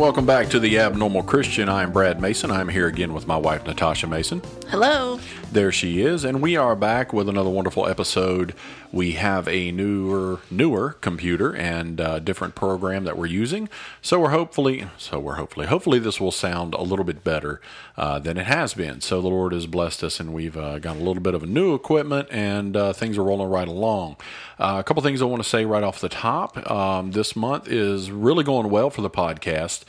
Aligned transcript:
Welcome 0.00 0.24
back 0.24 0.48
to 0.48 0.58
the 0.58 0.78
Abnormal 0.78 1.24
Christian. 1.24 1.68
I'm 1.68 1.92
Brad 1.92 2.22
Mason. 2.22 2.50
I'm 2.50 2.70
here 2.70 2.86
again 2.86 3.12
with 3.12 3.26
my 3.26 3.36
wife, 3.36 3.66
Natasha 3.66 4.06
Mason. 4.06 4.40
Hello. 4.68 5.20
There 5.52 5.70
she 5.70 6.00
is, 6.00 6.24
and 6.24 6.40
we 6.40 6.56
are 6.56 6.74
back 6.74 7.12
with 7.12 7.28
another 7.28 7.50
wonderful 7.50 7.86
episode. 7.86 8.54
We 8.92 9.12
have 9.12 9.46
a 9.46 9.70
newer, 9.72 10.40
newer 10.50 10.92
computer 11.00 11.54
and 11.54 12.00
uh, 12.00 12.18
different 12.20 12.54
program 12.54 13.04
that 13.04 13.18
we're 13.18 13.26
using. 13.26 13.68
So 14.00 14.20
we're 14.20 14.30
hopefully, 14.30 14.86
so 14.96 15.18
we're 15.18 15.34
hopefully, 15.34 15.66
hopefully 15.66 15.98
this 15.98 16.20
will 16.20 16.32
sound 16.32 16.74
a 16.74 16.82
little 16.82 17.04
bit 17.04 17.22
better 17.22 17.60
uh, 17.96 18.18
than 18.20 18.38
it 18.38 18.46
has 18.46 18.74
been. 18.74 19.00
So 19.00 19.20
the 19.20 19.28
Lord 19.28 19.52
has 19.52 19.66
blessed 19.66 20.02
us, 20.02 20.18
and 20.18 20.32
we've 20.32 20.56
uh, 20.56 20.78
got 20.78 20.96
a 20.96 21.00
little 21.00 21.22
bit 21.22 21.34
of 21.34 21.42
a 21.42 21.46
new 21.46 21.74
equipment, 21.74 22.28
and 22.30 22.76
uh, 22.76 22.92
things 22.92 23.18
are 23.18 23.24
rolling 23.24 23.50
right 23.50 23.68
along. 23.68 24.16
Uh, 24.58 24.76
a 24.78 24.84
couple 24.84 25.02
things 25.02 25.20
I 25.20 25.26
want 25.26 25.42
to 25.42 25.48
say 25.48 25.64
right 25.64 25.82
off 25.82 26.00
the 26.00 26.08
top. 26.08 26.70
Um, 26.70 27.10
this 27.10 27.36
month 27.36 27.68
is 27.68 28.10
really 28.10 28.44
going 28.44 28.70
well 28.70 28.88
for 28.90 29.02
the 29.02 29.10
podcast. 29.10 29.84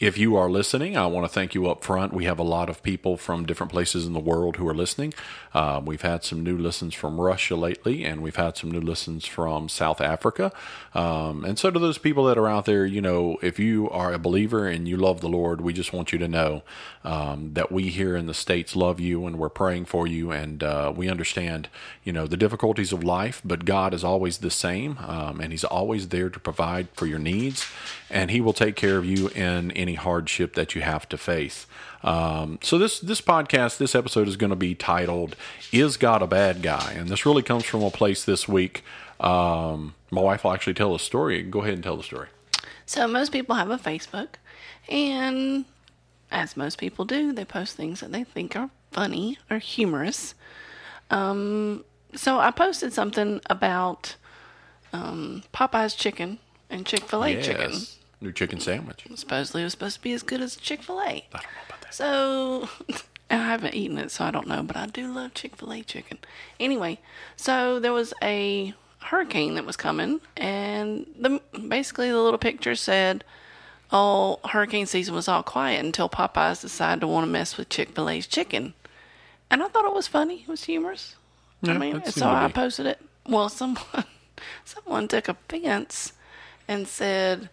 If 0.00 0.18
you 0.18 0.34
are 0.34 0.50
listening, 0.50 0.96
I 0.96 1.06
want 1.06 1.24
to 1.24 1.32
thank 1.32 1.54
you 1.54 1.70
up 1.70 1.84
front. 1.84 2.12
We 2.12 2.24
have 2.24 2.40
a 2.40 2.42
lot 2.42 2.68
of 2.68 2.82
people 2.82 3.16
from 3.16 3.46
different 3.46 3.70
places 3.70 4.06
in 4.06 4.12
the 4.12 4.18
world 4.18 4.56
who 4.56 4.66
are 4.66 4.74
listening. 4.74 5.14
Uh, 5.54 5.80
we've 5.84 6.02
had 6.02 6.24
some 6.24 6.42
new 6.42 6.58
listens 6.58 6.94
from 6.94 7.20
Russia 7.20 7.54
lately, 7.54 8.02
and 8.04 8.20
we've 8.20 8.34
had 8.34 8.56
some 8.56 8.72
new 8.72 8.80
listens 8.80 9.24
from 9.24 9.68
South 9.68 10.00
Africa. 10.00 10.50
Um, 10.94 11.44
and 11.44 11.56
so, 11.56 11.70
to 11.70 11.78
those 11.78 11.98
people 11.98 12.24
that 12.24 12.36
are 12.36 12.48
out 12.48 12.64
there, 12.64 12.84
you 12.84 13.00
know, 13.00 13.38
if 13.40 13.60
you 13.60 13.88
are 13.90 14.12
a 14.12 14.18
believer 14.18 14.66
and 14.66 14.88
you 14.88 14.96
love 14.96 15.20
the 15.20 15.28
Lord, 15.28 15.60
we 15.60 15.72
just 15.72 15.92
want 15.92 16.12
you 16.12 16.18
to 16.18 16.26
know 16.26 16.64
um, 17.04 17.52
that 17.52 17.70
we 17.70 17.84
here 17.84 18.16
in 18.16 18.26
the 18.26 18.34
States 18.34 18.74
love 18.74 18.98
you 18.98 19.24
and 19.26 19.38
we're 19.38 19.48
praying 19.48 19.84
for 19.84 20.08
you, 20.08 20.32
and 20.32 20.64
uh, 20.64 20.92
we 20.94 21.08
understand, 21.08 21.68
you 22.02 22.12
know, 22.12 22.26
the 22.26 22.36
difficulties 22.36 22.92
of 22.92 23.04
life, 23.04 23.40
but 23.44 23.64
God 23.64 23.94
is 23.94 24.02
always 24.02 24.38
the 24.38 24.50
same, 24.50 24.98
um, 25.06 25.40
and 25.40 25.52
He's 25.52 25.62
always 25.62 26.08
there 26.08 26.30
to 26.30 26.40
provide 26.40 26.88
for 26.94 27.06
your 27.06 27.20
needs, 27.20 27.64
and 28.10 28.32
He 28.32 28.40
will 28.40 28.52
take 28.52 28.74
care 28.74 28.98
of 28.98 29.04
you 29.04 29.28
in 29.28 29.70
any 29.84 29.94
hardship 29.94 30.54
that 30.54 30.74
you 30.74 30.80
have 30.80 31.06
to 31.10 31.18
face. 31.18 31.66
Um, 32.02 32.58
so 32.62 32.78
this 32.78 33.00
this 33.00 33.20
podcast, 33.20 33.76
this 33.76 33.94
episode 33.94 34.28
is 34.28 34.36
going 34.36 34.50
to 34.50 34.56
be 34.56 34.74
titled 34.74 35.36
"Is 35.72 35.98
God 35.98 36.22
a 36.22 36.26
Bad 36.26 36.62
Guy?" 36.62 36.94
and 36.96 37.08
this 37.08 37.26
really 37.26 37.42
comes 37.42 37.64
from 37.64 37.82
a 37.82 37.90
place 37.90 38.24
this 38.24 38.48
week. 38.48 38.82
Um, 39.20 39.94
my 40.10 40.22
wife 40.22 40.44
will 40.44 40.52
actually 40.52 40.74
tell 40.74 40.94
a 40.94 40.98
story. 40.98 41.42
Go 41.42 41.60
ahead 41.60 41.74
and 41.74 41.82
tell 41.82 41.96
the 41.96 42.02
story. 42.02 42.28
So 42.86 43.06
most 43.06 43.30
people 43.30 43.54
have 43.54 43.70
a 43.70 43.78
Facebook, 43.78 44.28
and 44.88 45.66
as 46.30 46.56
most 46.56 46.78
people 46.78 47.04
do, 47.04 47.32
they 47.32 47.44
post 47.44 47.76
things 47.76 48.00
that 48.00 48.10
they 48.10 48.24
think 48.24 48.56
are 48.56 48.70
funny 48.90 49.38
or 49.50 49.58
humorous. 49.58 50.34
Um, 51.10 51.84
so 52.14 52.38
I 52.38 52.50
posted 52.50 52.92
something 52.92 53.40
about 53.50 54.16
um, 54.92 55.42
Popeye's 55.52 55.94
chicken 55.94 56.38
and 56.70 56.86
Chick 56.86 57.04
Fil 57.04 57.24
A 57.24 57.30
yes, 57.30 57.46
chicken. 57.46 57.72
New 58.24 58.32
chicken 58.32 58.58
sandwich. 58.60 59.06
Supposedly 59.14 59.62
it 59.62 59.66
was 59.66 59.72
supposed 59.72 59.96
to 59.96 60.02
be 60.02 60.12
as 60.12 60.22
good 60.22 60.40
as 60.40 60.56
Chick 60.56 60.82
Fil 60.82 61.00
A. 61.00 61.04
I 61.04 61.22
don't 61.32 61.42
know 61.42 61.48
about 61.68 61.80
that. 61.82 61.94
So 61.94 62.68
I 63.30 63.36
haven't 63.36 63.74
eaten 63.74 63.98
it, 63.98 64.10
so 64.10 64.24
I 64.24 64.30
don't 64.30 64.48
know, 64.48 64.62
but 64.62 64.76
I 64.76 64.86
do 64.86 65.12
love 65.12 65.34
Chick 65.34 65.56
fil 65.56 65.72
A 65.72 65.82
chicken. 65.82 66.18
Anyway, 66.58 66.98
so 67.36 67.78
there 67.78 67.92
was 67.92 68.12
a 68.22 68.74
hurricane 69.00 69.54
that 69.54 69.66
was 69.66 69.76
coming, 69.76 70.20
and 70.36 71.06
the 71.18 71.40
basically 71.68 72.10
the 72.10 72.20
little 72.20 72.38
picture 72.38 72.74
said, 72.74 73.24
Oh, 73.92 74.40
hurricane 74.46 74.86
season 74.86 75.14
was 75.14 75.28
all 75.28 75.42
quiet 75.42 75.84
until 75.84 76.08
Popeyes 76.08 76.62
decided 76.62 77.00
to 77.02 77.06
want 77.06 77.24
to 77.26 77.30
mess 77.30 77.56
with 77.56 77.68
Chick 77.68 77.90
fil 77.90 78.08
A's 78.08 78.26
chicken. 78.26 78.74
And 79.50 79.62
I 79.62 79.68
thought 79.68 79.84
it 79.84 79.94
was 79.94 80.08
funny, 80.08 80.40
it 80.42 80.48
was 80.48 80.64
humorous. 80.64 81.16
Yeah, 81.62 81.74
I 81.74 81.78
mean, 81.78 82.04
so 82.06 82.26
I 82.28 82.48
posted 82.48 82.86
it. 82.86 83.00
Well, 83.26 83.48
someone 83.50 84.04
someone 84.64 85.08
took 85.08 85.28
offense 85.28 86.12
and 86.66 86.88
said 86.88 87.48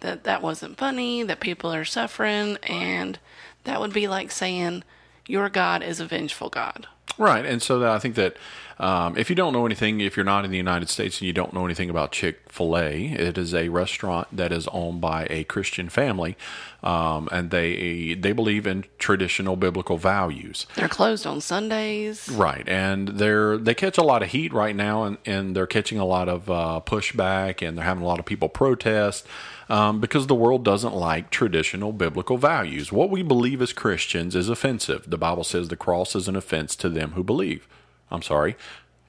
that 0.00 0.24
that 0.24 0.42
wasn't 0.42 0.78
funny, 0.78 1.22
that 1.22 1.40
people 1.40 1.72
are 1.72 1.84
suffering, 1.84 2.58
and 2.62 3.18
that 3.64 3.80
would 3.80 3.92
be 3.92 4.08
like 4.08 4.30
saying 4.30 4.84
your 5.26 5.48
God 5.48 5.82
is 5.82 6.00
a 6.00 6.06
vengeful 6.06 6.48
God. 6.48 6.86
Right, 7.18 7.46
and 7.46 7.62
so 7.62 7.78
that 7.78 7.90
I 7.90 7.98
think 7.98 8.14
that 8.16 8.36
um, 8.78 9.16
if 9.16 9.30
you 9.30 9.36
don't 9.36 9.54
know 9.54 9.64
anything, 9.64 10.00
if 10.00 10.16
you're 10.16 10.24
not 10.24 10.44
in 10.44 10.50
the 10.50 10.56
United 10.58 10.90
States 10.90 11.20
and 11.20 11.26
you 11.26 11.32
don't 11.32 11.54
know 11.54 11.64
anything 11.64 11.88
about 11.88 12.12
Chick 12.12 12.40
Fil 12.52 12.76
A, 12.76 13.06
it 13.06 13.38
is 13.38 13.54
a 13.54 13.70
restaurant 13.70 14.28
that 14.36 14.52
is 14.52 14.68
owned 14.68 15.00
by 15.00 15.26
a 15.30 15.44
Christian 15.44 15.88
family, 15.88 16.36
um, 16.82 17.28
and 17.32 17.50
they 17.50 18.14
they 18.14 18.32
believe 18.32 18.66
in 18.66 18.84
traditional 18.98 19.56
biblical 19.56 19.96
values. 19.96 20.66
They're 20.74 20.88
closed 20.88 21.26
on 21.26 21.40
Sundays. 21.40 22.28
Right, 22.28 22.68
and 22.68 23.08
they're 23.08 23.56
they 23.56 23.74
catch 23.74 23.96
a 23.96 24.02
lot 24.02 24.22
of 24.22 24.28
heat 24.28 24.52
right 24.52 24.76
now, 24.76 25.04
and, 25.04 25.16
and 25.24 25.56
they're 25.56 25.66
catching 25.66 25.98
a 25.98 26.04
lot 26.04 26.28
of 26.28 26.50
uh, 26.50 26.80
pushback, 26.84 27.66
and 27.66 27.78
they're 27.78 27.84
having 27.84 28.04
a 28.04 28.06
lot 28.06 28.18
of 28.18 28.26
people 28.26 28.50
protest 28.50 29.26
um, 29.68 30.00
because 30.00 30.26
the 30.26 30.34
world 30.34 30.64
doesn't 30.64 30.94
like 30.94 31.30
traditional 31.30 31.92
biblical 31.92 32.38
values. 32.38 32.92
What 32.92 33.10
we 33.10 33.22
believe 33.22 33.60
as 33.60 33.72
Christians 33.72 34.36
is 34.36 34.48
offensive. 34.48 35.08
The 35.08 35.18
Bible 35.18 35.44
says 35.44 35.68
the 35.68 35.76
cross 35.76 36.14
is 36.14 36.28
an 36.28 36.36
offense 36.36 36.76
to 36.76 36.88
them 36.88 37.12
who 37.12 37.24
believe. 37.24 37.66
I'm 38.10 38.22
sorry. 38.22 38.56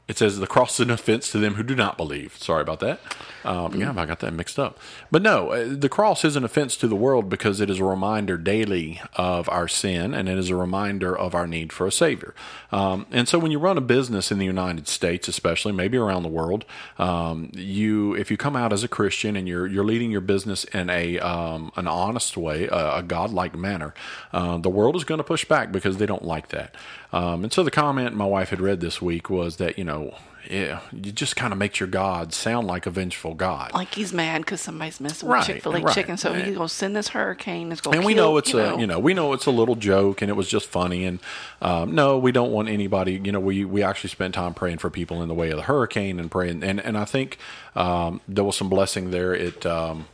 It 0.08 0.18
says 0.18 0.40
the 0.40 0.48
cross 0.48 0.80
is 0.80 0.86
an 0.86 0.90
offense 0.90 1.32
to 1.32 1.38
them 1.38 1.56
who 1.56 1.64
do 1.64 1.76
not 1.76 1.98
believe. 1.98 2.38
Sorry 2.38 2.62
about 2.62 2.80
that. 2.80 3.02
Um, 3.44 3.76
yeah, 3.76 3.94
I 3.96 4.06
got 4.06 4.20
that 4.20 4.34
mixed 4.34 4.58
up. 4.58 4.80
But 5.12 5.22
no, 5.22 5.50
uh, 5.50 5.66
the 5.70 5.90
cross 5.90 6.24
is 6.24 6.36
an 6.36 6.46
offense 6.46 6.78
to 6.78 6.88
the 6.88 6.96
world 6.96 7.30
because 7.30 7.60
it 7.60 7.70
is 7.70 7.80
a 7.80 7.84
reminder 7.84 8.38
daily 8.38 9.02
of 9.16 9.50
our 9.50 9.68
sin 9.68 10.14
and 10.14 10.30
it 10.30 10.38
is 10.38 10.50
a 10.50 10.56
reminder 10.56 11.18
of 11.18 11.36
our 11.36 11.46
need 11.46 11.74
for 11.74 11.88
a 11.88 11.92
Savior. 11.92 12.34
Um, 12.72 13.06
and 13.12 13.28
so 13.28 13.38
when 13.38 13.52
you 13.52 13.60
run 13.60 13.78
a 13.78 13.82
business 13.82 14.32
in 14.32 14.40
the 14.40 14.46
United 14.46 14.88
States, 14.88 15.28
especially, 15.28 15.74
maybe 15.74 15.98
around 15.98 16.24
the 16.24 16.30
world, 16.30 16.64
um, 16.98 17.52
you 17.54 18.16
if 18.16 18.32
you 18.32 18.38
come 18.38 18.56
out 18.56 18.72
as 18.72 18.84
a 18.84 18.88
Christian 18.88 19.36
and 19.36 19.48
you're 19.48 19.68
you're 19.68 19.86
leading 19.86 20.12
your 20.12 20.22
business 20.22 20.64
in 20.66 20.90
a 20.90 21.20
um, 21.20 21.72
an 21.76 21.88
honest 21.88 22.38
way, 22.38 22.68
a, 22.68 22.98
a 22.98 23.04
godlike 23.04 23.56
manner, 23.56 23.94
uh, 24.32 24.58
the 24.58 24.70
world 24.70 24.96
is 24.96 25.04
going 25.04 25.20
to 25.20 25.24
push 25.24 25.46
back 25.46 25.72
because 25.72 25.98
they 25.98 26.06
don't 26.06 26.26
like 26.26 26.50
that. 26.50 26.76
Um, 27.14 27.44
and 27.44 27.54
so 27.54 27.64
the 27.64 27.72
comment 27.72 28.16
my 28.16 28.26
wife 28.26 28.50
had 28.50 28.60
read 28.60 28.82
this 28.82 29.02
week 29.02 29.30
was 29.30 29.58
that 29.58 29.78
you 29.78 29.84
know, 29.86 30.16
yeah, 30.50 30.82
you 30.92 31.12
just 31.12 31.36
kind 31.36 31.54
of 31.54 31.60
makes 31.60 31.80
your 31.80 31.88
God 31.88 32.34
sound 32.34 32.68
like 32.68 32.86
a 32.86 32.90
vengeful 32.90 33.34
God. 33.34 33.74
Like 33.74 33.96
he's 33.96 34.12
mad 34.12 34.42
because 34.42 34.60
somebody's 34.62 35.00
messing 35.00 35.28
Right, 35.30 35.40
with 35.40 35.48
Chick 35.48 35.64
fil 35.64 35.76
A 35.76 35.82
right. 35.82 35.96
chicken, 35.96 36.18
so 36.18 36.34
he's 36.34 36.56
going 36.56 36.68
to 36.68 36.74
send 36.74 36.96
this 36.96 37.10
hurricane. 37.10 37.72
It's 37.72 37.80
going 37.80 37.96
and 37.98 38.06
we 38.06 38.14
know 38.14 38.36
it's 38.38 38.54
a 38.54 38.76
you 38.78 38.88
know 38.88 39.00
we 39.00 39.14
know 39.14 39.32
it's 39.34 39.46
a 39.46 39.52
little 39.52 39.76
joke 39.76 40.22
and 40.22 40.30
it 40.30 40.36
was 40.36 40.48
just 40.50 40.68
funny 40.68 41.06
and 41.06 41.20
um, 41.62 41.96
no 41.96 42.18
we 42.18 42.32
don't 42.32 42.52
want 42.52 42.68
anybody 42.70 43.22
you 43.24 43.32
know 43.32 43.40
we 43.40 43.64
we 43.66 43.84
actually 43.84 44.10
spent 44.10 44.34
time 44.36 44.54
praying 44.54 44.78
for 44.80 44.90
people 44.90 45.22
in 45.22 45.28
the 45.28 45.34
way 45.34 45.50
of 45.50 45.56
the 45.58 45.64
hurricane 45.64 46.20
and 46.20 46.30
praying 46.30 46.64
and 46.64 46.80
and 46.80 46.98
I 46.98 47.06
think 47.06 47.38
um, 47.76 48.20
there 48.28 48.44
was 48.44 48.58
some 48.58 48.70
blessing 48.70 49.12
there 49.12 49.34
it 49.34 49.66
um, 49.66 50.08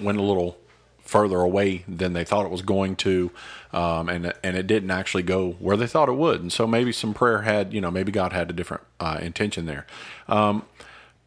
went 0.00 0.18
a 0.18 0.22
little 0.22 0.58
further 1.08 1.38
away 1.38 1.84
than 1.88 2.12
they 2.12 2.22
thought 2.22 2.44
it 2.44 2.52
was 2.52 2.60
going 2.60 2.94
to 2.94 3.30
um, 3.72 4.10
and 4.10 4.30
and 4.44 4.56
it 4.58 4.66
didn't 4.66 4.90
actually 4.90 5.22
go 5.22 5.52
where 5.52 5.76
they 5.76 5.86
thought 5.86 6.08
it 6.08 6.12
would 6.12 6.40
and 6.42 6.52
so 6.52 6.66
maybe 6.66 6.92
some 6.92 7.14
prayer 7.14 7.42
had 7.42 7.72
you 7.72 7.80
know 7.80 7.90
maybe 7.90 8.12
God 8.12 8.34
had 8.34 8.50
a 8.50 8.52
different 8.52 8.82
uh, 9.00 9.18
intention 9.22 9.64
there 9.64 9.86
um, 10.28 10.64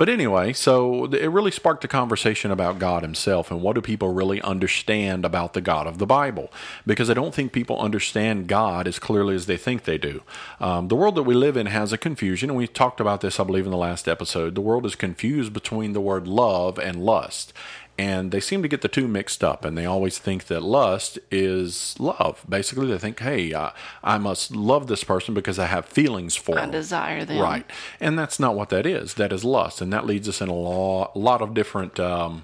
but 0.01 0.09
anyway, 0.09 0.51
so 0.51 1.05
it 1.05 1.27
really 1.27 1.51
sparked 1.51 1.83
a 1.83 1.87
conversation 1.87 2.49
about 2.49 2.79
God 2.79 3.03
Himself 3.03 3.51
and 3.51 3.61
what 3.61 3.75
do 3.75 3.81
people 3.81 4.11
really 4.11 4.41
understand 4.41 5.23
about 5.23 5.53
the 5.53 5.61
God 5.61 5.85
of 5.85 5.99
the 5.99 6.07
Bible? 6.07 6.51
Because 6.87 7.11
I 7.11 7.13
don't 7.13 7.35
think 7.35 7.51
people 7.51 7.79
understand 7.79 8.47
God 8.47 8.87
as 8.87 8.97
clearly 8.97 9.35
as 9.35 9.45
they 9.45 9.57
think 9.57 9.83
they 9.83 9.99
do. 9.99 10.23
Um, 10.59 10.87
the 10.87 10.95
world 10.95 11.13
that 11.17 11.21
we 11.21 11.35
live 11.35 11.55
in 11.55 11.67
has 11.67 11.93
a 11.93 11.99
confusion, 11.99 12.49
and 12.49 12.57
we 12.57 12.65
talked 12.65 12.99
about 12.99 13.21
this, 13.21 13.39
I 13.39 13.43
believe, 13.43 13.65
in 13.65 13.71
the 13.71 13.77
last 13.77 14.07
episode. 14.07 14.55
The 14.55 14.61
world 14.61 14.87
is 14.87 14.95
confused 14.95 15.53
between 15.53 15.93
the 15.93 16.01
word 16.01 16.27
love 16.27 16.79
and 16.79 17.05
lust. 17.05 17.53
And 18.01 18.31
they 18.31 18.39
seem 18.39 18.63
to 18.63 18.67
get 18.67 18.81
the 18.81 18.87
two 18.87 19.07
mixed 19.07 19.43
up, 19.43 19.63
and 19.63 19.77
they 19.77 19.85
always 19.85 20.17
think 20.17 20.45
that 20.45 20.63
lust 20.63 21.19
is 21.29 21.95
love. 21.99 22.43
Basically, 22.49 22.87
they 22.87 22.97
think, 22.97 23.19
hey, 23.19 23.53
uh, 23.53 23.69
I 24.03 24.17
must 24.17 24.55
love 24.55 24.87
this 24.87 25.03
person 25.03 25.35
because 25.35 25.59
I 25.59 25.67
have 25.67 25.85
feelings 25.85 26.35
for 26.35 26.57
I 26.57 26.61
them. 26.61 26.71
desire 26.71 27.25
them. 27.25 27.39
Right. 27.39 27.63
And 27.99 28.17
that's 28.17 28.39
not 28.39 28.55
what 28.55 28.69
that 28.69 28.87
is. 28.87 29.13
That 29.13 29.31
is 29.31 29.45
lust. 29.45 29.81
And 29.81 29.93
that 29.93 30.07
leads 30.07 30.27
us 30.27 30.41
in 30.41 30.49
a 30.49 30.53
lot, 30.53 31.15
lot 31.15 31.43
of 31.43 31.53
different, 31.53 31.99
um, 31.99 32.43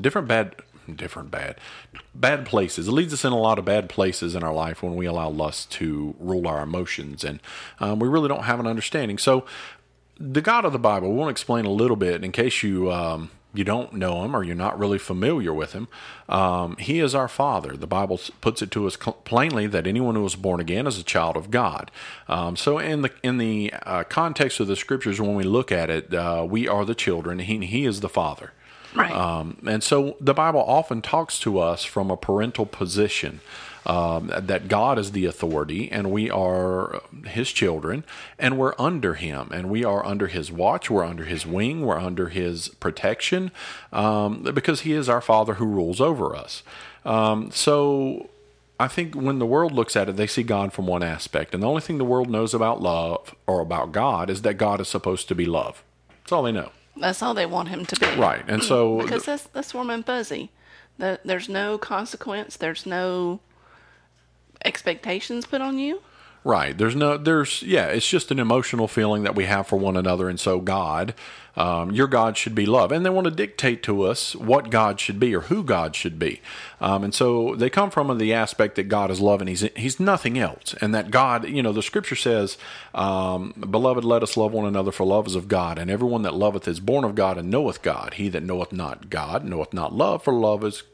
different 0.00 0.28
bad, 0.28 0.56
different 0.90 1.30
bad, 1.30 1.56
bad 2.14 2.46
places. 2.46 2.88
It 2.88 2.92
leads 2.92 3.12
us 3.12 3.22
in 3.22 3.34
a 3.34 3.38
lot 3.38 3.58
of 3.58 3.66
bad 3.66 3.90
places 3.90 4.34
in 4.34 4.42
our 4.42 4.54
life 4.54 4.82
when 4.82 4.96
we 4.96 5.04
allow 5.04 5.28
lust 5.28 5.70
to 5.72 6.14
rule 6.18 6.48
our 6.48 6.62
emotions. 6.62 7.22
And 7.22 7.40
um, 7.80 7.98
we 7.98 8.08
really 8.08 8.28
don't 8.28 8.44
have 8.44 8.60
an 8.60 8.66
understanding. 8.66 9.18
So, 9.18 9.44
the 10.18 10.40
God 10.40 10.64
of 10.64 10.72
the 10.72 10.78
Bible, 10.78 11.10
we 11.10 11.16
want 11.16 11.28
to 11.28 11.32
explain 11.32 11.66
a 11.66 11.70
little 11.70 11.98
bit 11.98 12.24
in 12.24 12.32
case 12.32 12.62
you 12.62 12.90
um, 12.90 13.30
you 13.56 13.64
don't 13.64 13.92
know 13.92 14.24
him 14.24 14.34
or 14.34 14.42
you're 14.42 14.54
not 14.54 14.78
really 14.78 14.98
familiar 14.98 15.52
with 15.52 15.72
him. 15.72 15.88
Um, 16.28 16.76
he 16.78 17.00
is 17.00 17.14
our 17.14 17.28
Father. 17.28 17.76
The 17.76 17.86
Bible 17.86 18.20
puts 18.40 18.62
it 18.62 18.70
to 18.72 18.86
us 18.86 18.96
plainly 19.24 19.66
that 19.66 19.86
anyone 19.86 20.14
who 20.14 20.24
is 20.24 20.36
born 20.36 20.60
again 20.60 20.86
is 20.86 20.98
a 20.98 21.04
child 21.04 21.36
of 21.36 21.50
God. 21.50 21.90
Um, 22.28 22.56
so 22.56 22.78
in 22.78 23.02
the 23.02 23.10
in 23.22 23.38
the 23.38 23.72
uh, 23.84 24.04
context 24.04 24.60
of 24.60 24.66
the 24.66 24.76
Scriptures, 24.76 25.20
when 25.20 25.34
we 25.34 25.44
look 25.44 25.72
at 25.72 25.90
it, 25.90 26.12
uh, 26.12 26.46
we 26.48 26.68
are 26.68 26.84
the 26.84 26.94
children. 26.94 27.38
He 27.38 27.64
he 27.66 27.84
is 27.84 28.00
the 28.00 28.08
Father. 28.08 28.52
Right. 28.94 29.12
Um, 29.12 29.58
and 29.66 29.82
so 29.82 30.16
the 30.20 30.34
Bible 30.34 30.60
often 30.60 31.02
talks 31.02 31.38
to 31.40 31.58
us 31.58 31.84
from 31.84 32.10
a 32.10 32.16
parental 32.16 32.66
position. 32.66 33.40
Um, 33.86 34.32
that 34.36 34.66
God 34.66 34.98
is 34.98 35.12
the 35.12 35.26
authority 35.26 35.92
and 35.92 36.10
we 36.10 36.28
are 36.28 37.00
His 37.24 37.52
children 37.52 38.02
and 38.36 38.58
we're 38.58 38.74
under 38.80 39.14
Him 39.14 39.50
and 39.52 39.70
we 39.70 39.84
are 39.84 40.04
under 40.04 40.26
His 40.26 40.50
watch, 40.50 40.90
we're 40.90 41.04
under 41.04 41.24
His 41.24 41.46
wing, 41.46 41.86
we're 41.86 41.96
under 41.98 42.28
His 42.28 42.68
protection 42.68 43.52
um, 43.92 44.42
because 44.42 44.80
He 44.80 44.92
is 44.92 45.08
our 45.08 45.20
Father 45.20 45.54
who 45.54 45.66
rules 45.66 46.00
over 46.00 46.34
us. 46.34 46.64
Um, 47.04 47.52
so 47.52 48.28
I 48.78 48.88
think 48.88 49.14
when 49.14 49.38
the 49.38 49.46
world 49.46 49.72
looks 49.72 49.96
at 49.96 50.08
it, 50.08 50.16
they 50.16 50.26
see 50.26 50.42
God 50.42 50.72
from 50.72 50.86
one 50.86 51.02
aspect. 51.02 51.54
And 51.54 51.62
the 51.62 51.68
only 51.68 51.80
thing 51.80 51.98
the 51.98 52.04
world 52.04 52.28
knows 52.28 52.52
about 52.52 52.82
love 52.82 53.34
or 53.46 53.60
about 53.60 53.92
God 53.92 54.28
is 54.28 54.42
that 54.42 54.54
God 54.54 54.80
is 54.80 54.88
supposed 54.88 55.28
to 55.28 55.34
be 55.34 55.46
love. 55.46 55.82
That's 56.22 56.32
all 56.32 56.42
they 56.42 56.52
know. 56.52 56.72
That's 56.96 57.22
all 57.22 57.34
they 57.34 57.46
want 57.46 57.68
him 57.68 57.86
to 57.86 57.96
be. 57.96 58.06
Right. 58.16 58.44
And 58.48 58.62
so 58.62 59.00
Because 59.02 59.24
that's 59.24 59.44
that's 59.44 59.72
warm 59.72 59.90
and 59.90 60.04
fuzzy. 60.04 60.50
The, 60.98 61.20
there's 61.24 61.48
no 61.48 61.78
consequence. 61.78 62.56
There's 62.56 62.86
no 62.86 63.40
expectations 64.64 65.46
put 65.46 65.60
on 65.60 65.78
you. 65.78 66.00
Right. 66.46 66.78
There's 66.78 66.94
no, 66.94 67.16
there's, 67.16 67.60
yeah, 67.64 67.86
it's 67.86 68.08
just 68.08 68.30
an 68.30 68.38
emotional 68.38 68.86
feeling 68.86 69.24
that 69.24 69.34
we 69.34 69.46
have 69.46 69.66
for 69.66 69.74
one 69.74 69.96
another. 69.96 70.28
And 70.28 70.38
so, 70.38 70.60
God, 70.60 71.12
um, 71.56 71.90
your 71.90 72.06
God 72.06 72.36
should 72.36 72.54
be 72.54 72.66
love. 72.66 72.92
And 72.92 73.04
they 73.04 73.10
want 73.10 73.24
to 73.24 73.32
dictate 73.32 73.82
to 73.82 74.02
us 74.02 74.36
what 74.36 74.70
God 74.70 75.00
should 75.00 75.18
be 75.18 75.34
or 75.34 75.40
who 75.40 75.64
God 75.64 75.96
should 75.96 76.20
be. 76.20 76.40
Um, 76.80 77.02
and 77.02 77.12
so 77.12 77.56
they 77.56 77.68
come 77.68 77.90
from 77.90 78.16
the 78.16 78.32
aspect 78.32 78.76
that 78.76 78.84
God 78.84 79.10
is 79.10 79.20
love 79.20 79.40
and 79.40 79.48
he's, 79.48 79.62
he's 79.74 79.98
nothing 79.98 80.38
else. 80.38 80.76
And 80.80 80.94
that 80.94 81.10
God, 81.10 81.48
you 81.48 81.64
know, 81.64 81.72
the 81.72 81.82
scripture 81.82 82.14
says, 82.14 82.56
um, 82.94 83.52
Beloved, 83.68 84.04
let 84.04 84.22
us 84.22 84.36
love 84.36 84.52
one 84.52 84.66
another, 84.66 84.92
for 84.92 85.04
love 85.04 85.26
is 85.26 85.34
of 85.34 85.48
God. 85.48 85.80
And 85.80 85.90
everyone 85.90 86.22
that 86.22 86.34
loveth 86.34 86.68
is 86.68 86.78
born 86.78 87.02
of 87.02 87.16
God 87.16 87.38
and 87.38 87.50
knoweth 87.50 87.82
God. 87.82 88.14
He 88.14 88.28
that 88.28 88.44
knoweth 88.44 88.70
not 88.70 89.10
God 89.10 89.44
knoweth 89.44 89.74
not 89.74 89.92
love, 89.92 90.22
for 90.22 90.32
love 90.32 90.62
is 90.62 90.84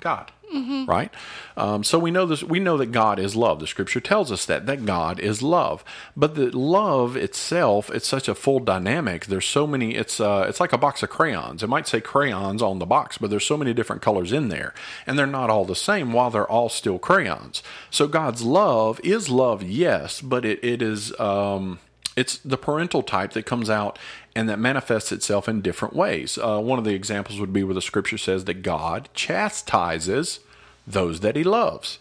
God. 0.00 0.32
Mm-hmm. 0.54 0.86
Right, 0.86 1.12
um, 1.58 1.84
so 1.84 1.98
we 1.98 2.10
know 2.10 2.24
this. 2.24 2.42
We 2.42 2.58
know 2.58 2.78
that 2.78 2.90
God 2.92 3.18
is 3.18 3.36
love. 3.36 3.60
The 3.60 3.66
Scripture 3.66 4.00
tells 4.00 4.32
us 4.32 4.46
that 4.46 4.64
that 4.64 4.86
God 4.86 5.20
is 5.20 5.42
love. 5.42 5.84
But 6.16 6.36
the 6.36 6.56
love 6.56 7.16
itself, 7.16 7.90
it's 7.90 8.08
such 8.08 8.28
a 8.28 8.34
full 8.34 8.60
dynamic. 8.60 9.26
There's 9.26 9.44
so 9.44 9.66
many. 9.66 9.94
It's 9.94 10.20
uh, 10.20 10.46
it's 10.48 10.60
like 10.60 10.72
a 10.72 10.78
box 10.78 11.02
of 11.02 11.10
crayons. 11.10 11.62
It 11.62 11.68
might 11.68 11.86
say 11.86 12.00
crayons 12.00 12.62
on 12.62 12.78
the 12.78 12.86
box, 12.86 13.18
but 13.18 13.28
there's 13.28 13.46
so 13.46 13.58
many 13.58 13.74
different 13.74 14.00
colors 14.00 14.32
in 14.32 14.48
there, 14.48 14.72
and 15.06 15.18
they're 15.18 15.26
not 15.26 15.50
all 15.50 15.66
the 15.66 15.76
same. 15.76 16.14
While 16.14 16.30
they're 16.30 16.50
all 16.50 16.70
still 16.70 16.98
crayons. 16.98 17.62
So 17.90 18.06
God's 18.08 18.42
love 18.42 19.00
is 19.04 19.28
love, 19.28 19.62
yes, 19.62 20.22
but 20.22 20.46
it 20.46 20.64
it 20.64 20.80
is. 20.80 21.18
Um, 21.20 21.78
it's 22.18 22.38
the 22.38 22.58
parental 22.58 23.02
type 23.02 23.32
that 23.32 23.44
comes 23.46 23.70
out 23.70 23.98
and 24.34 24.48
that 24.48 24.58
manifests 24.58 25.12
itself 25.12 25.48
in 25.48 25.60
different 25.60 25.94
ways. 25.94 26.36
Uh, 26.36 26.60
one 26.60 26.78
of 26.78 26.84
the 26.84 26.94
examples 26.94 27.38
would 27.38 27.52
be 27.52 27.62
where 27.62 27.74
the 27.74 27.82
scripture 27.82 28.18
says 28.18 28.44
that 28.44 28.62
God 28.62 29.08
chastises 29.14 30.40
those 30.86 31.20
that 31.20 31.36
he 31.36 31.44
loves. 31.44 31.98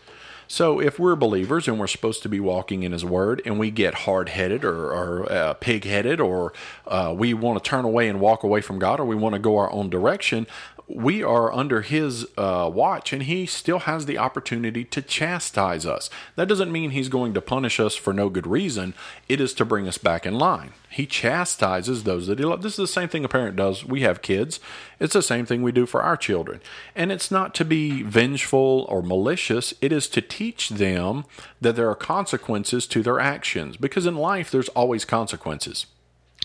So, 0.49 0.79
if 0.79 0.97
we're 0.97 1.17
believers 1.17 1.67
and 1.67 1.77
we're 1.77 1.87
supposed 1.87 2.23
to 2.23 2.29
be 2.29 2.39
walking 2.39 2.83
in 2.83 2.93
His 2.93 3.03
Word, 3.03 3.41
and 3.45 3.59
we 3.59 3.69
get 3.69 3.93
hard 3.93 4.29
headed 4.29 4.63
or, 4.63 4.93
or 4.93 5.29
uh, 5.29 5.53
pig 5.55 5.83
headed, 5.83 6.21
or 6.21 6.53
uh, 6.87 7.13
we 7.15 7.33
want 7.33 7.61
to 7.61 7.69
turn 7.69 7.83
away 7.83 8.07
and 8.07 8.21
walk 8.21 8.43
away 8.43 8.61
from 8.61 8.79
God, 8.79 9.01
or 9.01 9.05
we 9.05 9.15
want 9.15 9.33
to 9.33 9.39
go 9.39 9.57
our 9.57 9.69
own 9.73 9.89
direction, 9.89 10.47
we 10.87 11.21
are 11.21 11.53
under 11.53 11.81
his 11.81 12.25
uh, 12.37 12.69
watch 12.73 13.11
and 13.11 13.23
he 13.23 13.45
still 13.45 13.79
has 13.79 14.05
the 14.05 14.17
opportunity 14.17 14.85
to 14.85 15.01
chastise 15.01 15.85
us. 15.85 16.09
That 16.35 16.47
doesn't 16.47 16.71
mean 16.71 16.91
he's 16.91 17.09
going 17.09 17.33
to 17.33 17.41
punish 17.41 17.79
us 17.79 17.95
for 17.95 18.13
no 18.13 18.29
good 18.29 18.47
reason. 18.47 18.93
It 19.27 19.41
is 19.41 19.53
to 19.55 19.65
bring 19.65 19.87
us 19.87 19.97
back 19.97 20.25
in 20.25 20.35
line. 20.35 20.71
He 20.89 21.05
chastises 21.05 22.03
those 22.03 22.27
that 22.27 22.39
he 22.39 22.45
loves. 22.45 22.63
This 22.63 22.73
is 22.73 22.77
the 22.77 22.87
same 22.87 23.09
thing 23.09 23.25
a 23.25 23.29
parent 23.29 23.57
does. 23.57 23.83
We 23.83 24.01
have 24.01 24.21
kids. 24.21 24.61
It's 24.99 25.13
the 25.13 25.21
same 25.21 25.45
thing 25.45 25.61
we 25.61 25.73
do 25.73 25.85
for 25.85 26.01
our 26.01 26.15
children. 26.15 26.61
And 26.95 27.11
it's 27.11 27.29
not 27.29 27.53
to 27.55 27.65
be 27.65 28.01
vengeful 28.03 28.85
or 28.87 29.01
malicious, 29.01 29.73
it 29.81 29.91
is 29.91 30.07
to 30.09 30.21
teach 30.21 30.69
them 30.69 31.25
that 31.59 31.75
there 31.75 31.89
are 31.89 31.95
consequences 31.95 32.87
to 32.87 33.03
their 33.03 33.19
actions. 33.19 33.75
Because 33.75 34.05
in 34.05 34.15
life, 34.15 34.49
there's 34.49 34.69
always 34.69 35.03
consequences. 35.03 35.85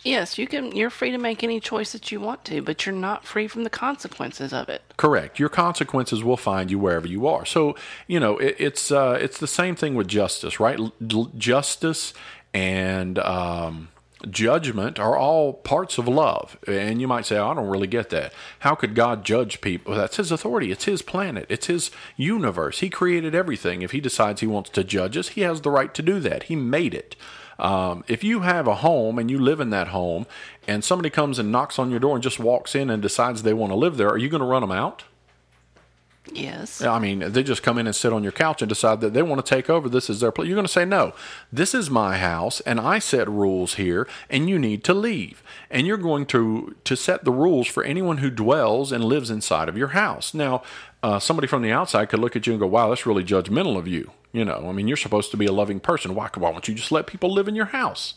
Yes, 0.05 0.37
you 0.37 0.47
can. 0.47 0.75
You're 0.75 0.91
free 0.91 1.13
to 1.13 1.19
make 1.19 1.45
any 1.45 1.61
choice 1.61 1.93
that 1.93 2.11
you 2.11 2.21
want 2.21 2.45
to, 2.47 2.61
but 2.61 2.85
you're 2.85 2.95
not 2.95 3.25
free 3.25 3.47
from 3.47 3.63
the 3.63 3.71
consequences 3.71 4.53
of 4.53 4.69
it. 4.69 4.83
Correct. 4.97 5.39
Your 5.39 5.49
consequences 5.49 6.25
will 6.25 6.37
find 6.37 6.71
you 6.71 6.79
wherever 6.79 7.07
you 7.07 7.27
are. 7.27 7.45
So 7.45 7.77
you 8.09 8.19
know 8.19 8.39
it, 8.39 8.57
it's 8.59 8.91
uh, 8.91 9.19
it's 9.21 9.39
the 9.39 9.47
same 9.47 9.77
thing 9.77 9.95
with 9.95 10.09
justice, 10.09 10.59
right? 10.59 10.79
L- 10.79 11.31
justice 11.37 12.15
and 12.53 13.19
um, 13.21 13.89
judgment 14.29 14.99
are 14.99 15.17
all 15.17 15.53
parts 15.53 15.99
of 15.99 16.09
love. 16.09 16.59
And 16.67 17.01
you 17.01 17.09
might 17.09 17.27
say, 17.27 17.39
oh, 17.39 17.51
I 17.51 17.55
don't 17.55 17.69
really 17.69 17.87
get 17.87 18.11
that. 18.11 18.33
How 18.61 18.75
could 18.75 18.95
God 18.95 19.25
judge 19.25 19.61
people? 19.61 19.95
That's 19.95 20.17
His 20.17 20.33
authority. 20.33 20.71
It's 20.71 20.85
His 20.85 21.03
planet. 21.03 21.47
It's 21.49 21.67
His 21.67 21.91
universe. 22.17 22.81
He 22.81 22.91
created 22.91 23.35
everything. 23.35 23.83
If 23.83 23.93
He 23.93 24.01
decides 24.01 24.41
He 24.41 24.47
wants 24.47 24.71
to 24.71 24.85
judge 24.85 25.17
us, 25.17 25.29
He 25.29 25.43
has 25.43 25.61
the 25.61 25.71
right 25.71 25.93
to 25.95 26.03
do 26.03 26.21
that. 26.21 26.45
He 26.45 26.57
made 26.57 26.95
it. 26.95 27.17
Um, 27.63 28.03
if 28.09 28.25
you 28.25 28.41
have 28.41 28.67
a 28.67 28.75
home 28.75 29.21
and 29.21 29.31
you 29.31 29.39
live 29.39 29.61
in 29.61 29.71
that 29.71 29.89
home 29.89 30.27
and 30.67 30.85
somebody 30.85 31.11
comes 31.11 31.39
and 31.39 31.53
knocks 31.53 31.79
on 31.79 31.93
your 31.93 32.01
door 32.01 32.17
and 32.17 32.23
just 32.23 32.41
walks 32.41 32.75
in 32.75 32.91
and 32.91 33.01
decides 33.01 33.45
they 33.45 33.55
want 33.55 33.71
to 33.71 33.77
live 33.77 33.97
there, 33.97 34.11
are 34.11 34.19
you 34.19 34.29
going 34.29 34.41
to 34.41 34.47
run 34.47 34.63
them 34.63 34.73
out? 34.73 35.05
Yes. 36.31 36.81
I 36.81 36.99
mean, 36.99 37.33
they 37.33 37.43
just 37.43 37.63
come 37.63 37.79
in 37.79 37.87
and 37.87 37.97
sit 37.97 38.13
on 38.13 38.23
your 38.23 38.33
couch 38.33 38.63
and 38.63 38.69
decide 38.69 39.01
that 39.01 39.13
they 39.13 39.23
want 39.23 39.45
to 39.45 39.55
take 39.55 39.69
over. 39.69 39.89
This 39.89 40.09
is 40.09 40.21
their 40.21 40.31
place. 40.31 40.47
You're 40.49 40.55
going 40.55 40.67
to 40.67 40.73
say, 40.73 40.85
no, 40.85 41.15
this 41.53 41.75
is 41.75 41.91
my 41.91 42.17
house 42.17 42.61
and 42.61 42.79
I 42.79 43.01
set 43.01 43.29
rules 43.29 43.75
here 43.75 44.07
and 44.31 44.49
you 44.49 44.59
need 44.59 44.85
to 44.85 44.95
leave. 44.95 45.43
And 45.69 45.87
you're 45.87 45.97
going 45.97 46.27
to, 46.27 46.77
to 46.85 46.97
set 46.97 47.25
the 47.25 47.33
rules 47.33 47.67
for 47.67 47.83
anyone 47.83 48.19
who 48.19 48.31
dwells 48.31 48.93
and 48.93 49.05
lives 49.05 49.31
inside 49.31 49.69
of 49.69 49.77
your 49.77 49.89
house. 49.89 50.33
Now, 50.33 50.63
uh, 51.03 51.19
somebody 51.19 51.49
from 51.49 51.63
the 51.63 51.73
outside 51.73 52.09
could 52.09 52.21
look 52.21 52.37
at 52.37 52.47
you 52.47 52.53
and 52.53 52.61
go, 52.61 52.69
wow, 52.69 52.89
that's 52.89 53.07
really 53.07 53.25
judgmental 53.25 53.77
of 53.77 53.89
you. 53.89 54.13
You 54.33 54.45
know, 54.45 54.67
I 54.69 54.73
mean, 54.73 54.89
you're 54.89 54.97
supposed 54.97 55.31
to 55.33 55.37
be 55.37 55.47
a 55.47 55.53
loving 55.53 55.81
person. 55.81 56.15
Why, 56.15 56.31
why 56.35 56.51
won't 56.51 56.69
you 56.69 56.75
just 56.75 56.93
let 56.93 57.07
people 57.07 57.33
live 57.33 57.49
in 57.49 57.57
your 57.57 57.67
house? 57.67 58.15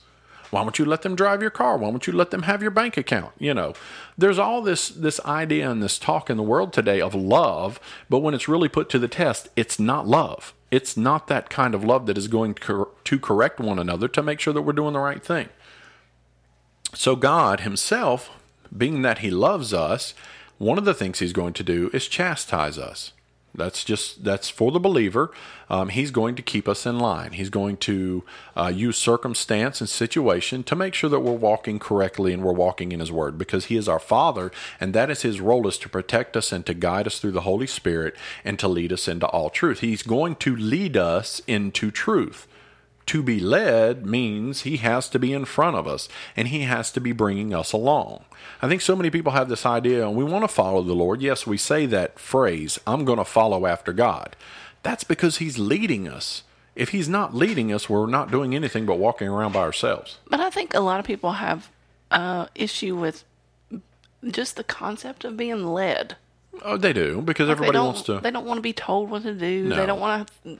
Why 0.55 0.61
won't 0.61 0.79
you 0.79 0.85
let 0.85 1.01
them 1.01 1.17
drive 1.17 1.41
your 1.41 1.51
car? 1.51 1.75
Why 1.75 1.89
won't 1.89 2.07
you 2.07 2.13
let 2.13 2.31
them 2.31 2.43
have 2.43 2.61
your 2.61 2.71
bank 2.71 2.95
account? 2.95 3.33
You 3.37 3.53
know, 3.53 3.73
there's 4.17 4.39
all 4.39 4.61
this 4.61 4.87
this 4.87 5.19
idea 5.25 5.69
and 5.69 5.83
this 5.83 5.99
talk 5.99 6.29
in 6.29 6.37
the 6.37 6.43
world 6.43 6.71
today 6.71 7.01
of 7.01 7.13
love, 7.13 7.77
but 8.09 8.19
when 8.19 8.33
it's 8.33 8.47
really 8.47 8.69
put 8.69 8.87
to 8.91 8.97
the 8.97 9.09
test, 9.09 9.49
it's 9.57 9.79
not 9.79 10.07
love. 10.07 10.53
It's 10.71 10.95
not 10.95 11.27
that 11.27 11.49
kind 11.49 11.75
of 11.75 11.83
love 11.83 12.05
that 12.05 12.17
is 12.17 12.29
going 12.29 12.53
to, 12.53 12.87
to 13.03 13.19
correct 13.19 13.59
one 13.59 13.77
another 13.77 14.07
to 14.07 14.23
make 14.23 14.39
sure 14.39 14.53
that 14.53 14.61
we're 14.61 14.71
doing 14.71 14.93
the 14.93 14.99
right 14.99 15.21
thing. 15.21 15.49
So 16.93 17.17
God 17.17 17.59
Himself, 17.59 18.29
being 18.75 19.01
that 19.01 19.17
He 19.17 19.31
loves 19.31 19.73
us, 19.73 20.13
one 20.57 20.77
of 20.77 20.85
the 20.85 20.93
things 20.93 21.19
He's 21.19 21.33
going 21.33 21.51
to 21.51 21.63
do 21.63 21.89
is 21.91 22.07
chastise 22.07 22.77
us. 22.77 23.11
That's 23.57 23.83
just 23.83 24.23
that's 24.23 24.49
for 24.49 24.71
the 24.71 24.79
believer. 24.79 25.31
Um, 25.69 25.89
he's 25.89 26.11
going 26.11 26.35
to 26.35 26.41
keep 26.41 26.67
us 26.67 26.85
in 26.85 26.99
line. 26.99 27.33
He's 27.33 27.49
going 27.49 27.77
to 27.77 28.23
uh, 28.55 28.71
use 28.73 28.97
circumstance 28.97 29.81
and 29.81 29.89
situation 29.89 30.63
to 30.63 30.75
make 30.75 30.93
sure 30.93 31.09
that 31.09 31.21
we're 31.21 31.31
walking 31.31 31.79
correctly 31.79 32.33
and 32.33 32.43
we're 32.43 32.53
walking 32.53 32.91
in 32.91 32.99
His 32.99 33.11
Word 33.11 33.37
because 33.37 33.65
He 33.65 33.75
is 33.75 33.89
our 33.89 33.99
Father, 33.99 34.51
and 34.79 34.93
that 34.93 35.09
is 35.09 35.23
His 35.23 35.41
role 35.41 35.67
is 35.67 35.77
to 35.79 35.89
protect 35.89 36.37
us 36.37 36.51
and 36.51 36.65
to 36.65 36.73
guide 36.73 37.07
us 37.07 37.19
through 37.19 37.31
the 37.31 37.41
Holy 37.41 37.67
Spirit 37.67 38.15
and 38.43 38.59
to 38.59 38.67
lead 38.67 38.93
us 38.93 39.07
into 39.07 39.27
all 39.27 39.49
truth. 39.49 39.79
He's 39.79 40.03
going 40.03 40.35
to 40.37 40.55
lead 40.55 40.97
us 40.97 41.41
into 41.47 41.91
truth 41.91 42.47
to 43.07 43.21
be 43.21 43.39
led 43.39 44.05
means 44.05 44.61
he 44.61 44.77
has 44.77 45.09
to 45.09 45.19
be 45.19 45.33
in 45.33 45.45
front 45.45 45.75
of 45.75 45.87
us 45.87 46.09
and 46.35 46.47
he 46.47 46.61
has 46.61 46.91
to 46.91 46.99
be 46.99 47.11
bringing 47.11 47.53
us 47.53 47.71
along. 47.71 48.25
I 48.61 48.67
think 48.67 48.81
so 48.81 48.95
many 48.95 49.09
people 49.09 49.33
have 49.33 49.49
this 49.49 49.65
idea 49.65 50.07
and 50.07 50.15
we 50.15 50.23
want 50.23 50.43
to 50.43 50.47
follow 50.47 50.81
the 50.81 50.93
Lord. 50.93 51.21
Yes, 51.21 51.45
we 51.45 51.57
say 51.57 51.85
that 51.87 52.19
phrase, 52.19 52.79
I'm 52.87 53.05
going 53.05 53.19
to 53.19 53.25
follow 53.25 53.65
after 53.65 53.93
God. 53.93 54.35
That's 54.83 55.03
because 55.03 55.37
he's 55.37 55.57
leading 55.57 56.07
us. 56.07 56.43
If 56.75 56.89
he's 56.89 57.07
not 57.07 57.33
leading 57.33 57.71
us, 57.71 57.89
we're 57.89 58.07
not 58.07 58.31
doing 58.31 58.53
anything 58.53 58.85
but 58.85 58.99
walking 58.99 59.27
around 59.27 59.53
by 59.53 59.61
ourselves. 59.61 60.17
But 60.29 60.41
I 60.41 60.49
think 60.49 60.73
a 60.73 60.79
lot 60.81 60.99
of 60.99 61.05
people 61.05 61.33
have 61.33 61.69
uh, 62.11 62.47
issue 62.53 62.95
with 62.95 63.23
just 64.25 64.55
the 64.57 64.63
concept 64.63 65.23
of 65.23 65.37
being 65.37 65.65
led. 65.65 66.17
Oh, 66.63 66.77
they 66.77 66.93
do 66.93 67.21
because 67.21 67.49
everybody 67.49 67.77
wants 67.77 68.01
to. 68.03 68.19
They 68.19 68.31
don't 68.31 68.45
want 68.45 68.57
to 68.57 68.61
be 68.61 68.73
told 68.73 69.09
what 69.09 69.23
to 69.23 69.33
do. 69.33 69.65
No. 69.65 69.75
They 69.75 69.85
don't 69.85 69.99
want 69.99 70.29
to 70.43 70.59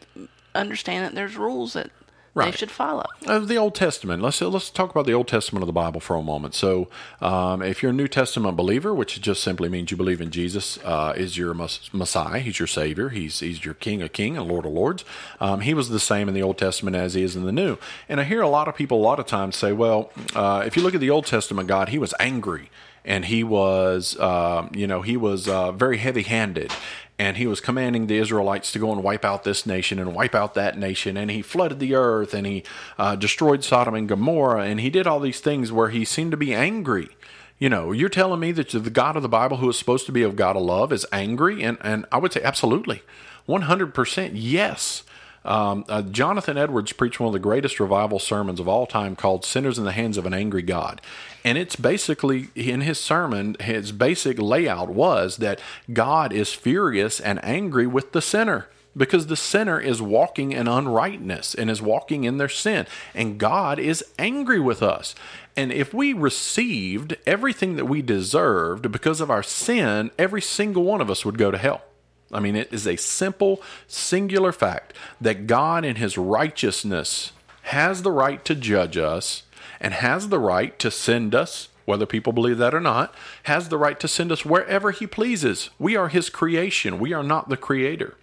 understand 0.54 1.06
that 1.06 1.16
there's 1.16 1.36
rules 1.36 1.74
that 1.74 1.90
Right. 2.36 2.51
they 2.51 2.58
should 2.58 2.70
follow. 2.70 3.06
Uh, 3.25 3.39
the 3.39 3.56
Old 3.56 3.75
Testament. 3.75 4.22
Let's 4.22 4.42
let's 4.42 4.70
talk 4.70 4.92
about 4.92 5.06
the 5.06 5.13
Old 5.13 5.30
Testament 5.30 5.63
of 5.63 5.68
the 5.68 5.74
Bible 5.74 6.01
for 6.01 6.18
a 6.18 6.22
moment. 6.22 6.54
So, 6.54 6.89
um, 7.22 7.62
if 7.62 7.82
you're 7.82 7.92
a 7.92 7.96
New 7.96 8.10
Testament 8.10 8.58
believer, 8.58 8.94
which 8.94 9.22
just 9.22 9.42
simply 9.42 9.70
means 9.70 9.89
you 9.89 9.96
believe 9.96 10.20
in 10.20 10.32
Jesus 10.32 10.77
uh, 10.84 11.13
is 11.15 11.38
your 11.38 11.54
mes- 11.54 11.89
Messiah, 11.94 12.39
He's 12.39 12.60
your 12.60 12.68
Savior, 12.68 13.08
He's 13.08 13.39
He's 13.39 13.63
your 13.63 13.74
King 13.74 14.01
of 14.01 14.12
King 14.12 14.36
and 14.36 14.50
Lord 14.50 14.65
of 14.65 14.74
Lords. 14.74 15.06
Um, 15.39 15.62
he 15.62 15.74
was 15.74 15.88
the 15.88 16.00
same 16.00 16.27
in 16.27 16.34
the 16.34 16.44
Old 16.44 16.58
Testament 16.58 16.98
as 16.98 17.13
He 17.13 17.24
is 17.24 17.38
in 17.38 17.46
the 17.46 17.54
New. 17.54 17.77
And 18.10 18.20
I 18.20 18.25
hear 18.25 18.42
a 18.42 18.50
lot 18.50 18.68
of 18.68 18.75
people 18.75 19.00
a 19.00 19.01
lot 19.01 19.18
of 19.18 19.27
times 19.27 19.56
say, 19.56 19.72
"Well, 19.72 20.12
uh, 20.36 20.63
if 20.65 20.75
you 20.75 20.84
look 20.84 20.94
at 20.94 21.00
the 21.00 21.10
Old 21.10 21.25
Testament 21.25 21.70
God, 21.70 21.88
He 21.89 21.98
was 21.98 22.13
angry." 22.20 22.70
And 23.06 23.26
he 23.26 23.44
was, 23.44 24.18
uh, 24.18 24.68
you 24.74 24.88
know, 24.88 25.04
he 25.04 25.16
was 25.16 25.48
uh, 25.48 25.72
very 25.72 26.00
heavy-handed, 26.00 26.72
and 27.18 27.38
he 27.38 27.48
was 27.48 27.62
commanding 27.62 28.08
the 28.08 28.18
Israelites 28.18 28.72
to 28.74 28.80
go 28.80 28.92
and 28.92 29.04
wipe 29.04 29.24
out 29.24 29.44
this 29.44 29.66
nation 29.66 30.00
and 30.00 30.14
wipe 30.14 30.36
out 30.36 30.54
that 30.56 30.78
nation. 30.78 31.16
And 31.16 31.32
he 31.32 31.42
flooded 31.42 31.80
the 31.80 31.96
earth 31.96 32.34
and 32.34 32.46
he 32.46 32.64
uh, 32.98 33.16
destroyed 33.16 33.64
Sodom 33.64 33.96
and 33.96 34.08
Gomorrah. 34.08 34.66
And 34.66 34.82
he 34.82 34.90
did 34.90 35.08
all 35.08 35.22
these 35.22 35.40
things 35.40 35.72
where 35.72 35.90
he 35.90 36.04
seemed 36.04 36.32
to 36.32 36.38
be 36.38 36.54
angry. 36.54 37.10
You 37.58 37.70
know, 37.70 37.94
you're 37.94 38.10
telling 38.10 38.42
me 38.42 38.52
that 38.52 38.70
the 38.70 38.90
God 38.90 39.16
of 39.16 39.22
the 39.22 39.30
Bible, 39.30 39.58
who 39.58 39.70
is 39.70 39.80
supposed 39.80 40.06
to 40.08 40.12
be 40.12 40.24
of 40.24 40.36
God 40.36 40.58
of 40.58 40.64
love, 40.64 40.92
is 40.92 41.06
angry? 41.14 41.64
And, 41.64 41.78
and 41.80 42.06
I 42.12 42.18
would 42.18 42.34
say 42.34 42.42
absolutely. 42.44 43.02
100% 43.48 44.32
yes. 44.34 45.04
Um, 45.46 45.86
uh, 45.88 46.02
Jonathan 46.02 46.58
Edwards 46.58 46.92
preached 46.92 47.20
one 47.20 47.28
of 47.28 47.34
the 47.34 47.40
greatest 47.40 47.80
revival 47.80 48.20
sermons 48.20 48.60
of 48.60 48.68
all 48.68 48.86
time 48.86 49.16
called 49.16 49.46
Sinners 49.46 49.78
in 49.78 49.86
the 49.86 49.92
Hands 49.92 50.18
of 50.18 50.25
an 50.25 50.34
Angry 50.34 50.64
God. 50.64 51.02
And 51.44 51.58
it's 51.58 51.75
basically, 51.75 52.50
in 52.56 52.82
his 52.82 53.00
sermon, 53.00 53.56
his 53.60 53.92
basic 53.92 54.40
layout 54.40 54.90
was 54.90 55.38
that 55.38 55.62
God 55.94 56.34
is 56.34 56.54
furious 56.54 57.20
and 57.20 57.44
angry 57.46 57.86
with 57.86 58.12
the 58.12 58.22
sinner 58.22 58.68
because 58.98 59.28
the 59.28 59.36
sinner 59.36 59.80
is 59.80 60.02
walking 60.02 60.52
in 60.52 60.68
unrightness 60.68 61.54
and 61.54 61.70
is 61.70 61.82
walking 61.82 62.24
in 62.24 62.38
their 62.38 62.50
sin. 62.50 62.88
And 63.14 63.38
God 63.38 63.78
is 63.78 64.04
angry 64.18 64.60
with 64.60 64.82
us. 64.82 65.16
And 65.56 65.72
if 65.72 65.94
we 65.94 66.14
received 66.14 67.18
everything 67.25 67.75
that 67.75 67.86
we 67.86 68.02
deserved 68.02 68.92
because 68.92 69.22
of 69.22 69.30
our 69.30 69.44
sin, 69.44 70.12
every 70.18 70.42
single 70.42 70.84
one 70.84 71.02
of 71.02 71.10
us 71.10 71.25
would 71.25 71.38
go 71.38 71.52
to 71.52 71.58
hell. 71.58 71.84
I 72.32 72.39
mean, 72.39 72.55
it 72.55 72.74
is 72.74 72.88
a 72.88 72.96
simple, 72.96 73.62
singular 73.88 74.51
fact 74.51 74.94
that 75.22 75.48
God, 75.48 75.86
in 75.86 75.96
His 75.98 76.17
righteousness, 76.17 77.32
has 77.63 78.01
the 78.01 78.12
right 78.12 78.44
to 78.46 78.55
judge 78.55 78.98
us 78.98 79.44
and 79.79 79.94
has 79.94 80.29
the 80.29 80.39
right 80.39 80.77
to 80.79 80.89
send 80.89 81.36
us, 81.36 81.70
whether 81.86 82.05
people 82.05 82.34
believe 82.34 82.58
that 82.58 82.74
or 82.74 82.79
not, 82.79 83.13
has 83.44 83.70
the 83.70 83.77
right 83.77 84.00
to 84.00 84.08
send 84.08 84.32
us 84.32 84.46
wherever 84.46 84.91
He 84.91 85.08
pleases. 85.08 85.70
We 85.77 85.96
are 85.96 86.08
His 86.08 86.29
creation, 86.29 87.00
we 87.00 87.13
are 87.13 87.24
not 87.24 87.50
the 87.50 87.58
Creator. 87.58 88.15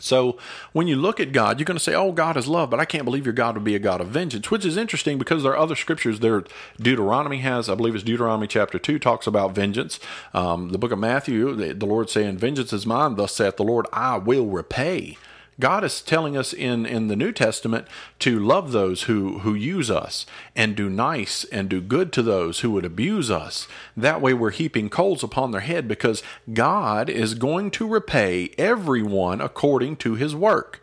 So 0.00 0.38
when 0.72 0.86
you 0.86 0.96
look 0.96 1.20
at 1.20 1.32
God, 1.32 1.58
you're 1.58 1.64
going 1.64 1.76
to 1.76 1.82
say, 1.82 1.94
"Oh, 1.94 2.12
God 2.12 2.36
is 2.36 2.46
love," 2.46 2.70
but 2.70 2.80
I 2.80 2.84
can't 2.84 3.04
believe 3.04 3.26
your 3.26 3.32
God 3.32 3.54
would 3.54 3.64
be 3.64 3.74
a 3.74 3.80
God 3.80 4.00
of 4.00 4.08
vengeance, 4.08 4.50
which 4.50 4.64
is 4.64 4.76
interesting 4.76 5.18
because 5.18 5.42
there 5.42 5.52
are 5.52 5.58
other 5.58 5.76
scriptures. 5.76 6.20
There, 6.20 6.44
Deuteronomy 6.80 7.38
has, 7.38 7.68
I 7.68 7.74
believe, 7.74 7.94
it's 7.94 8.04
Deuteronomy 8.04 8.46
chapter 8.46 8.78
two 8.78 8.98
talks 8.98 9.26
about 9.26 9.54
vengeance. 9.54 9.98
Um, 10.34 10.70
the 10.70 10.78
book 10.78 10.92
of 10.92 10.98
Matthew, 10.98 11.54
the, 11.54 11.74
the 11.74 11.86
Lord 11.86 12.10
saying, 12.10 12.38
"Vengeance 12.38 12.72
is 12.72 12.86
mine," 12.86 13.16
thus 13.16 13.34
saith 13.34 13.56
the 13.56 13.64
Lord, 13.64 13.86
"I 13.92 14.18
will 14.18 14.46
repay." 14.46 15.16
God 15.60 15.82
is 15.82 16.00
telling 16.00 16.36
us 16.36 16.52
in, 16.52 16.86
in 16.86 17.08
the 17.08 17.16
New 17.16 17.32
Testament 17.32 17.88
to 18.20 18.38
love 18.38 18.70
those 18.70 19.04
who, 19.04 19.40
who 19.40 19.54
use 19.54 19.90
us 19.90 20.24
and 20.54 20.76
do 20.76 20.88
nice 20.88 21.44
and 21.44 21.68
do 21.68 21.80
good 21.80 22.12
to 22.12 22.22
those 22.22 22.60
who 22.60 22.70
would 22.70 22.84
abuse 22.84 23.30
us. 23.30 23.66
That 23.96 24.20
way 24.20 24.34
we're 24.34 24.50
heaping 24.50 24.88
coals 24.88 25.24
upon 25.24 25.50
their 25.50 25.60
head 25.60 25.88
because 25.88 26.22
God 26.52 27.10
is 27.10 27.34
going 27.34 27.72
to 27.72 27.88
repay 27.88 28.50
everyone 28.56 29.40
according 29.40 29.96
to 29.96 30.14
his 30.14 30.34
work. 30.34 30.80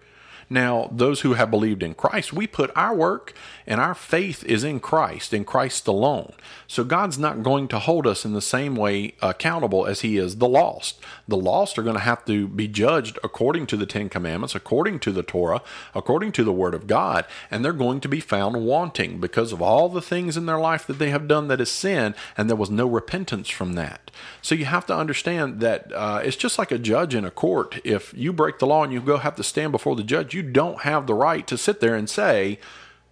Now, 0.49 0.89
those 0.91 1.21
who 1.21 1.33
have 1.33 1.49
believed 1.49 1.81
in 1.81 1.95
Christ, 1.95 2.31
we 2.31 2.45
put 2.45 2.71
our 2.75 2.95
work 2.95 3.33
and 3.65 3.81
our 3.81 3.95
faith 3.95 4.43
is 4.45 4.63
in 4.63 4.79
Christ, 4.79 5.33
in 5.33 5.43
Christ 5.43 5.87
alone. 5.87 6.33
So 6.67 6.83
God's 6.83 7.17
not 7.17 7.41
going 7.41 7.67
to 7.69 7.79
hold 7.79 8.05
us 8.05 8.25
in 8.25 8.33
the 8.33 8.41
same 8.41 8.75
way 8.75 9.15
accountable 9.21 9.87
as 9.87 10.01
He 10.01 10.17
is 10.17 10.37
the 10.37 10.47
lost. 10.47 10.99
The 11.27 11.37
lost 11.37 11.79
are 11.79 11.83
going 11.83 11.95
to 11.95 12.01
have 12.01 12.25
to 12.25 12.47
be 12.47 12.67
judged 12.67 13.17
according 13.23 13.65
to 13.67 13.77
the 13.77 13.87
Ten 13.87 14.07
Commandments, 14.07 14.55
according 14.55 14.99
to 14.99 15.11
the 15.11 15.23
Torah, 15.23 15.61
according 15.95 16.31
to 16.33 16.43
the 16.43 16.51
Word 16.51 16.75
of 16.75 16.87
God, 16.87 17.25
and 17.49 17.63
they're 17.63 17.73
going 17.73 17.99
to 18.01 18.09
be 18.09 18.19
found 18.19 18.65
wanting 18.65 19.19
because 19.19 19.51
of 19.51 19.61
all 19.61 19.89
the 19.89 20.01
things 20.01 20.37
in 20.37 20.45
their 20.45 20.59
life 20.59 20.85
that 20.85 20.99
they 20.99 21.09
have 21.09 21.27
done 21.27 21.47
that 21.47 21.61
is 21.61 21.71
sin, 21.71 22.13
and 22.37 22.49
there 22.49 22.55
was 22.55 22.69
no 22.69 22.87
repentance 22.87 23.49
from 23.49 23.73
that. 23.73 24.04
So 24.41 24.55
you 24.55 24.65
have 24.65 24.85
to 24.87 24.95
understand 24.95 25.59
that 25.59 25.91
uh, 25.93 26.21
it's 26.23 26.35
just 26.35 26.57
like 26.57 26.71
a 26.71 26.77
judge 26.77 27.15
in 27.15 27.25
a 27.25 27.31
court. 27.31 27.79
If 27.83 28.13
you 28.13 28.33
break 28.33 28.59
the 28.59 28.67
law 28.67 28.83
and 28.83 28.93
you 28.93 29.01
go 29.01 29.17
have 29.17 29.35
to 29.35 29.43
stand 29.43 29.71
before 29.71 29.95
the 29.95 30.03
judge, 30.03 30.33
you 30.33 30.43
don't 30.43 30.81
have 30.81 31.07
the 31.07 31.13
right 31.13 31.45
to 31.47 31.57
sit 31.57 31.79
there 31.79 31.95
and 31.95 32.09
say, 32.09 32.59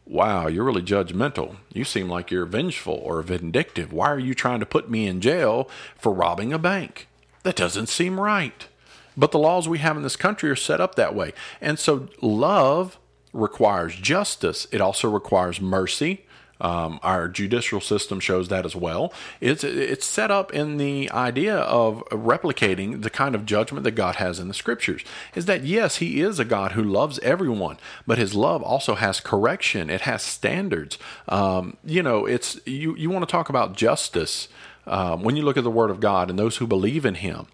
Wow, 0.05 0.47
you're 0.47 0.65
really 0.65 0.81
judgmental. 0.81 1.55
You 1.71 1.85
seem 1.85 2.09
like 2.09 2.29
you're 2.29 2.45
vengeful 2.45 2.95
or 2.95 3.21
vindictive. 3.21 3.93
Why 3.93 4.11
are 4.11 4.19
you 4.19 4.33
trying 4.33 4.59
to 4.59 4.65
put 4.65 4.89
me 4.89 5.07
in 5.07 5.21
jail 5.21 5.69
for 5.97 6.11
robbing 6.11 6.51
a 6.51 6.59
bank? 6.59 7.07
That 7.43 7.55
doesn't 7.55 7.87
seem 7.87 8.19
right. 8.19 8.67
But 9.15 9.31
the 9.31 9.39
laws 9.39 9.69
we 9.69 9.77
have 9.79 9.95
in 9.95 10.03
this 10.03 10.15
country 10.15 10.49
are 10.49 10.55
set 10.55 10.81
up 10.81 10.95
that 10.95 11.15
way. 11.15 11.33
And 11.61 11.79
so 11.79 12.09
love 12.21 12.99
requires 13.31 13.95
justice, 13.95 14.67
it 14.71 14.81
also 14.81 15.09
requires 15.09 15.59
mercy, 15.59 16.25
um, 16.61 16.99
our 17.03 17.27
judicial 17.27 17.81
system 17.81 18.19
shows 18.19 18.47
that 18.49 18.65
as 18.65 18.75
well. 18.75 19.13
It's 19.41 19.63
it's 19.63 20.05
set 20.05 20.31
up 20.31 20.53
in 20.53 20.77
the 20.77 21.11
idea 21.11 21.57
of 21.57 22.03
replicating 22.09 23.01
the 23.01 23.09
kind 23.09 23.35
of 23.35 23.45
judgment 23.45 23.83
that 23.83 23.91
God 23.91 24.15
has 24.15 24.39
in 24.39 24.47
the 24.47 24.53
scriptures. 24.53 25.03
Is 25.35 25.45
that 25.45 25.63
yes, 25.63 25.97
He 25.97 26.21
is 26.21 26.39
a 26.39 26.45
God 26.45 26.73
who 26.73 26.83
loves 26.83 27.19
everyone, 27.19 27.77
but 28.07 28.17
His 28.17 28.33
love 28.33 28.61
also 28.61 28.95
has 28.95 29.19
correction. 29.19 29.89
It 29.89 30.01
has 30.01 30.23
standards. 30.23 30.97
Um, 31.27 31.77
you 31.83 32.03
know, 32.03 32.25
it's 32.25 32.59
you 32.65 32.95
you 32.95 33.09
want 33.09 33.27
to 33.27 33.31
talk 33.31 33.49
about 33.49 33.75
justice 33.75 34.47
um, 34.87 35.23
when 35.23 35.35
you 35.35 35.43
look 35.43 35.57
at 35.57 35.63
the 35.63 35.71
Word 35.71 35.89
of 35.89 35.99
God 35.99 36.29
and 36.29 36.37
those 36.37 36.57
who 36.57 36.67
believe 36.67 37.05
in 37.05 37.15
Him. 37.15 37.47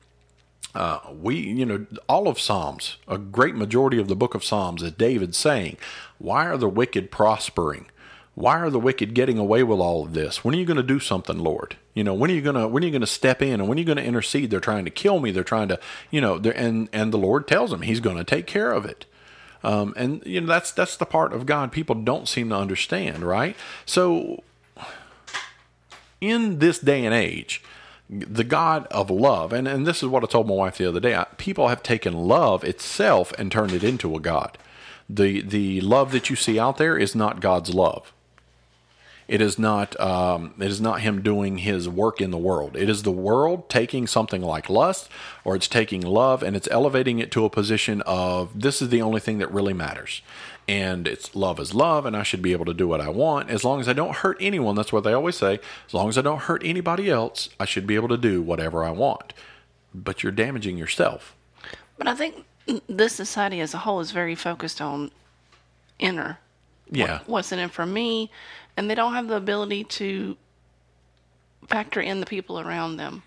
Uh, 0.75 0.99
we, 1.11 1.35
you 1.35 1.65
know, 1.65 1.87
all 2.07 2.27
of 2.27 2.39
Psalms, 2.39 2.97
a 3.07 3.17
great 3.17 3.55
majority 3.55 3.97
of 3.97 4.07
the 4.07 4.15
book 4.15 4.35
of 4.35 4.43
Psalms 4.43 4.83
is 4.83 4.91
David 4.91 5.33
saying, 5.33 5.77
Why 6.19 6.45
are 6.45 6.57
the 6.57 6.69
wicked 6.69 7.09
prospering? 7.09 7.87
Why 8.39 8.57
are 8.57 8.69
the 8.69 8.79
wicked 8.79 9.13
getting 9.13 9.37
away 9.37 9.63
with 9.63 9.79
all 9.79 10.05
of 10.05 10.13
this? 10.13 10.45
When 10.45 10.55
are 10.55 10.57
you 10.57 10.63
going 10.63 10.77
to 10.77 10.83
do 10.83 11.01
something, 11.01 11.37
Lord? 11.37 11.75
You 11.93 12.05
know, 12.05 12.13
when 12.13 12.31
are 12.31 12.33
you 12.33 12.41
going 12.41 12.55
to 12.55 12.69
when 12.69 12.81
are 12.81 12.85
you 12.85 12.91
going 12.91 13.01
to 13.01 13.07
step 13.07 13.41
in 13.41 13.59
and 13.59 13.67
when 13.67 13.77
are 13.77 13.81
you 13.81 13.85
going 13.85 13.97
to 13.97 14.03
intercede? 14.03 14.49
They're 14.49 14.61
trying 14.61 14.85
to 14.85 14.91
kill 14.91 15.19
me. 15.19 15.31
They're 15.31 15.43
trying 15.43 15.67
to, 15.67 15.79
you 16.09 16.21
know, 16.21 16.37
and 16.37 16.87
and 16.93 17.11
the 17.11 17.17
Lord 17.17 17.49
tells 17.49 17.71
them 17.71 17.81
He's 17.81 17.99
going 17.99 18.15
to 18.15 18.23
take 18.23 18.47
care 18.47 18.71
of 18.71 18.85
it. 18.85 19.05
Um, 19.61 19.93
and 19.97 20.23
you 20.25 20.39
know 20.39 20.47
that's 20.47 20.71
that's 20.71 20.95
the 20.95 21.05
part 21.05 21.33
of 21.33 21.45
God 21.45 21.73
people 21.73 21.95
don't 21.95 22.29
seem 22.29 22.47
to 22.47 22.55
understand, 22.55 23.23
right? 23.23 23.57
So 23.85 24.41
in 26.21 26.59
this 26.59 26.79
day 26.79 27.03
and 27.03 27.13
age, 27.13 27.61
the 28.09 28.45
God 28.45 28.87
of 28.87 29.09
love, 29.09 29.51
and, 29.51 29.67
and 29.67 29.85
this 29.85 30.01
is 30.01 30.07
what 30.07 30.23
I 30.23 30.27
told 30.27 30.47
my 30.47 30.55
wife 30.55 30.77
the 30.77 30.87
other 30.87 31.01
day, 31.01 31.13
I, 31.13 31.25
people 31.35 31.67
have 31.67 31.83
taken 31.83 32.13
love 32.13 32.63
itself 32.63 33.33
and 33.37 33.51
turned 33.51 33.73
it 33.73 33.83
into 33.83 34.15
a 34.15 34.21
God. 34.21 34.57
The 35.09 35.41
the 35.41 35.81
love 35.81 36.13
that 36.13 36.29
you 36.29 36.37
see 36.37 36.57
out 36.57 36.77
there 36.77 36.97
is 36.97 37.15
not 37.15 37.41
God's 37.41 37.73
love. 37.73 38.13
It 39.29 39.41
is 39.41 39.59
not. 39.59 39.97
Um, 39.99 40.55
it 40.59 40.71
is 40.71 40.81
not 40.81 41.01
him 41.01 41.21
doing 41.21 41.59
his 41.59 41.87
work 41.87 42.19
in 42.19 42.31
the 42.31 42.37
world. 42.37 42.75
It 42.75 42.89
is 42.89 43.03
the 43.03 43.11
world 43.11 43.69
taking 43.69 44.07
something 44.07 44.41
like 44.41 44.71
lust, 44.71 45.07
or 45.45 45.55
it's 45.55 45.67
taking 45.67 46.01
love 46.01 46.41
and 46.41 46.55
it's 46.55 46.67
elevating 46.71 47.19
it 47.19 47.31
to 47.33 47.45
a 47.45 47.49
position 47.49 48.01
of 48.07 48.59
this 48.59 48.81
is 48.81 48.89
the 48.89 49.03
only 49.03 49.19
thing 49.19 49.37
that 49.37 49.51
really 49.51 49.73
matters. 49.73 50.23
And 50.67 51.07
it's 51.07 51.35
love 51.35 51.59
is 51.59 51.75
love, 51.75 52.07
and 52.07 52.17
I 52.17 52.23
should 52.23 52.41
be 52.41 52.53
able 52.53 52.65
to 52.65 52.73
do 52.73 52.87
what 52.87 53.01
I 53.01 53.09
want 53.09 53.51
as 53.51 53.63
long 53.63 53.79
as 53.79 53.87
I 53.87 53.93
don't 53.93 54.15
hurt 54.15 54.37
anyone. 54.39 54.75
That's 54.75 54.91
what 54.91 55.03
they 55.03 55.13
always 55.13 55.37
say. 55.37 55.59
As 55.87 55.93
long 55.93 56.09
as 56.09 56.17
I 56.17 56.21
don't 56.21 56.41
hurt 56.41 56.63
anybody 56.65 57.07
else, 57.07 57.49
I 57.59 57.65
should 57.65 57.85
be 57.85 57.95
able 57.95 58.07
to 58.07 58.17
do 58.17 58.41
whatever 58.41 58.83
I 58.83 58.89
want. 58.89 59.33
But 59.93 60.23
you're 60.23 60.31
damaging 60.31 60.75
yourself. 60.75 61.35
But 61.99 62.07
I 62.07 62.15
think 62.15 62.45
this 62.87 63.13
society 63.13 63.61
as 63.61 63.75
a 63.75 63.79
whole 63.79 63.99
is 63.99 64.09
very 64.09 64.35
focused 64.35 64.81
on 64.81 65.11
inner. 65.99 66.39
Yeah. 66.89 67.19
What, 67.19 67.29
what's 67.29 67.51
in 67.51 67.59
it 67.59 67.69
for 67.69 67.85
me? 67.85 68.31
And 68.79 68.89
they 68.89 68.95
don't 68.95 69.13
have 69.13 69.27
the 69.27 69.35
ability 69.35 69.83
to 69.83 70.37
factor 71.67 71.99
in 71.99 72.21
the 72.21 72.25
people 72.25 72.61
around 72.61 72.95
them. 72.95 73.23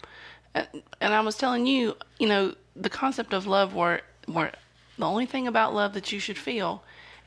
And, 0.55 0.67
and 0.99 1.13
I 1.13 1.21
was 1.21 1.37
telling 1.37 1.67
you, 1.67 1.95
you 2.19 2.27
know, 2.27 2.55
the 2.75 2.89
concept 2.89 3.35
of 3.35 3.47
love, 3.47 3.75
where 3.75 4.01
where 4.25 4.53
the 4.97 5.05
only 5.05 5.27
thing 5.27 5.47
about 5.47 5.75
love 5.75 5.93
that 5.93 6.11
you 6.11 6.21
should 6.21 6.39
feel 6.39 6.83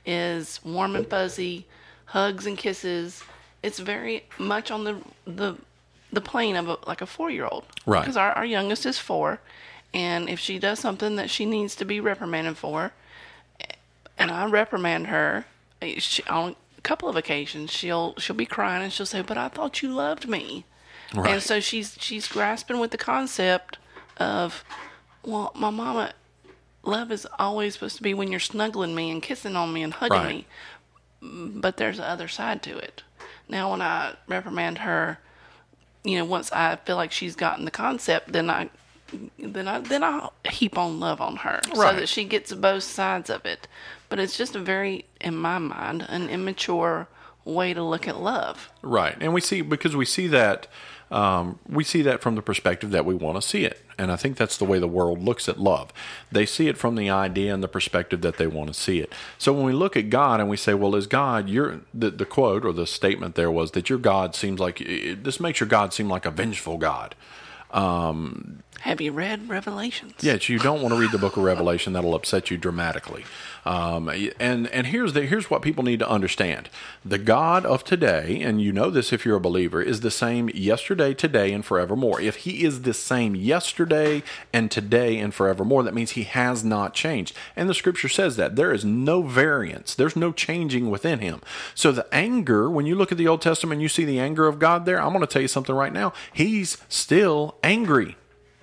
is 0.07 0.59
warm 0.65 0.95
and 0.95 1.07
fuzzy, 1.07 1.67
hugs 2.05 2.47
and 2.47 2.57
kisses. 2.57 3.21
It's 3.61 3.77
very 3.77 4.25
much 4.39 4.71
on 4.71 4.85
the 4.85 4.97
the 5.25 5.55
the 6.11 6.21
plane 6.21 6.55
of 6.55 6.67
a, 6.67 6.79
like 6.87 7.01
a 7.01 7.05
four 7.05 7.29
year 7.29 7.45
old, 7.45 7.65
right? 7.85 7.99
Because 7.99 8.17
our, 8.17 8.31
our 8.31 8.45
youngest 8.45 8.87
is 8.87 8.97
four, 8.97 9.39
and 9.93 10.29
if 10.29 10.39
she 10.39 10.57
does 10.57 10.79
something 10.79 11.15
that 11.17 11.29
she 11.29 11.45
needs 11.45 11.75
to 11.75 11.85
be 11.85 11.99
reprimanded 11.99 12.57
for, 12.57 12.91
and 14.17 14.31
I 14.31 14.47
reprimand 14.47 15.07
her, 15.07 15.45
eh, 15.83 15.99
she, 15.99 16.23
on 16.23 16.55
couple 16.85 17.09
of 17.09 17.15
occasions 17.15 17.71
she'll 17.71 18.13
she'll 18.17 18.35
be 18.35 18.45
crying 18.45 18.83
and 18.83 18.93
she'll 18.93 19.05
say, 19.05 19.21
"But 19.21 19.37
I 19.37 19.49
thought 19.49 19.81
you 19.81 19.93
loved 19.93 20.27
me." 20.29 20.65
Right. 21.13 21.31
And 21.31 21.43
so 21.43 21.59
she's 21.59 21.97
she's 21.99 22.27
grasping 22.27 22.79
with 22.79 22.91
the 22.91 22.97
concept 22.97 23.77
of, 24.17 24.63
well, 25.23 25.51
my 25.55 25.69
mama, 25.69 26.13
love 26.83 27.11
is 27.11 27.27
always 27.39 27.73
supposed 27.73 27.97
to 27.97 28.03
be 28.03 28.13
when 28.13 28.29
you're 28.29 28.39
snuggling 28.39 28.95
me 28.95 29.11
and 29.11 29.21
kissing 29.21 29.55
on 29.55 29.73
me 29.73 29.83
and 29.83 29.93
hugging 29.95 30.17
right. 30.17 30.35
me, 30.35 30.45
mm, 31.21 31.61
but 31.61 31.77
there's 31.77 31.97
the 31.97 32.07
other 32.07 32.27
side 32.27 32.61
to 32.63 32.77
it. 32.77 33.03
Now, 33.49 33.71
when 33.71 33.81
I 33.81 34.15
reprimand 34.27 34.79
her, 34.79 35.19
you 36.03 36.17
know, 36.17 36.25
once 36.25 36.51
I 36.51 36.75
feel 36.77 36.95
like 36.95 37.11
she's 37.11 37.35
gotten 37.35 37.65
the 37.65 37.71
concept, 37.71 38.31
then 38.31 38.49
I 38.49 38.69
then 39.39 39.67
I 39.67 39.79
then 39.79 40.03
I 40.03 40.29
heap 40.49 40.77
on 40.77 40.99
love 40.99 41.21
on 41.21 41.37
her 41.37 41.61
right. 41.67 41.75
so 41.75 41.99
that 41.99 42.09
she 42.09 42.23
gets 42.25 42.53
both 42.53 42.83
sides 42.83 43.29
of 43.29 43.45
it. 43.45 43.67
But 44.09 44.19
it's 44.19 44.37
just 44.37 44.55
a 44.55 44.59
very, 44.59 45.05
in 45.21 45.35
my 45.35 45.57
mind, 45.57 46.05
an 46.07 46.29
immature 46.29 47.07
way 47.43 47.73
to 47.73 47.83
look 47.83 48.07
at 48.07 48.19
love. 48.19 48.69
Right, 48.81 49.15
and 49.19 49.33
we 49.33 49.41
see 49.41 49.61
because 49.61 49.95
we 49.95 50.05
see 50.05 50.27
that 50.27 50.67
um, 51.11 51.59
we 51.69 51.83
see 51.83 52.01
that 52.01 52.21
from 52.21 52.35
the 52.35 52.41
perspective 52.41 52.91
that 52.91 53.05
we 53.05 53.13
want 53.13 53.39
to 53.39 53.47
see 53.47 53.63
it. 53.63 53.81
And 53.97 54.11
I 54.11 54.15
think 54.15 54.37
that's 54.37 54.57
the 54.57 54.65
way 54.65 54.79
the 54.79 54.87
world 54.87 55.21
looks 55.21 55.47
at 55.47 55.59
love. 55.59 55.93
They 56.31 56.45
see 56.45 56.67
it 56.67 56.77
from 56.77 56.95
the 56.95 57.09
idea 57.09 57.53
and 57.53 57.63
the 57.63 57.67
perspective 57.67 58.21
that 58.21 58.37
they 58.37 58.47
want 58.47 58.67
to 58.69 58.73
see 58.73 58.99
it. 58.99 59.13
So 59.37 59.53
when 59.53 59.65
we 59.65 59.71
look 59.71 59.95
at 59.95 60.09
God 60.09 60.39
and 60.39 60.49
we 60.49 60.57
say, 60.57 60.73
well, 60.73 60.95
is 60.95 61.07
God, 61.07 61.47
your, 61.47 61.81
the, 61.93 62.09
the 62.09 62.25
quote 62.25 62.65
or 62.65 62.73
the 62.73 62.87
statement 62.87 63.35
there 63.35 63.51
was 63.51 63.71
that 63.71 63.89
your 63.89 63.99
God 63.99 64.35
seems 64.35 64.59
like, 64.59 64.79
this 64.79 65.39
makes 65.39 65.59
your 65.59 65.69
God 65.69 65.93
seem 65.93 66.09
like 66.09 66.25
a 66.25 66.31
vengeful 66.31 66.77
God. 66.77 67.15
Um, 67.71 68.63
Have 68.85 69.01
you 69.01 69.13
read 69.13 69.49
Revelations? 69.49 70.13
Yes, 70.21 70.47
you 70.47 70.59
don't 70.59 70.79
want 70.79 70.93
to 70.93 70.99
read 70.99 71.09
the 71.09 71.17
book 71.17 71.37
of 71.37 71.43
Revelation. 71.43 71.93
That'll 71.93 72.13
upset 72.13 72.51
you 72.51 72.57
dramatically. 72.57 73.25
Um, 73.65 74.09
and 74.39 74.67
and 74.67 74.85
here's 74.85 75.13
the 75.13 75.23
here's 75.23 75.49
what 75.49 75.63
people 75.63 75.83
need 75.83 75.97
to 75.97 76.07
understand: 76.07 76.69
the 77.03 77.17
God 77.17 77.65
of 77.65 77.83
today, 77.83 78.39
and 78.43 78.61
you 78.61 78.71
know 78.71 78.91
this 78.91 79.11
if 79.11 79.25
you're 79.25 79.37
a 79.37 79.41
believer, 79.41 79.81
is 79.81 80.01
the 80.01 80.11
same 80.11 80.51
yesterday, 80.53 81.15
today, 81.15 81.51
and 81.51 81.65
forevermore. 81.65 82.21
If 82.21 82.35
He 82.35 82.63
is 82.63 82.83
the 82.83 82.93
same 82.93 83.33
yesterday 83.33 84.21
and 84.53 84.69
today 84.69 85.17
and 85.17 85.33
forevermore, 85.33 85.81
that 85.81 85.95
means 85.95 86.11
He 86.11 86.21
has 86.21 86.63
not 86.63 86.93
changed. 86.93 87.35
And 87.55 87.67
the 87.67 87.73
Scripture 87.73 88.07
says 88.07 88.35
that 88.35 88.55
there 88.55 88.71
is 88.71 88.85
no 88.85 89.23
variance, 89.23 89.95
there's 89.95 90.15
no 90.15 90.31
changing 90.31 90.91
within 90.91 91.21
Him. 91.21 91.41
So 91.73 91.91
the 91.91 92.05
anger, 92.13 92.69
when 92.69 92.85
you 92.85 92.93
look 92.93 93.11
at 93.11 93.17
the 93.17 93.27
Old 93.27 93.41
Testament, 93.41 93.81
you 93.81 93.89
see 93.89 94.05
the 94.05 94.19
anger 94.19 94.45
of 94.45 94.59
God 94.59 94.85
there. 94.85 95.01
I'm 95.01 95.09
going 95.09 95.21
to 95.21 95.27
tell 95.27 95.41
you 95.41 95.47
something 95.47 95.73
right 95.73 95.91
now. 95.91 96.13
He's 96.31 96.77
still 96.87 97.55
angry. 97.63 98.15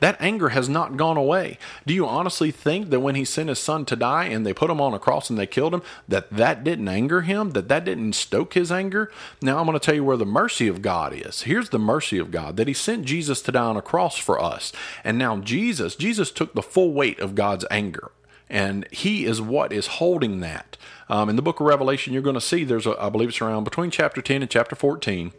That 0.03 0.21
anger 0.21 0.49
has 0.49 0.69
not 0.69 0.97
gone 0.97 1.17
away. 1.17 1.59
Do 1.87 1.95
you 1.95 2.09
honestly 2.09 2.51
think 2.51 2.91
that 2.91 2.99
when 2.99 3.15
he 3.15 3.25
sent 3.25 3.49
his 3.49 3.61
son 3.61 3.85
to 3.85 3.95
die 3.95 4.25
and 4.25 4.45
they 4.45 4.53
put 4.53 4.69
him 4.69 4.81
on 4.81 4.95
a 4.95 4.99
cross 4.99 5.31
and 5.31 5.39
they 5.39 5.47
killed 5.47 5.73
him, 5.73 5.83
that 6.09 6.29
that 6.33 6.65
didn't 6.65 6.89
anger 6.89 7.21
him? 7.21 7.51
That 7.51 7.69
that 7.69 7.85
didn't 7.85 8.15
stoke 8.15 8.55
his 8.55 8.73
anger? 8.73 9.13
Now 9.41 9.61
I'm 9.61 9.67
going 9.67 9.79
to 9.79 9.85
tell 9.85 9.95
you 9.95 10.03
where 10.03 10.17
the 10.17 10.27
mercy 10.27 10.67
of 10.67 10.83
God 10.83 11.13
is. 11.15 11.43
Here's 11.43 11.69
the 11.69 11.79
mercy 11.79 12.19
of 12.19 12.33
God 12.33 12.57
that 12.57 12.67
he 12.67 12.75
sent 12.75 13.05
Jesus 13.05 13.41
to 13.43 13.53
die 13.53 13.63
on 13.63 13.77
a 13.77 13.81
cross 13.81 14.19
for 14.19 14.43
us. 14.43 14.73
And 15.05 15.19
now 15.19 15.37
Jesus, 15.37 15.95
Jesus 15.95 16.33
took 16.33 16.53
the 16.53 16.63
full 16.63 16.93
weight 16.93 17.21
of 17.21 17.37
God's 17.37 17.65
anger. 17.71 18.11
And 18.51 18.89
he 18.91 19.25
is 19.25 19.41
what 19.41 19.73
is 19.73 19.87
holding 19.87 20.41
that. 20.41 20.77
Um, 21.09 21.29
in 21.29 21.37
the 21.37 21.43
book 21.43 21.61
of 21.61 21.67
Revelation, 21.67 22.13
you're 22.13 22.23
going 22.23 22.35
to 22.35 22.41
see 22.41 22.65
there's, 22.65 22.89
a, 22.89 23.01
I 23.01 23.09
believe 23.09 23.29
it's 23.29 23.41
around 23.41 23.63
between 23.63 23.93
chapter 23.93 24.21
10 24.21 24.43
and 24.43 24.51
chapter 24.51 24.75
14 24.75 25.31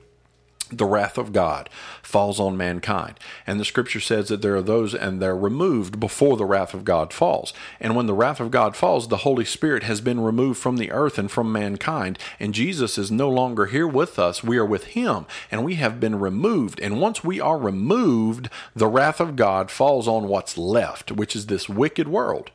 the 0.78 0.86
wrath 0.86 1.18
of 1.18 1.34
God 1.34 1.70
falls 2.02 2.40
on 2.40 2.58
mankind. 2.58 3.20
And 3.48 3.60
the 3.60 3.66
scripture 3.66 4.00
says 4.00 4.28
that 4.28 4.42
there 4.42 4.56
are 4.56 4.62
those 4.62 4.94
and 4.94 5.22
they're 5.22 5.36
removed 5.36 6.00
before 6.00 6.38
the 6.38 6.46
wrath 6.46 6.74
of 6.74 6.86
God 6.86 7.14
falls. 7.14 7.54
And 7.80 7.96
when 7.96 8.06
the 8.06 8.14
wrath 8.14 8.40
of 8.40 8.52
God 8.52 8.76
falls, 8.76 9.08
the 9.08 9.18
Holy 9.18 9.46
Spirit 9.46 9.84
has 9.84 10.02
been 10.02 10.20
removed 10.20 10.60
from 10.60 10.78
the 10.78 10.92
earth 10.92 11.18
and 11.18 11.32
from 11.32 11.52
mankind. 11.52 12.20
And 12.40 12.54
Jesus 12.54 12.98
is 12.98 13.12
no 13.12 13.30
longer 13.30 13.68
here 13.68 13.88
with 13.88 14.20
us. 14.20 14.44
We 14.44 14.58
are 14.58 14.66
with 14.66 14.86
him 14.88 15.26
and 15.52 15.64
we 15.64 15.76
have 15.76 16.00
been 16.00 16.20
removed. 16.20 16.80
And 16.80 17.02
once 17.02 17.24
we 17.24 17.40
are 17.40 17.58
removed, 17.58 18.50
the 18.76 18.88
wrath 18.88 19.20
of 19.20 19.36
God 19.36 19.72
falls 19.72 20.08
on 20.08 20.28
what's 20.28 20.58
left, 20.58 21.12
which 21.12 21.36
is 21.36 21.48
this 21.48 21.70
wicked 21.70 22.08
world. 22.08 22.52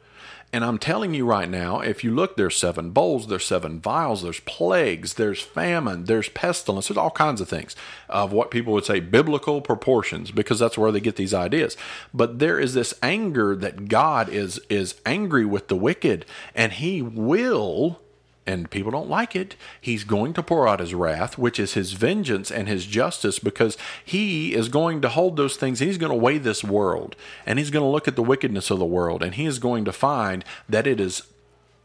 And 0.51 0.65
I'm 0.65 0.79
telling 0.79 1.13
you 1.13 1.27
right 1.27 1.49
now, 1.49 1.81
if 1.81 2.03
you 2.03 2.15
look, 2.15 2.37
there's 2.37 2.57
seven 2.57 2.91
bowls, 2.91 3.27
there's 3.27 3.45
seven 3.45 3.81
vials, 3.81 4.23
there's 4.23 4.41
plagues, 4.41 5.15
there's 5.15 5.43
famine, 5.43 6.05
there's 6.05 6.31
pestilence, 6.31 6.89
there's 6.89 6.97
all 6.97 7.11
kinds 7.11 7.43
of 7.43 7.49
things 7.51 7.77
of 8.09 8.33
what 8.33 8.51
people 8.51 8.73
would 8.73 8.87
say 8.87 8.99
biblical 8.99 9.61
proportions, 9.61 10.31
because 10.31 10.59
that's 10.59 10.79
where 10.79 10.91
they 10.91 11.01
get 11.01 11.17
these 11.17 11.35
ideas. 11.35 11.77
But 12.15 12.39
there 12.39 12.59
is 12.59 12.73
this 12.73 12.95
anger 13.03 13.55
that 13.57 13.89
God 13.89 14.31
is 14.31 14.59
is 14.71 14.95
angry 15.05 15.45
with 15.45 15.69
the 15.69 15.77
wicked, 15.77 16.25
and 16.55 16.73
He 16.73 17.03
will 17.03 18.01
and 18.49 18.71
people 18.71 18.91
don't 18.91 19.11
like 19.11 19.37
it, 19.37 19.57
he's 19.79 20.05
going 20.05 20.33
to 20.33 20.43
pour 20.43 20.67
out 20.67 20.81
his 20.81 20.95
wrath, 20.95 21.37
which 21.37 21.61
is 21.61 21.75
his 21.75 21.93
vengeance 21.93 22.51
and 22.51 22.67
his 22.67 22.87
justice, 22.87 23.39
because 23.39 23.77
he 24.03 24.55
is 24.55 24.71
going 24.71 25.03
to 25.03 25.11
hold 25.11 25.37
those 25.37 25.57
things. 25.57 25.81
He's 25.81 25.99
going 25.99 26.11
to 26.11 26.17
weigh 26.17 26.39
this 26.39 26.65
world, 26.65 27.15
and 27.45 27.59
he's 27.59 27.71
going 27.71 27.85
to 27.85 27.91
look 27.91 28.09
at 28.09 28.17
the 28.17 28.23
wickedness 28.23 28.71
of 28.71 28.79
the 28.79 28.87
world, 28.87 29.23
and 29.23 29.35
he 29.35 29.45
is 29.45 29.59
going 29.59 29.85
to 29.85 29.93
find 29.93 30.47
that 30.67 30.87
it 30.87 30.99
has 30.99 31.25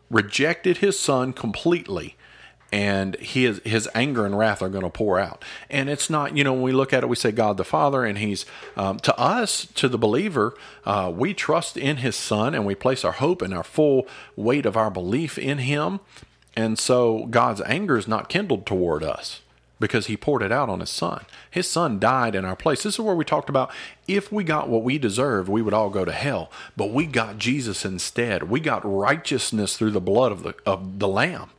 rejected 0.09 0.77
his 0.77 0.97
son 0.97 1.33
completely. 1.33 2.15
And 2.71 3.15
his 3.17 3.61
his 3.63 3.87
anger 3.93 4.25
and 4.25 4.35
wrath 4.35 4.63
are 4.63 4.69
going 4.69 4.83
to 4.83 4.89
pour 4.89 5.19
out, 5.19 5.45
and 5.69 5.91
it's 5.91 6.09
not 6.09 6.35
you 6.35 6.43
know 6.43 6.53
when 6.53 6.63
we 6.63 6.71
look 6.71 6.91
at 6.91 7.03
it 7.03 7.07
we 7.07 7.15
say 7.15 7.31
God 7.31 7.57
the 7.57 7.63
Father, 7.63 8.03
and 8.03 8.17
He's 8.17 8.47
um, 8.75 8.97
to 9.01 9.15
us 9.15 9.67
to 9.75 9.87
the 9.87 9.99
believer 9.99 10.55
uh, 10.83 11.13
we 11.15 11.35
trust 11.35 11.77
in 11.77 11.97
His 11.97 12.15
Son, 12.15 12.55
and 12.55 12.65
we 12.65 12.73
place 12.73 13.05
our 13.05 13.11
hope 13.11 13.43
and 13.43 13.53
our 13.53 13.63
full 13.63 14.07
weight 14.35 14.65
of 14.65 14.75
our 14.75 14.89
belief 14.89 15.37
in 15.37 15.59
Him, 15.59 15.99
and 16.55 16.77
so 16.77 17.25
God's 17.25 17.61
anger 17.61 17.97
is 17.97 18.07
not 18.07 18.29
kindled 18.29 18.65
toward 18.65 19.03
us 19.03 19.41
because 19.79 20.05
he 20.05 20.15
poured 20.15 20.41
it 20.41 20.51
out 20.51 20.69
on 20.69 20.79
his 20.79 20.89
son. 20.89 21.25
His 21.49 21.69
son 21.69 21.99
died 21.99 22.35
in 22.35 22.45
our 22.45 22.55
place. 22.55 22.83
This 22.83 22.93
is 22.93 22.99
where 22.99 23.15
we 23.15 23.25
talked 23.25 23.49
about 23.49 23.71
if 24.07 24.31
we 24.31 24.43
got 24.43 24.69
what 24.69 24.83
we 24.83 24.97
deserved, 24.97 25.49
we 25.49 25.61
would 25.61 25.73
all 25.73 25.89
go 25.89 26.05
to 26.05 26.11
hell. 26.11 26.49
But 26.77 26.91
we 26.91 27.05
got 27.05 27.37
Jesus 27.37 27.83
instead. 27.83 28.43
We 28.43 28.59
got 28.59 28.81
righteousness 28.85 29.75
through 29.75 29.91
the 29.91 29.99
blood 29.99 30.31
of 30.31 30.43
the 30.43 30.55
of 30.65 30.99
the 30.99 31.07
lamb 31.07 31.49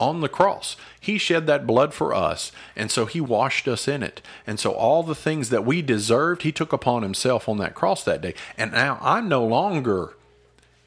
on 0.00 0.20
the 0.20 0.28
cross. 0.28 0.76
He 0.98 1.18
shed 1.18 1.46
that 1.46 1.66
blood 1.66 1.92
for 1.94 2.14
us, 2.14 2.52
and 2.74 2.90
so 2.90 3.06
he 3.06 3.20
washed 3.20 3.68
us 3.68 3.86
in 3.88 4.02
it. 4.02 4.22
And 4.46 4.58
so 4.58 4.72
all 4.72 5.02
the 5.02 5.14
things 5.14 5.50
that 5.50 5.64
we 5.64 5.82
deserved, 5.82 6.42
he 6.42 6.52
took 6.52 6.72
upon 6.72 7.02
himself 7.02 7.48
on 7.48 7.58
that 7.58 7.74
cross 7.74 8.02
that 8.04 8.22
day. 8.22 8.34
And 8.56 8.72
now 8.72 8.98
I'm 9.00 9.28
no 9.28 9.44
longer 9.44 10.14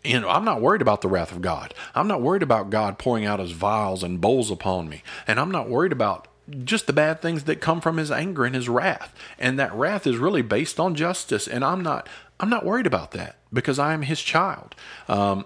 you 0.03 0.19
know, 0.19 0.29
I'm 0.29 0.45
not 0.45 0.61
worried 0.61 0.81
about 0.81 1.01
the 1.01 1.07
wrath 1.07 1.31
of 1.31 1.41
God. 1.41 1.73
I'm 1.93 2.07
not 2.07 2.21
worried 2.21 2.43
about 2.43 2.69
God 2.69 2.97
pouring 2.97 3.25
out 3.25 3.39
his 3.39 3.51
vials 3.51 4.03
and 4.03 4.21
bowls 4.21 4.49
upon 4.49 4.89
me. 4.89 5.03
And 5.27 5.39
I'm 5.39 5.51
not 5.51 5.69
worried 5.69 5.91
about 5.91 6.27
just 6.63 6.87
the 6.87 6.93
bad 6.93 7.21
things 7.21 7.43
that 7.43 7.61
come 7.61 7.81
from 7.81 7.97
his 7.97 8.11
anger 8.11 8.43
and 8.43 8.55
his 8.55 8.67
wrath. 8.67 9.13
And 9.37 9.59
that 9.59 9.73
wrath 9.73 10.07
is 10.07 10.17
really 10.17 10.41
based 10.41 10.79
on 10.79 10.95
justice. 10.95 11.47
And 11.47 11.63
I'm 11.63 11.81
not 11.81 12.07
I'm 12.39 12.49
not 12.49 12.65
worried 12.65 12.87
about 12.87 13.11
that 13.11 13.35
because 13.53 13.77
I 13.77 13.93
am 13.93 14.01
his 14.01 14.21
child. 14.21 14.75
Um, 15.07 15.45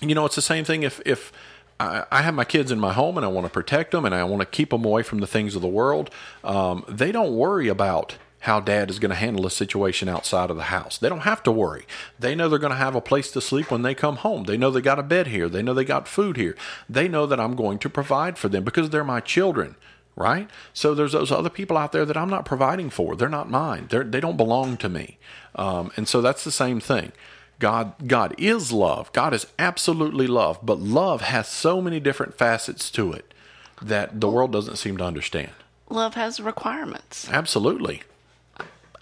you 0.00 0.14
know, 0.14 0.26
it's 0.26 0.34
the 0.34 0.42
same 0.42 0.64
thing 0.64 0.82
if 0.82 1.00
if 1.06 1.32
I, 1.78 2.22
have 2.22 2.34
my 2.34 2.44
kids 2.44 2.70
in 2.70 2.80
my 2.80 2.94
home 2.94 3.18
and 3.18 3.24
I 3.26 3.28
want 3.28 3.46
to 3.46 3.52
protect 3.52 3.90
them 3.90 4.06
and 4.06 4.14
I 4.14 4.24
want 4.24 4.40
to 4.40 4.46
keep 4.46 4.70
them 4.70 4.84
away 4.84 5.02
from 5.02 5.18
the 5.18 5.26
things 5.26 5.54
of 5.54 5.60
the 5.60 5.68
world. 5.68 6.10
Um, 6.42 6.84
they 6.88 7.12
don't 7.12 7.36
worry 7.36 7.68
about 7.68 8.16
how 8.46 8.60
dad 8.60 8.90
is 8.90 9.00
going 9.00 9.10
to 9.10 9.16
handle 9.16 9.44
a 9.44 9.50
situation 9.50 10.08
outside 10.08 10.50
of 10.50 10.56
the 10.56 10.64
house. 10.64 10.98
They 10.98 11.08
don't 11.08 11.20
have 11.20 11.42
to 11.42 11.52
worry. 11.52 11.84
They 12.18 12.34
know 12.34 12.48
they're 12.48 12.60
going 12.60 12.70
to 12.70 12.76
have 12.76 12.94
a 12.94 13.00
place 13.00 13.30
to 13.32 13.40
sleep 13.40 13.72
when 13.72 13.82
they 13.82 13.94
come 13.94 14.16
home. 14.16 14.44
They 14.44 14.56
know 14.56 14.70
they 14.70 14.80
got 14.80 15.00
a 15.00 15.02
bed 15.02 15.26
here. 15.26 15.48
They 15.48 15.62
know 15.62 15.74
they 15.74 15.84
got 15.84 16.06
food 16.06 16.36
here. 16.36 16.56
They 16.88 17.08
know 17.08 17.26
that 17.26 17.40
I'm 17.40 17.56
going 17.56 17.78
to 17.80 17.90
provide 17.90 18.38
for 18.38 18.48
them 18.48 18.62
because 18.62 18.90
they're 18.90 19.02
my 19.02 19.18
children, 19.18 19.74
right? 20.14 20.48
So 20.72 20.94
there's 20.94 21.10
those 21.10 21.32
other 21.32 21.50
people 21.50 21.76
out 21.76 21.90
there 21.90 22.04
that 22.04 22.16
I'm 22.16 22.30
not 22.30 22.44
providing 22.44 22.88
for. 22.88 23.16
They're 23.16 23.28
not 23.28 23.50
mine. 23.50 23.88
They're, 23.90 24.04
they 24.04 24.20
don't 24.20 24.36
belong 24.36 24.76
to 24.78 24.88
me. 24.88 25.18
Um, 25.56 25.90
and 25.96 26.06
so 26.06 26.22
that's 26.22 26.44
the 26.44 26.52
same 26.52 26.78
thing. 26.78 27.10
God, 27.58 27.94
God 28.06 28.32
is 28.38 28.70
love. 28.70 29.12
God 29.12 29.34
is 29.34 29.46
absolutely 29.58 30.28
love, 30.28 30.60
but 30.62 30.78
love 30.78 31.20
has 31.22 31.48
so 31.48 31.80
many 31.80 31.98
different 31.98 32.38
facets 32.38 32.90
to 32.92 33.12
it 33.12 33.34
that 33.82 34.20
the 34.20 34.28
world 34.28 34.52
doesn't 34.52 34.76
seem 34.76 34.98
to 34.98 35.04
understand. 35.04 35.50
Love 35.88 36.14
has 36.14 36.38
requirements. 36.38 37.28
Absolutely. 37.30 38.02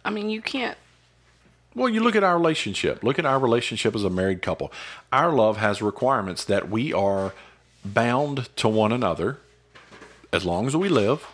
I 0.04 0.10
mean, 0.10 0.30
you 0.30 0.42
can't. 0.42 0.76
Well, 1.74 1.88
you 1.88 2.02
look 2.02 2.14
at 2.14 2.22
our 2.22 2.36
relationship. 2.36 3.02
Look 3.02 3.18
at 3.18 3.26
our 3.26 3.38
relationship 3.38 3.94
as 3.96 4.04
a 4.04 4.10
married 4.10 4.42
couple. 4.42 4.72
Our 5.12 5.32
love 5.32 5.56
has 5.56 5.82
requirements 5.82 6.44
that 6.44 6.70
we 6.70 6.92
are 6.92 7.32
bound 7.84 8.48
to 8.56 8.68
one 8.68 8.92
another 8.92 9.38
as 10.32 10.44
long 10.44 10.66
as 10.66 10.76
we 10.76 10.88
live. 10.88 11.26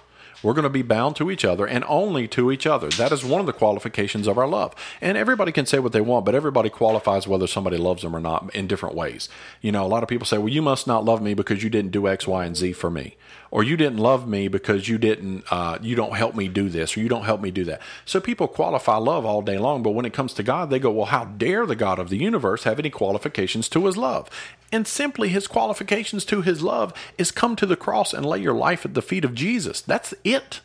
We're 0.43 0.55
going 0.55 0.65
to 0.65 0.71
be 0.71 0.83
bound 0.83 1.17
to 1.17 1.31
each 1.31 1.45
other 1.45 1.67
and 1.67 1.85
only 1.87 2.27
to 2.29 2.51
each 2.51 2.67
other. 2.67 2.89
That 2.91 3.13
is 3.13 3.25
one 3.25 3.41
of 3.41 3.47
the 3.47 3.53
qualifications 3.53 4.27
of 4.27 4.39
our 4.39 4.49
love. 4.49 4.75
And 5.01 5.17
everybody 5.17 5.53
can 5.53 5.67
say 5.67 5.79
what 5.79 5.93
they 5.93 6.01
want, 6.01 6.25
but 6.25 6.35
everybody 6.35 6.71
qualifies 6.71 7.27
whether 7.27 7.47
somebody 7.47 7.77
loves 7.77 8.03
them 8.03 8.17
or 8.17 8.21
not 8.21 8.55
in 8.55 8.67
different 8.67 8.95
ways. 8.95 9.29
You 9.61 9.73
know, 9.73 9.85
a 9.85 9.89
lot 9.89 10.03
of 10.03 10.09
people 10.09 10.27
say, 10.27 10.39
well, 10.39 10.49
you 10.49 10.63
must 10.63 10.87
not 10.87 11.05
love 11.05 11.21
me 11.23 11.35
because 11.35 11.63
you 11.63 11.71
didn't 11.71 11.91
do 11.91 12.09
X, 12.09 12.27
Y, 12.27 12.45
and 12.45 12.57
Z 12.57 12.73
for 12.73 12.91
me 12.91 13.17
or 13.51 13.63
you 13.63 13.77
didn't 13.77 13.99
love 13.99 14.29
me 14.29 14.49
because 14.49 14.89
you 14.89 14.99
didn't 14.99 15.45
uh, 15.51 15.79
you 15.81 15.97
don't 15.97 16.17
help 16.17 16.35
me 16.35 16.49
do 16.49 16.69
this 16.69 16.97
or 16.97 17.01
you 17.01 17.09
don't 17.09 17.25
help 17.25 17.41
me 17.41 17.51
do 17.51 17.65
that 17.65 17.81
so 18.05 18.21
people 18.21 18.47
qualify 18.47 18.97
love 18.97 19.25
all 19.25 19.43
day 19.43 19.59
long 19.59 19.83
but 19.83 19.91
when 19.91 20.05
it 20.05 20.13
comes 20.13 20.33
to 20.33 20.43
god 20.43 20.71
they 20.71 20.79
go 20.79 20.91
well 20.91 21.07
how 21.07 21.25
dare 21.25 21.67
the 21.67 21.77
god 21.77 21.99
of 21.99 22.09
the 22.09 22.17
universe 22.17 22.65
have 22.65 22.79
any 22.79 22.91
qualifications 22.91 23.69
to 23.69 23.87
his 23.87 23.97
love 23.97 24.29
and 24.73 24.87
simply 24.87 25.29
his 25.29 25.47
qualifications 25.47 26.25
to 26.25 26.43
his 26.43 26.63
love 26.63 26.93
is 27.19 27.31
come 27.31 27.57
to 27.57 27.67
the 27.67 27.77
cross 27.77 28.13
and 28.13 28.25
lay 28.25 28.39
your 28.39 28.55
life 28.55 28.85
at 28.85 28.95
the 28.95 29.03
feet 29.03 29.25
of 29.25 29.35
jesus 29.35 29.81
that's 29.81 30.15
it 30.25 30.61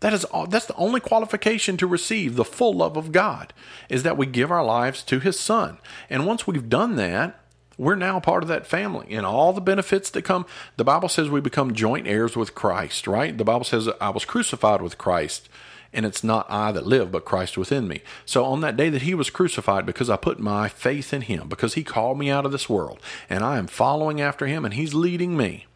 that 0.00 0.12
is 0.12 0.24
all, 0.26 0.46
that's 0.46 0.66
the 0.66 0.76
only 0.76 1.00
qualification 1.00 1.76
to 1.76 1.86
receive 1.86 2.36
the 2.36 2.44
full 2.44 2.72
love 2.72 2.96
of 2.96 3.10
God 3.12 3.52
is 3.88 4.02
that 4.04 4.16
we 4.16 4.26
give 4.26 4.50
our 4.50 4.64
lives 4.64 5.02
to 5.04 5.18
his 5.18 5.38
son. 5.38 5.78
And 6.08 6.26
once 6.26 6.46
we've 6.46 6.68
done 6.68 6.96
that, 6.96 7.40
we're 7.76 7.96
now 7.96 8.20
part 8.20 8.42
of 8.42 8.48
that 8.48 8.66
family 8.66 9.06
and 9.10 9.24
all 9.24 9.52
the 9.52 9.60
benefits 9.60 10.10
that 10.10 10.22
come. 10.22 10.46
The 10.76 10.84
Bible 10.84 11.08
says 11.08 11.30
we 11.30 11.40
become 11.40 11.74
joint 11.74 12.06
heirs 12.06 12.36
with 12.36 12.54
Christ, 12.54 13.06
right? 13.06 13.36
The 13.36 13.44
Bible 13.44 13.64
says 13.64 13.88
I 14.00 14.10
was 14.10 14.24
crucified 14.24 14.82
with 14.82 14.98
Christ 14.98 15.48
and 15.92 16.04
it's 16.04 16.22
not 16.22 16.46
I 16.50 16.72
that 16.72 16.86
live, 16.86 17.10
but 17.10 17.24
Christ 17.24 17.56
within 17.56 17.88
me. 17.88 18.02
So 18.26 18.44
on 18.44 18.60
that 18.60 18.76
day 18.76 18.88
that 18.90 19.02
he 19.02 19.14
was 19.14 19.30
crucified, 19.30 19.86
because 19.86 20.10
I 20.10 20.16
put 20.16 20.38
my 20.38 20.68
faith 20.68 21.12
in 21.12 21.22
him, 21.22 21.48
because 21.48 21.74
he 21.74 21.84
called 21.84 22.18
me 22.18 22.30
out 22.30 22.44
of 22.44 22.52
this 22.52 22.68
world, 22.68 23.00
and 23.30 23.42
I 23.44 23.58
am 23.58 23.66
following 23.66 24.20
after 24.20 24.46
him, 24.46 24.64
and 24.64 24.74
he's 24.74 24.94
leading 24.94 25.36
me, 25.36 25.66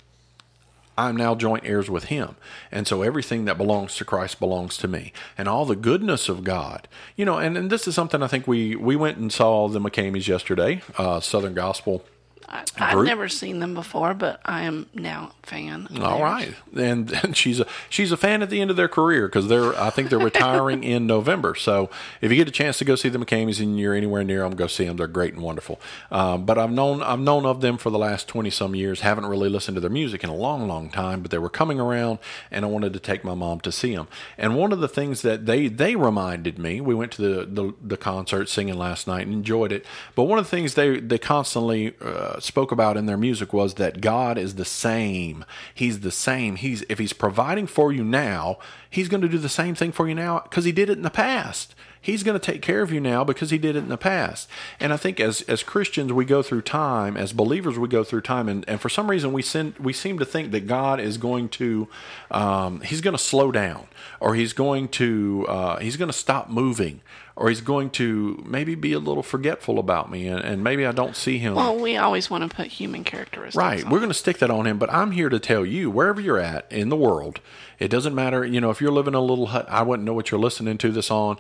I'm 0.97 1.17
now 1.17 1.35
joint 1.35 1.65
heirs 1.65 1.89
with 1.89 2.05
him. 2.05 2.37
And 2.71 2.87
so 2.87 3.03
everything 3.03 3.47
that 3.47 3.57
belongs 3.57 3.97
to 3.97 4.05
Christ 4.05 4.39
belongs 4.39 4.77
to 4.79 4.89
me. 4.89 5.13
And 5.39 5.49
all 5.49 5.65
the 5.65 5.75
goodness 5.75 6.29
of 6.29 6.45
God. 6.45 6.87
You 7.17 7.25
know, 7.25 7.39
and, 7.39 7.57
and 7.57 7.71
this 7.71 7.89
is 7.89 7.95
something 7.95 8.23
I 8.23 8.27
think 8.27 8.47
we, 8.47 8.77
we 8.77 8.95
went 8.95 9.17
and 9.17 9.33
saw 9.33 9.69
the 9.69 9.81
McKameys 9.81 10.29
yesterday, 10.29 10.83
uh, 10.99 11.21
Southern 11.21 11.55
Gospel 11.55 12.05
I, 12.53 12.65
I've 12.77 13.05
never 13.05 13.29
seen 13.29 13.61
them 13.61 13.73
before, 13.73 14.13
but 14.13 14.41
I 14.45 14.65
am 14.65 14.87
now 14.93 15.33
a 15.43 15.47
fan. 15.47 15.89
All 16.01 16.19
theirs. 16.19 16.21
right, 16.21 16.55
and, 16.77 17.11
and 17.25 17.37
she's 17.37 17.61
a 17.61 17.67
she's 17.89 18.13
a 18.13 18.17
fan 18.17 18.43
at 18.43 18.51
the 18.51 18.61
end 18.61 18.71
of 18.71 18.77
their 18.77 18.89
career 18.89 19.27
because 19.27 19.49
they're 19.49 19.79
I 19.79 19.89
think 19.89 20.11
they're 20.11 20.19
retiring 20.19 20.85
in 20.85 21.07
November. 21.07 21.55
So 21.55 21.89
if 22.21 22.31
you 22.31 22.37
get 22.37 22.49
a 22.49 22.53
chance 22.53 22.77
to 22.79 22.85
go 22.85 22.95
see 22.95 23.09
the 23.09 23.19
McKameys 23.19 23.61
and 23.61 23.79
you're 23.81 23.95
anywhere 23.95 24.23
near 24.23 24.41
them, 24.41 24.55
go 24.55 24.67
see 24.67 24.85
them. 24.85 24.99
They're 24.99 25.07
great 25.07 25.33
and 25.33 25.43
wonderful. 25.43 25.81
Um, 26.11 26.45
but 26.45 26.59
I've 26.59 26.71
known 26.71 27.03
I've 27.03 27.21
known 27.21 27.47
of 27.47 27.63
them 27.63 27.79
for 27.79 27.89
the 27.89 27.99
last 27.99 28.29
twenty 28.29 28.51
some 28.51 28.75
years. 28.75 29.01
Haven't 29.01 29.27
really 29.27 29.49
listened 29.49 29.77
to 29.77 29.81
their 29.81 29.91
music 29.91 30.23
in 30.23 30.29
a 30.29 30.37
long, 30.37 30.69
long 30.69 30.91
time. 30.91 31.23
But 31.23 31.31
they 31.31 31.39
were 31.39 31.51
coming 31.51 31.81
around, 31.81 32.19
and 32.51 32.67
I 32.67 32.69
wanted 32.69 32.93
to 32.93 33.01
take 33.01 33.25
my 33.25 33.35
mom 33.35 33.61
to 33.61 33.73
see 33.73 33.95
them. 33.95 34.09
And 34.37 34.57
one 34.57 34.73
of 34.73 34.81
the 34.81 34.89
things 34.89 35.23
that 35.23 35.47
they 35.47 35.69
they 35.69 35.97
reminded 35.97 36.59
me, 36.59 36.83
we 36.83 36.95
went 36.95 37.13
to 37.13 37.23
the 37.23 37.47
the, 37.47 37.75
the 37.83 37.97
concert 37.97 38.51
singing 38.51 38.77
last 38.77 39.07
night 39.07 39.27
and 39.27 39.33
enjoyed 39.33 39.73
it. 39.73 39.87
But 40.15 40.25
one 40.25 40.39
of 40.39 40.45
the 40.45 40.51
things 40.51 40.75
they 40.75 41.01
they 41.01 41.19
constantly 41.19 41.95
uh, 42.05 42.41
spoke 42.43 42.73
about 42.73 42.97
in 42.97 43.07
their 43.07 43.17
music 43.17 43.53
was 43.53 43.75
that 43.75 44.01
God 44.01 44.39
is 44.39 44.55
the 44.55 44.65
same. 44.65 45.45
He's 45.75 46.01
the 46.01 46.11
same. 46.11 46.57
He's 46.57 46.83
if 46.89 46.99
he's 46.99 47.13
providing 47.13 47.67
for 47.67 47.93
you 47.93 48.05
now, 48.05 48.59
he's 48.91 49.09
going 49.09 49.23
to 49.23 49.29
do 49.29 49.39
the 49.39 49.49
same 49.49 49.75
thing 49.75 49.93
for 49.93 50.09
you 50.09 50.15
now 50.15 50.41
because 50.41 50.65
he 50.65 50.73
did 50.73 50.91
it 50.91 50.97
in 50.99 51.03
the 51.03 51.11
past. 51.11 51.75
He's 52.03 52.25
going 52.25 52.39
to 52.39 52.45
take 52.45 52.61
care 52.61 52.83
of 52.83 52.93
you 52.93 53.01
now 53.01 53.23
because 53.23 53.51
he 53.51 53.59
did 53.59 53.77
it 53.77 53.79
in 53.79 53.89
the 53.89 53.97
past. 53.97 54.49
And 54.81 54.93
I 54.93 54.97
think 54.97 55.21
as 55.21 55.43
as 55.43 55.63
Christians 55.63 56.13
we 56.13 56.25
go 56.25 56.43
through 56.43 56.63
time, 56.63 57.17
as 57.17 57.33
believers 57.33 57.79
we 57.79 57.87
go 57.89 58.03
through 58.03 58.23
time, 58.23 58.49
and, 58.49 58.65
and 58.69 58.81
for 58.81 58.89
some 58.89 59.09
reason 59.09 59.33
we 59.33 59.41
send, 59.41 59.79
we 59.79 59.93
seem 59.93 60.19
to 60.19 60.25
think 60.25 60.51
that 60.51 60.67
God 60.67 60.99
is 60.99 61.17
going 61.17 61.49
to 61.51 61.89
um, 62.33 62.81
he's 62.81 63.01
going 63.01 63.17
to 63.17 63.23
slow 63.23 63.53
down 63.53 63.87
or 64.19 64.35
he's 64.35 64.53
going 64.53 64.89
to 64.89 65.47
uh, 65.49 65.79
he's 65.79 65.97
going 65.97 66.11
to 66.11 66.17
stop 66.17 66.51
moving 66.51 67.01
or 67.37 67.49
he's 67.49 67.61
going 67.61 67.91
to 67.91 68.43
maybe 68.47 68.75
be 68.75 68.93
a 68.93 68.99
little 68.99 69.23
forgetful 69.23 69.79
about 69.79 70.11
me 70.11 70.29
and, 70.29 70.41
and 70.41 70.63
maybe 70.63 70.85
I 70.85 70.93
don't 70.93 71.17
see 71.17 71.39
him. 71.39 71.55
Well, 71.55 71.79
we 71.79 71.97
always 71.97 72.29
want 72.29 72.49
to 72.49 72.55
put 72.55 72.67
human 72.67 73.05
characteristics. 73.05 73.57
Right. 73.57 73.85
We're 73.85 73.99
it. 73.99 74.01
going 74.01 74.11
to 74.11 74.15
stick 74.15 74.39
that 74.39 74.51
on 74.51 74.67
him, 74.67 74.79
but 74.79 74.93
I'm 74.93 75.13
here 75.13 75.29
to 75.29 75.39
tell 75.39 75.65
you, 75.65 75.91
wherever 75.91 76.21
you're 76.21 76.39
at 76.39 76.71
in 76.71 76.89
the 76.89 76.97
world, 76.97 77.41
it 77.79 77.89
doesn't 77.89 78.15
matter. 78.15 78.45
You 78.45 78.61
know, 78.61 78.71
if 78.71 78.81
you're 78.81 78.93
living 78.93 79.15
in 79.15 79.19
a 79.19 79.23
little 79.23 79.47
hut, 79.47 79.67
I 79.69 79.83
wouldn't 79.83 80.05
know 80.07 80.15
what 80.15 80.31
you're 80.31 80.41
listening 80.41 80.79
to 80.79 80.93
this 80.93 81.11
on. 81.11 81.39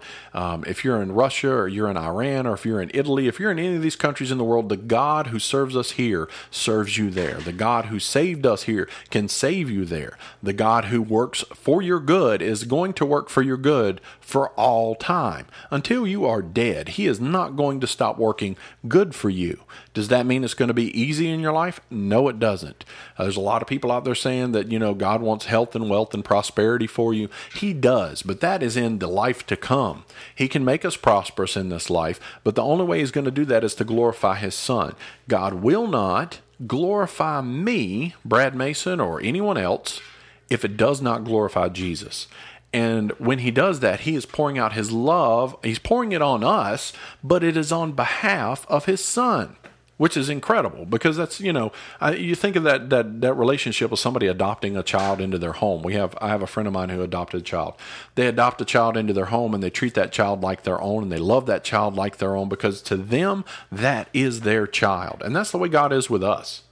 Um, 0.52 0.64
if 0.66 0.84
you're 0.84 1.00
in 1.00 1.12
Russia 1.12 1.50
or 1.50 1.68
you're 1.68 1.88
in 1.88 1.96
Iran 1.96 2.46
or 2.46 2.54
if 2.54 2.66
you're 2.66 2.82
in 2.82 2.90
Italy, 2.92 3.26
if 3.26 3.40
you're 3.40 3.50
in 3.50 3.58
any 3.58 3.76
of 3.76 3.82
these 3.82 3.96
countries 3.96 4.30
in 4.30 4.38
the 4.38 4.44
world, 4.44 4.68
the 4.68 4.76
God 4.76 5.28
who 5.28 5.38
serves 5.38 5.76
us 5.76 5.92
here 5.92 6.28
serves 6.50 6.98
you 6.98 7.10
there. 7.10 7.34
The 7.34 7.52
God 7.52 7.86
who 7.86 7.98
saved 7.98 8.44
us 8.46 8.64
here 8.64 8.88
can 9.10 9.28
save 9.28 9.70
you 9.70 9.84
there. 9.84 10.18
The 10.42 10.52
God 10.52 10.86
who 10.86 11.00
works 11.00 11.44
for 11.54 11.80
your 11.80 12.00
good 12.00 12.42
is 12.42 12.64
going 12.64 12.92
to 12.94 13.06
work 13.06 13.28
for 13.28 13.42
your 13.42 13.56
good 13.56 14.00
for 14.20 14.50
all 14.50 14.94
time. 14.94 15.46
Until 15.70 16.06
you 16.06 16.26
are 16.26 16.42
dead, 16.42 16.90
He 16.90 17.06
is 17.06 17.20
not 17.20 17.56
going 17.56 17.80
to 17.80 17.86
stop 17.86 18.18
working 18.18 18.56
good 18.88 19.14
for 19.14 19.30
you. 19.30 19.60
Does 19.94 20.08
that 20.08 20.24
mean 20.24 20.42
it's 20.42 20.54
going 20.54 20.68
to 20.68 20.74
be 20.74 20.98
easy 20.98 21.28
in 21.28 21.40
your 21.40 21.52
life? 21.52 21.80
No, 21.90 22.28
it 22.28 22.38
doesn't. 22.38 22.84
Uh, 23.18 23.24
there's 23.24 23.36
a 23.36 23.40
lot 23.40 23.60
of 23.60 23.68
people 23.68 23.92
out 23.92 24.04
there 24.04 24.14
saying 24.14 24.52
that, 24.52 24.72
you 24.72 24.78
know, 24.78 24.94
God 24.94 25.20
wants 25.20 25.46
health 25.46 25.74
and 25.74 25.90
wealth 25.90 26.14
and 26.14 26.24
prosperity 26.24 26.86
for 26.86 27.12
you. 27.12 27.28
He 27.54 27.74
does, 27.74 28.22
but 28.22 28.40
that 28.40 28.62
is 28.62 28.76
in 28.76 29.00
the 29.00 29.06
life 29.06 29.46
to 29.48 29.56
come. 29.56 30.04
He 30.34 30.48
can 30.48 30.64
make 30.64 30.84
us 30.84 30.96
prosperous 30.96 31.56
in 31.56 31.68
this 31.68 31.90
life, 31.90 32.18
but 32.42 32.54
the 32.54 32.62
only 32.62 32.84
way 32.84 33.00
He's 33.00 33.10
going 33.10 33.26
to 33.26 33.30
do 33.30 33.44
that 33.46 33.64
is 33.64 33.74
to 33.76 33.84
glorify 33.84 34.36
His 34.36 34.54
Son. 34.54 34.94
God 35.28 35.54
will 35.54 35.86
not 35.86 36.40
glorify 36.66 37.40
me, 37.42 38.14
Brad 38.24 38.54
Mason, 38.54 39.00
or 39.00 39.20
anyone 39.20 39.58
else 39.58 40.00
if 40.48 40.64
it 40.64 40.76
does 40.76 41.02
not 41.02 41.24
glorify 41.24 41.68
Jesus. 41.68 42.28
And 42.72 43.12
when 43.12 43.40
he 43.40 43.50
does 43.50 43.80
that, 43.80 44.00
he 44.00 44.14
is 44.14 44.24
pouring 44.24 44.58
out 44.58 44.72
his 44.72 44.90
love. 44.90 45.56
He's 45.62 45.78
pouring 45.78 46.12
it 46.12 46.22
on 46.22 46.42
us, 46.42 46.92
but 47.22 47.44
it 47.44 47.56
is 47.56 47.70
on 47.70 47.92
behalf 47.92 48.66
of 48.68 48.86
his 48.86 49.04
son, 49.04 49.56
which 49.96 50.16
is 50.16 50.28
incredible 50.28 50.84
because 50.84 51.16
that's, 51.16 51.40
you 51.40 51.52
know, 51.52 51.70
I, 52.00 52.14
you 52.14 52.34
think 52.34 52.56
of 52.56 52.64
that, 52.64 52.90
that, 52.90 53.20
that 53.20 53.34
relationship 53.34 53.90
with 53.90 54.00
somebody 54.00 54.26
adopting 54.26 54.76
a 54.76 54.82
child 54.82 55.20
into 55.20 55.38
their 55.38 55.52
home. 55.52 55.82
We 55.82 55.94
have, 55.94 56.16
I 56.20 56.28
have 56.28 56.42
a 56.42 56.46
friend 56.46 56.66
of 56.66 56.72
mine 56.72 56.88
who 56.88 57.02
adopted 57.02 57.40
a 57.40 57.44
child. 57.44 57.74
They 58.14 58.26
adopt 58.26 58.60
a 58.60 58.64
child 58.64 58.96
into 58.96 59.12
their 59.12 59.26
home 59.26 59.54
and 59.54 59.62
they 59.62 59.70
treat 59.70 59.94
that 59.94 60.12
child 60.12 60.40
like 60.40 60.62
their 60.62 60.80
own 60.80 61.04
and 61.04 61.12
they 61.12 61.18
love 61.18 61.46
that 61.46 61.64
child 61.64 61.94
like 61.94 62.16
their 62.16 62.34
own 62.34 62.48
because 62.48 62.82
to 62.82 62.96
them, 62.96 63.44
that 63.70 64.08
is 64.12 64.40
their 64.40 64.66
child. 64.66 65.22
And 65.24 65.36
that's 65.36 65.50
the 65.50 65.58
way 65.58 65.68
God 65.68 65.92
is 65.92 66.10
with 66.10 66.24
us 66.24 66.62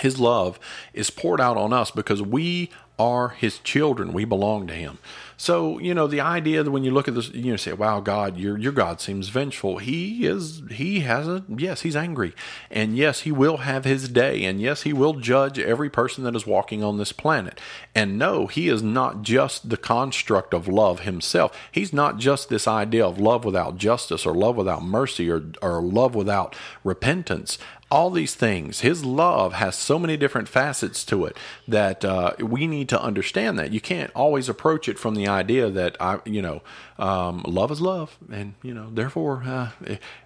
his 0.00 0.20
love 0.20 0.58
is 0.92 1.10
poured 1.10 1.40
out 1.40 1.56
on 1.56 1.72
us 1.72 1.90
because 1.90 2.22
we 2.22 2.70
are 2.98 3.30
his 3.30 3.58
children. 3.58 4.12
We 4.12 4.24
belong 4.24 4.66
to 4.68 4.74
him. 4.74 4.98
So, 5.38 5.78
you 5.78 5.92
know, 5.92 6.06
the 6.06 6.20
idea 6.20 6.62
that 6.62 6.70
when 6.70 6.82
you 6.82 6.90
look 6.90 7.08
at 7.08 7.14
this, 7.14 7.28
you 7.28 7.50
know, 7.50 7.56
say, 7.56 7.74
wow, 7.74 8.00
God, 8.00 8.38
your, 8.38 8.56
your 8.56 8.72
God 8.72 9.02
seems 9.02 9.28
vengeful. 9.28 9.78
He 9.78 10.26
is, 10.26 10.62
he 10.70 11.00
has 11.00 11.28
a, 11.28 11.44
yes, 11.48 11.82
he's 11.82 11.94
angry. 11.94 12.34
And 12.70 12.96
yes, 12.96 13.20
he 13.20 13.32
will 13.32 13.58
have 13.58 13.84
his 13.84 14.08
day. 14.08 14.44
And 14.44 14.62
yes, 14.62 14.82
he 14.82 14.94
will 14.94 15.12
judge 15.14 15.58
every 15.58 15.90
person 15.90 16.24
that 16.24 16.34
is 16.34 16.46
walking 16.46 16.82
on 16.82 16.96
this 16.96 17.12
planet. 17.12 17.60
And 17.94 18.18
no, 18.18 18.46
he 18.46 18.68
is 18.68 18.82
not 18.82 19.22
just 19.22 19.68
the 19.68 19.76
construct 19.76 20.54
of 20.54 20.68
love 20.68 21.00
himself. 21.00 21.54
He's 21.70 21.92
not 21.92 22.16
just 22.16 22.48
this 22.48 22.66
idea 22.66 23.06
of 23.06 23.20
love 23.20 23.44
without 23.44 23.76
justice 23.76 24.24
or 24.24 24.34
love 24.34 24.56
without 24.56 24.82
mercy 24.82 25.30
or, 25.30 25.42
or 25.60 25.82
love 25.82 26.14
without 26.14 26.56
repentance 26.82 27.58
all 27.96 28.10
these 28.10 28.34
things. 28.34 28.80
His 28.80 29.06
love 29.06 29.54
has 29.54 29.74
so 29.74 29.98
many 29.98 30.18
different 30.18 30.50
facets 30.50 31.02
to 31.06 31.24
it 31.24 31.34
that 31.66 32.04
uh, 32.04 32.34
we 32.38 32.66
need 32.66 32.90
to 32.90 33.00
understand 33.00 33.58
that. 33.58 33.72
You 33.72 33.80
can't 33.80 34.10
always 34.14 34.50
approach 34.50 34.86
it 34.86 34.98
from 34.98 35.14
the 35.14 35.26
idea 35.26 35.70
that 35.70 35.96
I, 35.98 36.18
you 36.26 36.42
know, 36.42 36.60
um, 36.98 37.42
love 37.46 37.70
is 37.70 37.80
love, 37.80 38.18
and 38.30 38.52
you 38.62 38.74
know, 38.74 38.90
therefore, 38.92 39.44
uh, 39.46 39.70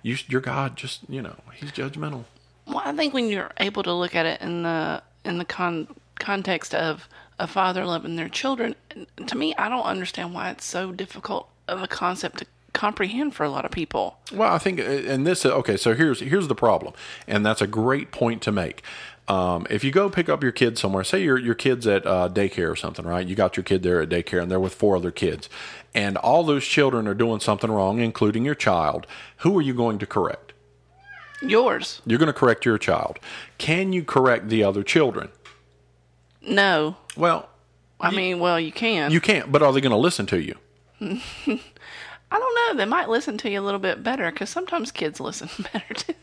you, 0.02 0.16
your 0.26 0.40
God 0.40 0.74
just, 0.74 1.02
you 1.08 1.22
know, 1.22 1.36
He's 1.54 1.70
judgmental. 1.70 2.24
Well, 2.66 2.82
I 2.84 2.92
think 2.92 3.14
when 3.14 3.28
you're 3.28 3.52
able 3.58 3.84
to 3.84 3.92
look 3.92 4.16
at 4.16 4.26
it 4.26 4.40
in 4.40 4.64
the 4.64 5.00
in 5.24 5.38
the 5.38 5.44
con- 5.44 5.94
context 6.18 6.74
of 6.74 7.08
a 7.38 7.46
father 7.46 7.86
loving 7.86 8.16
their 8.16 8.28
children, 8.28 8.74
to 9.24 9.38
me, 9.38 9.54
I 9.54 9.68
don't 9.68 9.84
understand 9.84 10.34
why 10.34 10.50
it's 10.50 10.64
so 10.64 10.90
difficult 10.90 11.48
of 11.68 11.84
a 11.84 11.86
concept 11.86 12.38
to 12.38 12.46
comprehend 12.72 13.34
for 13.34 13.44
a 13.44 13.50
lot 13.50 13.64
of 13.64 13.70
people. 13.70 14.18
Well, 14.32 14.52
I 14.52 14.58
think, 14.58 14.80
uh, 14.80 14.84
and 14.84 15.26
this, 15.26 15.44
okay, 15.44 15.76
so 15.76 15.94
here's 15.94 16.20
here's 16.20 16.48
the 16.48 16.54
problem, 16.54 16.94
and 17.26 17.44
that's 17.44 17.60
a 17.62 17.66
great 17.66 18.10
point 18.12 18.42
to 18.42 18.52
make. 18.52 18.82
Um, 19.28 19.66
if 19.70 19.84
you 19.84 19.92
go 19.92 20.10
pick 20.10 20.28
up 20.28 20.42
your 20.42 20.50
kid 20.52 20.76
somewhere, 20.78 21.04
say 21.04 21.22
your 21.22 21.38
your 21.38 21.54
kid's 21.54 21.86
at 21.86 22.04
uh, 22.06 22.28
daycare 22.28 22.70
or 22.70 22.76
something, 22.76 23.06
right? 23.06 23.26
You 23.26 23.36
got 23.36 23.56
your 23.56 23.64
kid 23.64 23.82
there 23.82 24.00
at 24.00 24.08
daycare, 24.08 24.42
and 24.42 24.50
they're 24.50 24.58
with 24.60 24.74
four 24.74 24.96
other 24.96 25.10
kids, 25.12 25.48
and 25.94 26.16
all 26.16 26.42
those 26.42 26.64
children 26.64 27.06
are 27.06 27.14
doing 27.14 27.40
something 27.40 27.70
wrong, 27.70 28.00
including 28.00 28.44
your 28.44 28.54
child. 28.56 29.06
Who 29.38 29.56
are 29.58 29.62
you 29.62 29.74
going 29.74 29.98
to 30.00 30.06
correct? 30.06 30.52
Yours, 31.42 32.02
You're 32.04 32.18
going 32.18 32.26
to 32.26 32.34
correct 32.34 32.66
your 32.66 32.76
child. 32.76 33.18
Can 33.56 33.94
you 33.94 34.04
correct 34.04 34.48
the 34.50 34.62
other 34.62 34.82
children? 34.82 35.30
no. 36.42 36.96
Well, 37.16 37.48
I 37.98 38.10
mean, 38.10 38.40
well, 38.40 38.58
you 38.60 38.72
can. 38.72 39.10
you 39.10 39.20
can't, 39.20 39.50
but 39.50 39.62
are 39.62 39.72
they 39.72 39.80
going 39.80 39.90
to 39.90 39.96
listen 39.96 40.26
to 40.26 40.40
you? 40.40 40.56
I 42.30 42.38
don't 42.38 42.54
know. 42.76 42.78
They 42.78 42.88
might 42.88 43.08
listen 43.08 43.38
to 43.38 43.50
you 43.50 43.60
a 43.60 43.62
little 43.62 43.80
bit 43.80 44.02
better 44.02 44.30
because 44.30 44.50
sometimes 44.50 44.92
kids 44.92 45.20
listen 45.20 45.48
better. 45.72 46.14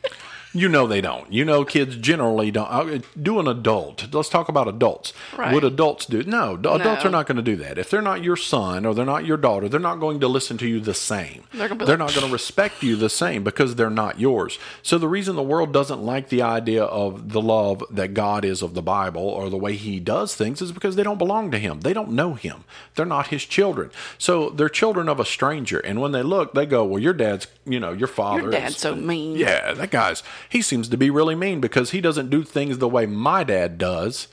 You 0.58 0.70
know 0.70 0.88
they 0.88 1.02
don't. 1.02 1.32
You 1.32 1.46
know 1.46 1.64
kids 1.64 1.96
generally 1.98 2.50
don't. 2.50 2.68
uh, 2.70 3.00
Do 3.22 3.40
an 3.40 3.48
adult. 3.48 4.12
Let's 4.14 4.30
talk 4.30 4.50
about 4.50 4.68
adults. 4.68 5.14
Right. 5.38 5.54
Would 5.54 5.64
adults 5.64 6.06
do? 6.08 6.24
No, 6.24 6.56
adults 6.56 7.04
No. 7.04 7.10
are 7.10 7.12
not 7.12 7.28
going 7.28 7.36
to 7.36 7.42
do 7.44 7.56
that. 7.58 7.78
If 7.78 7.90
they're 7.92 8.02
not 8.02 8.24
your 8.24 8.36
son 8.36 8.86
or 8.86 8.96
they're 8.96 9.06
not 9.06 9.26
your 9.26 9.38
daughter, 9.38 9.70
they're 9.70 9.80
not 9.80 10.00
going 10.00 10.20
to 10.22 10.28
listen 10.28 10.58
to 10.58 10.68
you 10.68 10.80
the 10.80 10.96
same. 10.96 11.44
They're 11.54 11.68
They're 11.68 11.88
like, 11.90 12.00
not 12.00 12.16
going 12.16 12.26
to 12.26 12.34
respect 12.34 12.82
you 12.82 12.96
the 12.96 13.10
same 13.10 13.44
because 13.44 13.76
they're 13.76 13.90
not 13.92 14.20
yours. 14.20 14.58
So 14.82 14.98
the 14.98 15.08
reason 15.08 15.36
the 15.36 15.44
world 15.44 15.72
doesn't 15.74 16.02
like 16.02 16.30
the 16.30 16.42
idea 16.42 16.84
of 16.86 17.34
the 17.34 17.42
love 17.42 17.84
that 17.92 18.16
God 18.16 18.44
is 18.44 18.62
of 18.64 18.74
the 18.74 18.82
Bible 18.82 19.22
or 19.24 19.50
the 19.52 19.58
way 19.58 19.76
He 19.76 20.00
does 20.00 20.34
things 20.36 20.62
is 20.62 20.72
because 20.72 20.96
they 20.96 21.04
don't 21.04 21.20
belong 21.20 21.52
to 21.52 21.60
Him. 21.60 21.82
They 21.82 21.94
don't 21.94 22.12
know 22.14 22.34
Him. 22.34 22.64
They're 22.96 23.06
not 23.06 23.28
His 23.28 23.46
children. 23.46 23.92
So 24.18 24.50
they're 24.50 24.70
children 24.70 25.08
of 25.08 25.20
a 25.20 25.26
stranger. 25.26 25.78
And 25.80 26.02
when 26.02 26.14
they 26.14 26.24
look, 26.24 26.54
they 26.56 26.66
go, 26.66 26.84
"Well, 26.84 27.02
your 27.02 27.14
dad's, 27.14 27.46
you 27.66 27.80
know, 27.80 27.92
your 27.92 28.08
father. 28.08 28.42
Your 28.42 28.52
dad's 28.52 28.76
is- 28.76 28.82
so 28.82 28.96
mean. 28.96 29.36
yeah, 29.38 29.74
that 29.74 29.92
guy's 29.92 30.24
he 30.50 30.62
seems 30.62 30.90
to 30.90 30.98
be 30.98 31.10
really 31.10 31.36
mean 31.36 31.62
because 31.62 31.92
he 31.92 32.02
doesn't 32.02 32.30
do 32.30 32.44
things 32.44 32.78
the 32.78 32.88
way 32.88 33.06
my 33.06 33.44
dad 33.44 33.78
does. 33.78 34.28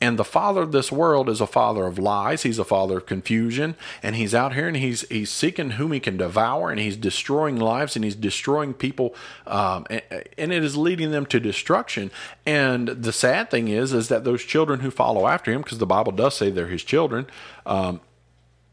And 0.00 0.18
the 0.18 0.24
father 0.24 0.62
of 0.62 0.72
this 0.72 0.90
world 0.90 1.28
is 1.28 1.40
a 1.40 1.46
father 1.46 1.86
of 1.86 1.96
lies. 1.96 2.42
He's 2.42 2.58
a 2.58 2.64
father 2.64 2.96
of 2.96 3.06
confusion, 3.06 3.76
and 4.02 4.16
he's 4.16 4.34
out 4.34 4.52
here 4.52 4.66
and 4.66 4.76
he's 4.76 5.02
he's 5.02 5.30
seeking 5.30 5.70
whom 5.70 5.92
he 5.92 6.00
can 6.00 6.16
devour, 6.16 6.72
and 6.72 6.80
he's 6.80 6.96
destroying 6.96 7.56
lives 7.56 7.94
and 7.94 8.04
he's 8.04 8.16
destroying 8.16 8.74
people, 8.74 9.14
um, 9.46 9.86
and, 9.88 10.02
and 10.36 10.52
it 10.52 10.64
is 10.64 10.76
leading 10.76 11.12
them 11.12 11.24
to 11.26 11.38
destruction. 11.38 12.10
And 12.44 12.88
the 12.88 13.12
sad 13.12 13.48
thing 13.48 13.68
is, 13.68 13.92
is 13.92 14.08
that 14.08 14.24
those 14.24 14.42
children 14.42 14.80
who 14.80 14.90
follow 14.90 15.28
after 15.28 15.52
him, 15.52 15.62
because 15.62 15.78
the 15.78 15.86
Bible 15.86 16.10
does 16.10 16.36
say 16.36 16.50
they're 16.50 16.66
his 16.66 16.82
children, 16.82 17.28
um, 17.64 18.00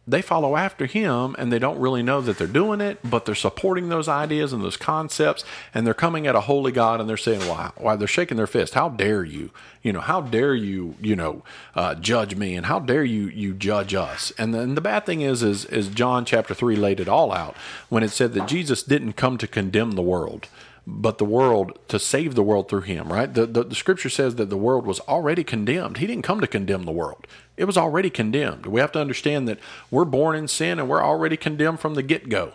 they 0.09 0.21
follow 0.21 0.55
after 0.55 0.85
him 0.85 1.35
and 1.37 1.51
they 1.51 1.59
don't 1.59 1.79
really 1.79 2.01
know 2.01 2.21
that 2.21 2.37
they're 2.37 2.47
doing 2.47 2.81
it, 2.81 2.99
but 3.03 3.25
they're 3.25 3.35
supporting 3.35 3.89
those 3.89 4.07
ideas 4.07 4.51
and 4.51 4.63
those 4.63 4.77
concepts, 4.77 5.43
and 5.73 5.85
they're 5.85 5.93
coming 5.93 6.25
at 6.25 6.35
a 6.35 6.41
holy 6.41 6.71
God 6.71 6.99
and 6.99 7.09
they're 7.09 7.17
saying, 7.17 7.41
"Why? 7.41 7.71
Why?" 7.77 7.95
They're 7.95 8.07
shaking 8.07 8.37
their 8.37 8.47
fist. 8.47 8.73
How 8.73 8.89
dare 8.89 9.23
you? 9.23 9.51
You 9.83 9.93
know, 9.93 10.01
how 10.01 10.21
dare 10.21 10.55
you? 10.55 10.95
You 11.01 11.15
know, 11.15 11.43
uh, 11.75 11.95
judge 11.95 12.35
me, 12.35 12.55
and 12.55 12.65
how 12.65 12.79
dare 12.79 13.03
you? 13.03 13.27
You 13.27 13.53
judge 13.53 13.93
us? 13.93 14.33
And 14.37 14.53
then 14.53 14.75
the 14.75 14.81
bad 14.81 15.05
thing 15.05 15.21
is, 15.21 15.43
is, 15.43 15.65
is 15.65 15.89
John 15.89 16.25
chapter 16.25 16.53
three 16.53 16.75
laid 16.75 16.99
it 16.99 17.07
all 17.07 17.31
out 17.31 17.55
when 17.89 18.03
it 18.03 18.09
said 18.09 18.33
that 18.33 18.47
Jesus 18.47 18.83
didn't 18.83 19.13
come 19.13 19.37
to 19.37 19.47
condemn 19.47 19.91
the 19.91 20.01
world 20.01 20.47
but 20.91 21.19
the 21.19 21.25
world 21.25 21.77
to 21.87 21.99
save 21.99 22.35
the 22.35 22.43
world 22.43 22.67
through 22.67 22.81
him, 22.81 23.13
right? 23.13 23.31
The, 23.31 23.45
the, 23.45 23.63
the, 23.63 23.75
scripture 23.75 24.09
says 24.09 24.35
that 24.35 24.49
the 24.49 24.57
world 24.57 24.85
was 24.85 24.99
already 25.01 25.43
condemned. 25.43 25.97
He 25.97 26.07
didn't 26.07 26.23
come 26.23 26.41
to 26.41 26.47
condemn 26.47 26.83
the 26.83 26.91
world, 26.91 27.27
it 27.57 27.65
was 27.65 27.77
already 27.77 28.09
condemned. 28.09 28.65
We 28.65 28.81
have 28.81 28.91
to 28.93 28.99
understand 28.99 29.47
that 29.47 29.59
we're 29.91 30.05
born 30.05 30.35
in 30.35 30.47
sin 30.47 30.79
and 30.79 30.89
we're 30.89 31.03
already 31.03 31.37
condemned 31.37 31.79
from 31.79 31.93
the 31.93 32.03
get 32.03 32.29
go. 32.29 32.53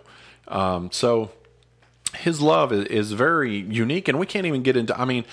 Um, 0.48 0.90
so 0.92 1.30
his 2.14 2.40
love 2.40 2.72
is, 2.72 3.12
very 3.12 3.56
unique, 3.56 4.08
and 4.08 4.18
we 4.18 4.26
can't 4.26 4.46
even 4.46 4.62
get 4.62 4.76
into. 4.76 4.98
I 4.98 5.04
mean, 5.04 5.24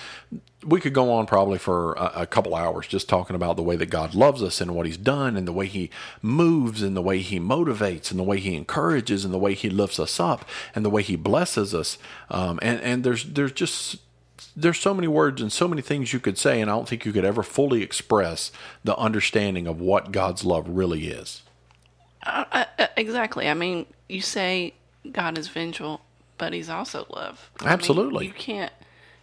we 0.64 0.80
could 0.80 0.92
go 0.92 1.12
on 1.12 1.26
probably 1.26 1.58
for 1.58 1.94
a, 1.94 2.22
a, 2.22 2.26
couple 2.26 2.54
hours 2.54 2.86
just 2.86 3.08
talking 3.08 3.34
about 3.34 3.56
the 3.56 3.62
way 3.62 3.76
that 3.76 3.86
God 3.90 4.14
loves 4.14 4.42
us 4.42 4.60
and 4.60 4.74
what 4.74 4.86
He's 4.86 4.96
done, 4.96 5.36
and 5.36 5.46
the 5.46 5.52
way 5.52 5.66
He 5.66 5.90
moves, 6.20 6.82
and 6.82 6.96
the 6.96 7.02
way 7.02 7.18
He 7.18 7.40
motivates, 7.40 8.10
and 8.10 8.20
the 8.20 8.24
way 8.24 8.38
He 8.38 8.54
encourages, 8.54 9.24
and 9.24 9.34
the 9.34 9.38
way 9.38 9.54
He 9.54 9.68
lifts 9.70 9.98
us 9.98 10.20
up, 10.20 10.44
and 10.74 10.84
the 10.84 10.90
way 10.90 11.02
He 11.02 11.16
blesses 11.16 11.74
us. 11.74 11.98
Um, 12.30 12.58
and 12.62 12.80
and 12.80 13.04
there's 13.04 13.24
there's 13.24 13.52
just 13.52 13.98
there's 14.56 14.78
so 14.78 14.94
many 14.94 15.08
words 15.08 15.40
and 15.40 15.52
so 15.52 15.66
many 15.66 15.82
things 15.82 16.12
you 16.12 16.20
could 16.20 16.38
say, 16.38 16.60
and 16.60 16.70
I 16.70 16.74
don't 16.74 16.88
think 16.88 17.04
you 17.04 17.12
could 17.12 17.24
ever 17.24 17.42
fully 17.42 17.82
express 17.82 18.52
the 18.84 18.96
understanding 18.96 19.66
of 19.66 19.80
what 19.80 20.12
God's 20.12 20.44
love 20.44 20.68
really 20.68 21.08
is. 21.08 21.42
Uh, 22.24 22.44
uh, 22.52 22.86
exactly. 22.96 23.48
I 23.48 23.54
mean, 23.54 23.86
you 24.08 24.20
say 24.20 24.74
God 25.10 25.38
is 25.38 25.48
vengeful, 25.48 26.00
but 26.42 26.52
He's 26.52 26.68
also 26.68 27.06
love. 27.08 27.52
I 27.60 27.68
Absolutely. 27.68 28.24
Mean, 28.24 28.28
you 28.30 28.34
can't. 28.34 28.72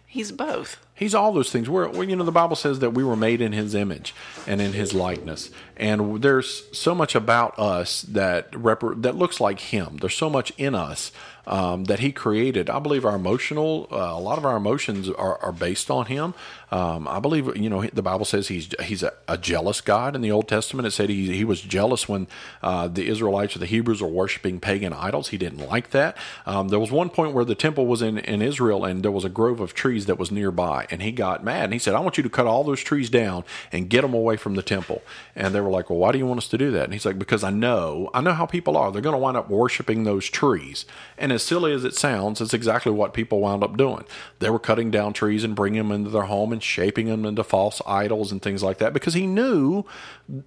He's 0.06 0.32
both. 0.32 0.78
He's 0.94 1.14
all 1.14 1.34
those 1.34 1.52
things. 1.52 1.68
We're, 1.68 2.02
you 2.02 2.16
know, 2.16 2.24
the 2.24 2.32
Bible 2.32 2.56
says 2.56 2.78
that 2.78 2.94
we 2.94 3.04
were 3.04 3.14
made 3.14 3.42
in 3.42 3.52
His 3.52 3.74
image 3.74 4.14
and 4.46 4.58
in 4.58 4.72
His 4.72 4.94
likeness, 4.94 5.50
and 5.76 6.22
there's 6.22 6.64
so 6.76 6.94
much 6.94 7.14
about 7.14 7.58
us 7.58 8.00
that 8.02 8.48
rep- 8.56 9.02
that 9.02 9.16
looks 9.16 9.38
like 9.38 9.60
Him. 9.60 9.98
There's 9.98 10.16
so 10.16 10.30
much 10.30 10.50
in 10.56 10.74
us 10.74 11.12
um, 11.46 11.84
that 11.84 12.00
He 12.00 12.12
created. 12.12 12.70
I 12.70 12.78
believe 12.78 13.04
our 13.04 13.16
emotional, 13.16 13.88
uh, 13.90 13.96
a 13.96 14.20
lot 14.20 14.38
of 14.38 14.44
our 14.44 14.56
emotions 14.56 15.08
are, 15.08 15.38
are 15.42 15.52
based 15.52 15.90
on 15.90 16.06
Him. 16.06 16.34
Um, 16.72 17.08
I 17.08 17.18
believe, 17.18 17.56
you 17.56 17.68
know, 17.68 17.84
the 17.86 18.02
Bible 18.02 18.24
says 18.24 18.48
He's 18.48 18.68
He's 18.82 19.02
a, 19.02 19.12
a, 19.26 19.36
jealous 19.36 19.80
God. 19.80 20.14
In 20.14 20.22
the 20.22 20.30
Old 20.30 20.46
Testament, 20.48 20.86
it 20.86 20.92
said 20.92 21.08
He 21.08 21.36
He 21.36 21.44
was 21.44 21.60
jealous 21.60 22.08
when 22.08 22.28
uh, 22.62 22.86
the 22.86 23.08
Israelites 23.08 23.56
or 23.56 23.58
the 23.58 23.66
Hebrews 23.66 24.00
were 24.00 24.08
worshiping 24.08 24.60
pagan 24.60 24.92
idols. 24.92 25.28
He 25.28 25.38
didn't 25.38 25.66
like 25.66 25.90
that. 25.90 26.16
Um, 26.46 26.68
there 26.68 26.78
was 26.78 26.92
one 26.92 27.10
point 27.10 27.34
where 27.34 27.44
the 27.44 27.56
temple 27.56 27.86
was 27.86 28.02
in 28.02 28.18
in 28.18 28.40
Israel, 28.40 28.84
and 28.84 29.02
there 29.02 29.10
was 29.10 29.24
a 29.24 29.28
grove 29.28 29.60
of 29.60 29.74
trees 29.74 30.06
that 30.06 30.18
was 30.18 30.30
nearby, 30.30 30.86
and 30.90 31.02
He 31.02 31.10
got 31.10 31.42
mad 31.42 31.64
and 31.64 31.72
He 31.72 31.78
said, 31.78 31.94
"I 31.94 32.00
want 32.00 32.16
you 32.16 32.22
to 32.22 32.30
cut 32.30 32.46
all 32.46 32.62
those 32.62 32.80
trees 32.80 33.10
down 33.10 33.44
and 33.72 33.90
get 33.90 34.02
them 34.02 34.14
away 34.14 34.36
from 34.36 34.54
the 34.54 34.62
temple." 34.62 35.02
And 35.34 35.52
they 35.54 35.60
were 35.60 35.70
like, 35.70 35.90
"Well, 35.90 35.98
why 35.98 36.12
do 36.12 36.18
you 36.18 36.26
want 36.26 36.38
us 36.38 36.48
to 36.48 36.58
do 36.58 36.70
that?" 36.70 36.84
And 36.84 36.92
He's 36.92 37.06
like, 37.06 37.18
"Because 37.18 37.42
I 37.42 37.50
know 37.50 38.10
I 38.14 38.20
know 38.20 38.32
how 38.32 38.46
people 38.46 38.76
are. 38.76 38.92
They're 38.92 39.02
going 39.02 39.14
to 39.14 39.18
wind 39.18 39.36
up 39.36 39.50
worshiping 39.50 40.04
those 40.04 40.28
trees." 40.28 40.84
And 41.18 41.29
as 41.32 41.42
silly 41.42 41.72
as 41.72 41.84
it 41.84 41.94
sounds, 41.94 42.40
it's 42.40 42.54
exactly 42.54 42.92
what 42.92 43.14
people 43.14 43.40
wound 43.40 43.62
up 43.62 43.76
doing. 43.76 44.04
They 44.38 44.50
were 44.50 44.58
cutting 44.58 44.90
down 44.90 45.12
trees 45.12 45.44
and 45.44 45.54
bringing 45.54 45.78
them 45.78 45.92
into 45.92 46.10
their 46.10 46.22
home 46.22 46.52
and 46.52 46.62
shaping 46.62 47.06
them 47.06 47.24
into 47.24 47.44
false 47.44 47.80
idols 47.86 48.32
and 48.32 48.40
things 48.40 48.62
like 48.62 48.78
that 48.78 48.92
because 48.92 49.14
he 49.14 49.26
knew 49.26 49.84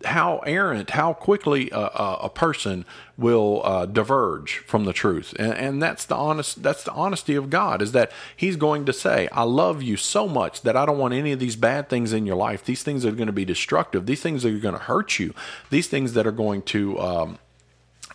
how 0.06 0.38
errant, 0.40 0.92
how 0.92 1.14
quickly 1.14 1.70
a, 1.72 1.78
a, 1.78 2.20
a 2.24 2.30
person 2.30 2.86
will 3.18 3.62
uh, 3.64 3.86
diverge 3.86 4.58
from 4.60 4.86
the 4.86 4.94
truth, 4.94 5.36
and, 5.38 5.54
and 5.54 5.84
that's 5.84 6.06
the 6.06 6.16
honest. 6.16 6.64
That's 6.64 6.84
the 6.84 6.92
honesty 6.94 7.36
of 7.36 7.50
God 7.50 7.82
is 7.82 7.92
that 7.92 8.12
He's 8.36 8.56
going 8.56 8.86
to 8.86 8.94
say, 8.94 9.28
"I 9.32 9.44
love 9.44 9.84
you 9.84 9.98
so 9.98 10.28
much 10.28 10.62
that 10.62 10.76
I 10.76 10.86
don't 10.86 10.98
want 10.98 11.14
any 11.14 11.32
of 11.32 11.40
these 11.40 11.56
bad 11.56 11.90
things 11.90 12.14
in 12.14 12.26
your 12.26 12.36
life. 12.36 12.66
These 12.66 12.84
things 12.84 13.06
are 13.06 13.12
going 13.12 13.28
to 13.28 13.34
be 13.34 13.46
destructive. 13.46 14.06
These 14.06 14.22
things 14.22 14.46
are 14.46 14.58
going 14.58 14.76
to 14.76 14.84
hurt 14.84 15.20
you. 15.20 15.34
These 15.70 15.88
things 15.88 16.14
that 16.14 16.26
are 16.26 16.32
going 16.32 16.64
to." 16.64 17.00
Um, 17.00 17.40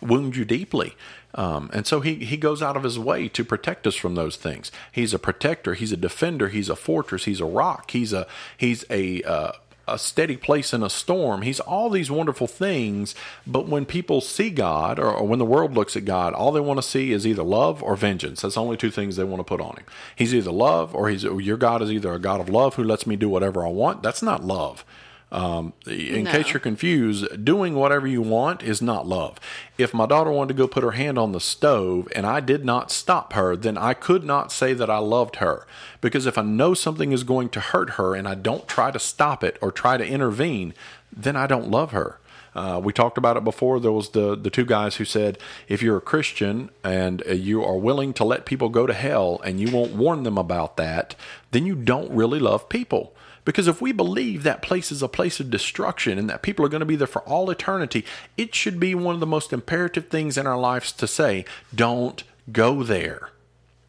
wound 0.01 0.35
you 0.35 0.45
deeply. 0.45 0.95
Um, 1.35 1.69
and 1.73 1.85
so 1.85 1.99
he, 1.99 2.15
he 2.15 2.37
goes 2.37 2.61
out 2.61 2.75
of 2.75 2.83
his 2.83 2.97
way 2.97 3.27
to 3.29 3.45
protect 3.45 3.85
us 3.85 3.95
from 3.95 4.15
those 4.15 4.35
things. 4.35 4.71
He's 4.91 5.13
a 5.13 5.19
protector. 5.19 5.75
He's 5.75 5.91
a 5.91 5.97
defender. 5.97 6.49
He's 6.49 6.69
a 6.69 6.75
fortress. 6.75 7.25
He's 7.25 7.39
a 7.39 7.45
rock. 7.45 7.91
He's 7.91 8.13
a 8.13 8.27
he's 8.57 8.83
a 8.89 9.21
uh, 9.23 9.51
a 9.89 9.99
steady 9.99 10.37
place 10.37 10.73
in 10.73 10.83
a 10.83 10.89
storm. 10.89 11.41
He's 11.41 11.59
all 11.59 11.89
these 11.89 12.11
wonderful 12.11 12.47
things. 12.47 13.15
But 13.45 13.67
when 13.67 13.85
people 13.85 14.21
see 14.21 14.49
God, 14.49 14.99
or, 14.99 15.11
or 15.11 15.27
when 15.27 15.39
the 15.39 15.45
world 15.45 15.73
looks 15.73 15.95
at 15.95 16.05
God, 16.05 16.33
all 16.33 16.51
they 16.51 16.59
want 16.59 16.77
to 16.77 16.87
see 16.87 17.11
is 17.11 17.25
either 17.25 17.43
love 17.43 17.81
or 17.83 17.95
vengeance. 17.95 18.41
That's 18.41 18.55
the 18.55 18.61
only 18.61 18.77
two 18.77 18.91
things 18.91 19.15
they 19.15 19.23
want 19.23 19.39
to 19.39 19.43
put 19.43 19.61
on 19.61 19.75
him. 19.77 19.85
He's 20.15 20.33
either 20.33 20.51
love, 20.51 20.95
or 20.95 21.09
he's 21.09 21.23
your 21.23 21.57
God 21.57 21.81
is 21.81 21.91
either 21.91 22.13
a 22.13 22.19
God 22.19 22.39
of 22.39 22.49
love 22.49 22.75
who 22.75 22.83
lets 22.83 23.07
me 23.07 23.15
do 23.15 23.29
whatever 23.29 23.65
I 23.65 23.69
want. 23.69 24.03
That's 24.03 24.21
not 24.21 24.43
love. 24.43 24.85
Um, 25.31 25.73
in 25.85 26.23
no. 26.23 26.31
case 26.31 26.53
you're 26.53 26.59
confused, 26.59 27.45
doing 27.45 27.75
whatever 27.75 28.07
you 28.07 28.21
want 28.21 28.63
is 28.63 28.81
not 28.81 29.07
love. 29.07 29.39
If 29.77 29.93
my 29.93 30.07
daughter 30.07 30.31
wanted 30.31 30.49
to 30.55 30.57
go 30.57 30.67
put 30.67 30.83
her 30.83 30.91
hand 30.91 31.19
on 31.19 31.33
the 31.33 31.39
stove 31.39 32.07
and 32.15 32.25
I 32.25 32.39
did 32.39 32.65
not 32.65 32.89
stop 32.89 33.33
her, 33.33 33.55
then 33.55 33.77
I 33.77 33.93
could 33.93 34.23
not 34.23 34.51
say 34.51 34.73
that 34.73 34.89
I 34.89 34.97
loved 34.97 35.35
her. 35.35 35.67
Because 36.01 36.25
if 36.25 36.37
I 36.37 36.41
know 36.41 36.73
something 36.73 37.11
is 37.11 37.23
going 37.23 37.49
to 37.49 37.59
hurt 37.59 37.91
her 37.91 38.15
and 38.15 38.27
I 38.27 38.33
don't 38.33 38.67
try 38.67 38.89
to 38.89 38.97
stop 38.97 39.43
it 39.43 39.57
or 39.61 39.71
try 39.71 39.97
to 39.97 40.05
intervene, 40.05 40.73
then 41.15 41.35
I 41.35 41.45
don't 41.45 41.69
love 41.69 41.91
her. 41.91 42.19
Uh, 42.55 42.81
we 42.83 42.91
talked 42.91 43.17
about 43.17 43.37
it 43.37 43.43
before. 43.43 43.79
There 43.79 43.91
was 43.91 44.09
the 44.09 44.35
the 44.35 44.49
two 44.49 44.65
guys 44.65 44.95
who 44.95 45.05
said, 45.05 45.37
if 45.67 45.83
you're 45.83 45.97
a 45.97 46.01
Christian 46.01 46.71
and 46.83 47.23
you 47.27 47.63
are 47.63 47.77
willing 47.77 48.13
to 48.13 48.23
let 48.23 48.45
people 48.45 48.69
go 48.69 48.87
to 48.87 48.93
hell 48.93 49.39
and 49.45 49.59
you 49.59 49.71
won't 49.71 49.93
warn 49.93 50.23
them 50.23 50.37
about 50.37 50.75
that, 50.77 51.15
then 51.51 51.67
you 51.67 51.75
don't 51.75 52.11
really 52.11 52.39
love 52.39 52.67
people. 52.67 53.13
Because 53.49 53.67
if 53.67 53.81
we 53.81 53.91
believe 53.91 54.43
that 54.43 54.61
place 54.61 54.91
is 54.91 55.01
a 55.01 55.07
place 55.07 55.39
of 55.39 55.49
destruction 55.49 56.19
and 56.19 56.29
that 56.29 56.43
people 56.43 56.63
are 56.63 56.69
going 56.69 56.81
to 56.81 56.85
be 56.85 56.95
there 56.95 57.07
for 57.07 57.23
all 57.23 57.49
eternity, 57.49 58.05
it 58.37 58.53
should 58.53 58.79
be 58.79 58.93
one 58.93 59.15
of 59.15 59.19
the 59.19 59.25
most 59.25 59.51
imperative 59.51 60.07
things 60.07 60.37
in 60.37 60.45
our 60.45 60.55
lives 60.55 60.91
to 60.91 61.07
say, 61.07 61.45
don't 61.73 62.23
go 62.51 62.83
there. 62.83 63.31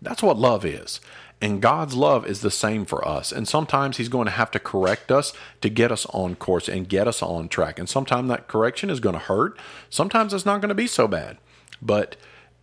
That's 0.01 0.23
what 0.23 0.39
love 0.39 0.65
is. 0.65 0.99
And 1.43 1.61
God's 1.61 1.95
love 1.95 2.27
is 2.27 2.41
the 2.41 2.51
same 2.51 2.87
for 2.87 3.07
us. 3.07 3.33
And 3.33 3.47
sometimes 3.47 3.99
He's 3.99 4.09
going 4.09 4.25
to 4.25 4.31
have 4.31 4.51
to 4.53 4.59
correct 4.59 5.13
us 5.13 5.35
to 5.61 5.69
get 5.69 5.93
us 5.93 6.07
on 6.07 6.37
course 6.37 6.67
and 6.67 6.89
get 6.89 7.07
us 7.07 7.23
on 7.23 7.51
track. 7.51 7.79
And 7.79 7.87
sometimes 7.87 8.31
that 8.31 8.49
correction 8.49 8.89
is 8.89 8.99
going 8.99 9.13
to 9.13 9.19
hurt. 9.19 9.59
Sometimes 9.91 10.33
it's 10.33 10.47
not 10.47 10.63
going 10.63 10.71
to 10.71 10.75
be 10.75 10.87
so 10.87 11.07
bad. 11.07 11.37
But 11.83 12.17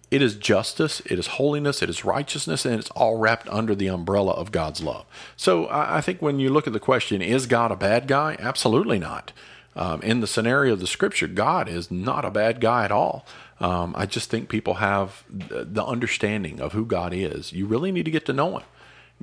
it 0.09 0.21
is 0.21 0.35
justice, 0.35 1.01
it 1.05 1.19
is 1.19 1.27
holiness, 1.27 1.81
it 1.81 1.89
is 1.89 2.05
righteousness, 2.05 2.65
and 2.65 2.79
it's 2.79 2.89
all 2.91 3.17
wrapped 3.17 3.49
under 3.49 3.75
the 3.75 3.87
umbrella 3.87 4.31
of 4.31 4.51
God's 4.51 4.81
love. 4.81 5.05
So 5.35 5.67
I 5.69 5.99
think 5.99 6.21
when 6.21 6.39
you 6.39 6.49
look 6.49 6.65
at 6.65 6.73
the 6.73 6.79
question, 6.79 7.21
is 7.21 7.45
God 7.45 7.71
a 7.71 7.75
bad 7.75 8.07
guy? 8.07 8.37
Absolutely 8.39 8.99
not. 8.99 9.33
Um, 9.75 10.01
in 10.01 10.21
the 10.21 10.27
scenario 10.27 10.73
of 10.73 10.79
the 10.79 10.87
scripture, 10.87 11.27
God 11.27 11.67
is 11.67 11.91
not 11.91 12.25
a 12.25 12.31
bad 12.31 12.61
guy 12.61 12.85
at 12.85 12.91
all. 12.91 13.27
Um, 13.59 13.93
I 13.97 14.05
just 14.05 14.29
think 14.29 14.49
people 14.49 14.75
have 14.75 15.23
the 15.29 15.85
understanding 15.85 16.61
of 16.61 16.73
who 16.73 16.85
God 16.85 17.13
is. 17.13 17.51
You 17.51 17.65
really 17.65 17.91
need 17.91 18.05
to 18.05 18.11
get 18.11 18.25
to 18.27 18.33
know 18.33 18.57
Him, 18.57 18.65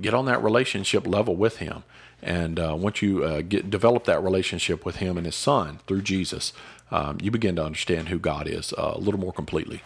get 0.00 0.12
on 0.14 0.26
that 0.26 0.42
relationship 0.42 1.06
level 1.06 1.34
with 1.34 1.56
Him, 1.56 1.84
and 2.22 2.60
uh, 2.60 2.76
once 2.78 3.02
you 3.02 3.24
uh, 3.24 3.42
get 3.42 3.70
develop 3.70 4.04
that 4.04 4.22
relationship 4.22 4.84
with 4.84 4.96
Him 4.96 5.16
and 5.16 5.26
His 5.26 5.36
Son 5.36 5.80
through 5.86 6.02
Jesus, 6.02 6.52
um, 6.90 7.18
you 7.22 7.30
begin 7.30 7.56
to 7.56 7.64
understand 7.64 8.08
who 8.08 8.18
God 8.18 8.46
is 8.46 8.72
uh, 8.74 8.92
a 8.94 8.98
little 8.98 9.20
more 9.20 9.32
completely. 9.32 9.82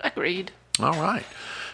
Agreed. 0.04 0.52
All 0.78 1.00
right. 1.00 1.24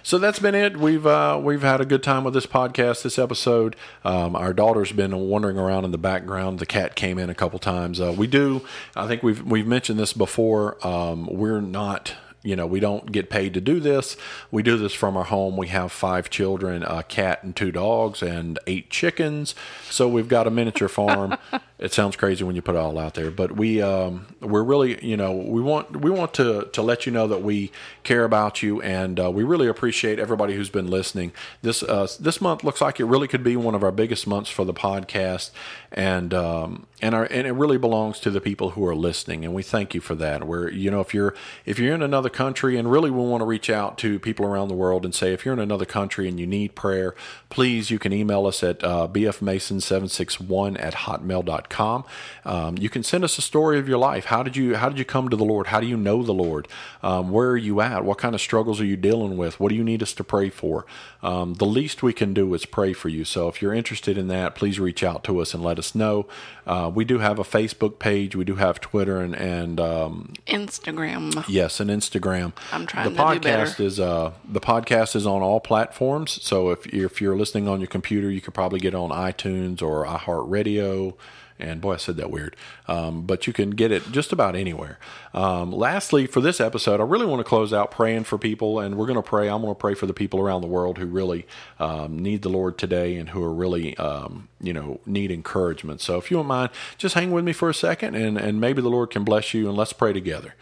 So 0.02 0.18
that's 0.18 0.38
been 0.38 0.54
it. 0.54 0.76
We've 0.76 1.04
uh, 1.04 1.40
we've 1.42 1.62
had 1.62 1.80
a 1.80 1.84
good 1.84 2.02
time 2.02 2.22
with 2.22 2.34
this 2.34 2.46
podcast, 2.46 3.02
this 3.02 3.18
episode. 3.18 3.74
Um, 4.04 4.36
our 4.36 4.52
daughter's 4.52 4.92
been 4.92 5.16
wandering 5.28 5.58
around 5.58 5.84
in 5.84 5.90
the 5.90 5.98
background. 5.98 6.60
The 6.60 6.66
cat 6.66 6.94
came 6.94 7.18
in 7.18 7.28
a 7.28 7.34
couple 7.34 7.58
times. 7.58 8.00
Uh, 8.00 8.14
we 8.16 8.28
do. 8.28 8.64
I 8.94 9.08
think 9.08 9.24
we've 9.24 9.42
we've 9.42 9.66
mentioned 9.66 9.98
this 9.98 10.12
before. 10.12 10.84
Um, 10.86 11.26
we're 11.26 11.60
not 11.60 12.14
you 12.46 12.54
know, 12.54 12.66
we 12.66 12.78
don't 12.78 13.10
get 13.10 13.28
paid 13.28 13.54
to 13.54 13.60
do 13.60 13.80
this. 13.80 14.16
We 14.52 14.62
do 14.62 14.76
this 14.76 14.92
from 14.92 15.16
our 15.16 15.24
home. 15.24 15.56
We 15.56 15.66
have 15.68 15.90
five 15.90 16.30
children, 16.30 16.84
a 16.84 17.02
cat 17.02 17.42
and 17.42 17.56
two 17.56 17.72
dogs, 17.72 18.22
and 18.22 18.56
eight 18.68 18.88
chickens. 18.88 19.56
So 19.90 20.06
we've 20.06 20.28
got 20.28 20.46
a 20.46 20.50
miniature 20.50 20.88
farm. 20.88 21.36
it 21.78 21.92
sounds 21.92 22.16
crazy 22.16 22.42
when 22.42 22.56
you 22.56 22.62
put 22.62 22.74
it 22.74 22.78
all 22.78 22.98
out 22.98 23.14
there, 23.14 23.30
but 23.30 23.54
we 23.54 23.82
um, 23.82 24.26
we're 24.40 24.62
really, 24.62 25.04
you 25.04 25.16
know, 25.16 25.32
we 25.32 25.60
want 25.60 26.00
we 26.00 26.10
want 26.10 26.32
to 26.34 26.70
to 26.72 26.80
let 26.80 27.04
you 27.04 27.12
know 27.12 27.28
that 27.28 27.42
we 27.42 27.70
care 28.02 28.24
about 28.24 28.62
you, 28.62 28.80
and 28.80 29.20
uh, 29.20 29.30
we 29.30 29.42
really 29.42 29.68
appreciate 29.68 30.18
everybody 30.18 30.54
who's 30.54 30.70
been 30.70 30.86
listening. 30.86 31.32
This 31.60 31.82
uh, 31.82 32.08
this 32.18 32.40
month 32.40 32.64
looks 32.64 32.80
like 32.80 32.98
it 32.98 33.04
really 33.04 33.28
could 33.28 33.44
be 33.44 33.56
one 33.56 33.74
of 33.74 33.82
our 33.82 33.92
biggest 33.92 34.26
months 34.26 34.48
for 34.48 34.64
the 34.64 34.72
podcast, 34.72 35.50
and 35.92 36.32
um, 36.32 36.86
and 37.02 37.14
our 37.14 37.24
and 37.24 37.46
it 37.46 37.52
really 37.52 37.76
belongs 37.76 38.20
to 38.20 38.30
the 38.30 38.40
people 38.40 38.70
who 38.70 38.86
are 38.86 38.96
listening, 38.96 39.44
and 39.44 39.52
we 39.52 39.62
thank 39.62 39.94
you 39.94 40.00
for 40.00 40.14
that. 40.14 40.46
We're 40.46 40.70
you 40.70 40.90
know 40.90 41.00
if 41.00 41.12
you're 41.12 41.34
if 41.66 41.78
you're 41.78 41.94
in 41.94 42.00
another 42.00 42.30
country, 42.30 42.78
and 42.78 42.90
really 42.90 43.10
we 43.10 43.22
want 43.22 43.42
to 43.42 43.46
reach 43.46 43.68
out 43.68 43.98
to 43.98 44.18
people 44.18 44.46
around 44.46 44.68
the 44.68 44.74
world 44.74 45.04
and 45.04 45.14
say 45.14 45.34
if 45.34 45.44
you're 45.44 45.52
in 45.52 45.60
another 45.60 45.84
country 45.84 46.26
and 46.26 46.40
you 46.40 46.46
need 46.46 46.74
prayer, 46.74 47.14
please 47.50 47.90
you 47.90 47.98
can 47.98 48.14
email 48.14 48.46
us 48.46 48.62
at 48.62 48.82
uh, 48.82 49.06
bfmason761 49.12 50.82
at 50.82 50.94
hotmail.com 50.94 51.65
gmail.com. 51.68 52.04
Um, 52.44 52.78
you 52.78 52.88
can 52.88 53.02
send 53.02 53.24
us 53.24 53.38
a 53.38 53.42
story 53.42 53.78
of 53.78 53.88
your 53.88 53.98
life. 53.98 54.26
How 54.26 54.42
did 54.42 54.56
you 54.56 54.76
how 54.76 54.88
did 54.88 54.98
you 54.98 55.04
come 55.04 55.28
to 55.28 55.36
the 55.36 55.44
Lord? 55.44 55.68
How 55.68 55.80
do 55.80 55.86
you 55.86 55.96
know 55.96 56.22
the 56.22 56.32
Lord? 56.34 56.68
Um, 57.02 57.30
where 57.30 57.50
are 57.50 57.56
you 57.56 57.80
at? 57.80 58.04
What 58.04 58.18
kind 58.18 58.34
of 58.34 58.40
struggles 58.40 58.80
are 58.80 58.84
you 58.84 58.96
dealing 58.96 59.36
with? 59.36 59.60
What 59.60 59.70
do 59.70 59.74
you 59.74 59.84
need 59.84 60.02
us 60.02 60.12
to 60.14 60.24
pray 60.24 60.50
for? 60.50 60.86
Um, 61.22 61.54
the 61.54 61.66
least 61.66 62.02
we 62.02 62.12
can 62.12 62.34
do 62.34 62.52
is 62.54 62.66
pray 62.66 62.92
for 62.92 63.08
you. 63.08 63.24
So 63.24 63.48
if 63.48 63.60
you're 63.60 63.74
interested 63.74 64.16
in 64.16 64.28
that, 64.28 64.54
please 64.54 64.78
reach 64.78 65.02
out 65.02 65.24
to 65.24 65.40
us 65.40 65.54
and 65.54 65.62
let 65.62 65.78
us 65.78 65.94
know. 65.94 66.26
Uh, 66.66 66.90
we 66.92 67.04
do 67.04 67.18
have 67.18 67.38
a 67.38 67.44
Facebook 67.44 67.98
page. 67.98 68.36
We 68.36 68.44
do 68.44 68.56
have 68.56 68.80
Twitter 68.80 69.20
and 69.20 69.34
and 69.34 69.80
um, 69.80 70.34
Instagram. 70.46 71.44
Yes, 71.48 71.80
and 71.80 71.90
Instagram. 71.90 72.52
I'm 72.72 72.86
trying 72.86 73.10
the 73.10 73.16
to 73.16 73.22
podcast 73.22 73.34
do 73.34 73.40
better. 73.40 73.82
is 73.82 74.00
uh 74.00 74.32
the 74.48 74.60
podcast 74.60 75.16
is 75.16 75.26
on 75.26 75.42
all 75.42 75.60
platforms. 75.60 76.42
So 76.42 76.70
if 76.70 76.86
if 76.86 77.20
you're 77.20 77.36
listening 77.36 77.68
on 77.68 77.80
your 77.80 77.88
computer, 77.88 78.30
you 78.30 78.40
could 78.40 78.54
probably 78.54 78.80
get 78.80 78.94
on 78.94 79.10
iTunes 79.10 79.82
or 79.82 80.04
iHeartRadio. 80.06 81.14
And 81.58 81.80
boy, 81.80 81.94
I 81.94 81.96
said 81.96 82.16
that 82.16 82.30
weird. 82.30 82.56
Um, 82.88 83.22
but 83.22 83.46
you 83.46 83.52
can 83.52 83.70
get 83.70 83.90
it 83.92 84.10
just 84.12 84.32
about 84.32 84.54
anywhere. 84.54 84.98
Um, 85.32 85.72
lastly, 85.72 86.26
for 86.26 86.40
this 86.40 86.60
episode, 86.60 87.00
I 87.00 87.04
really 87.04 87.26
want 87.26 87.40
to 87.40 87.44
close 87.44 87.72
out 87.72 87.90
praying 87.90 88.24
for 88.24 88.38
people, 88.38 88.80
and 88.80 88.96
we're 88.96 89.06
going 89.06 89.16
to 89.16 89.22
pray. 89.22 89.48
I'm 89.48 89.62
going 89.62 89.74
to 89.74 89.78
pray 89.78 89.94
for 89.94 90.06
the 90.06 90.14
people 90.14 90.40
around 90.40 90.60
the 90.60 90.66
world 90.66 90.98
who 90.98 91.06
really 91.06 91.46
um, 91.78 92.18
need 92.18 92.42
the 92.42 92.48
Lord 92.48 92.78
today 92.78 93.16
and 93.16 93.30
who 93.30 93.42
are 93.42 93.52
really, 93.52 93.96
um, 93.96 94.48
you 94.60 94.72
know, 94.72 95.00
need 95.06 95.30
encouragement. 95.30 96.00
So 96.00 96.18
if 96.18 96.30
you 96.30 96.36
don't 96.36 96.46
mind, 96.46 96.70
just 96.98 97.14
hang 97.14 97.30
with 97.30 97.44
me 97.44 97.52
for 97.52 97.68
a 97.68 97.74
second, 97.74 98.14
and 98.14 98.38
and 98.38 98.60
maybe 98.60 98.82
the 98.82 98.90
Lord 98.90 99.10
can 99.10 99.24
bless 99.24 99.54
you, 99.54 99.68
and 99.68 99.76
let's 99.76 99.92
pray 99.92 100.12
together. 100.12 100.54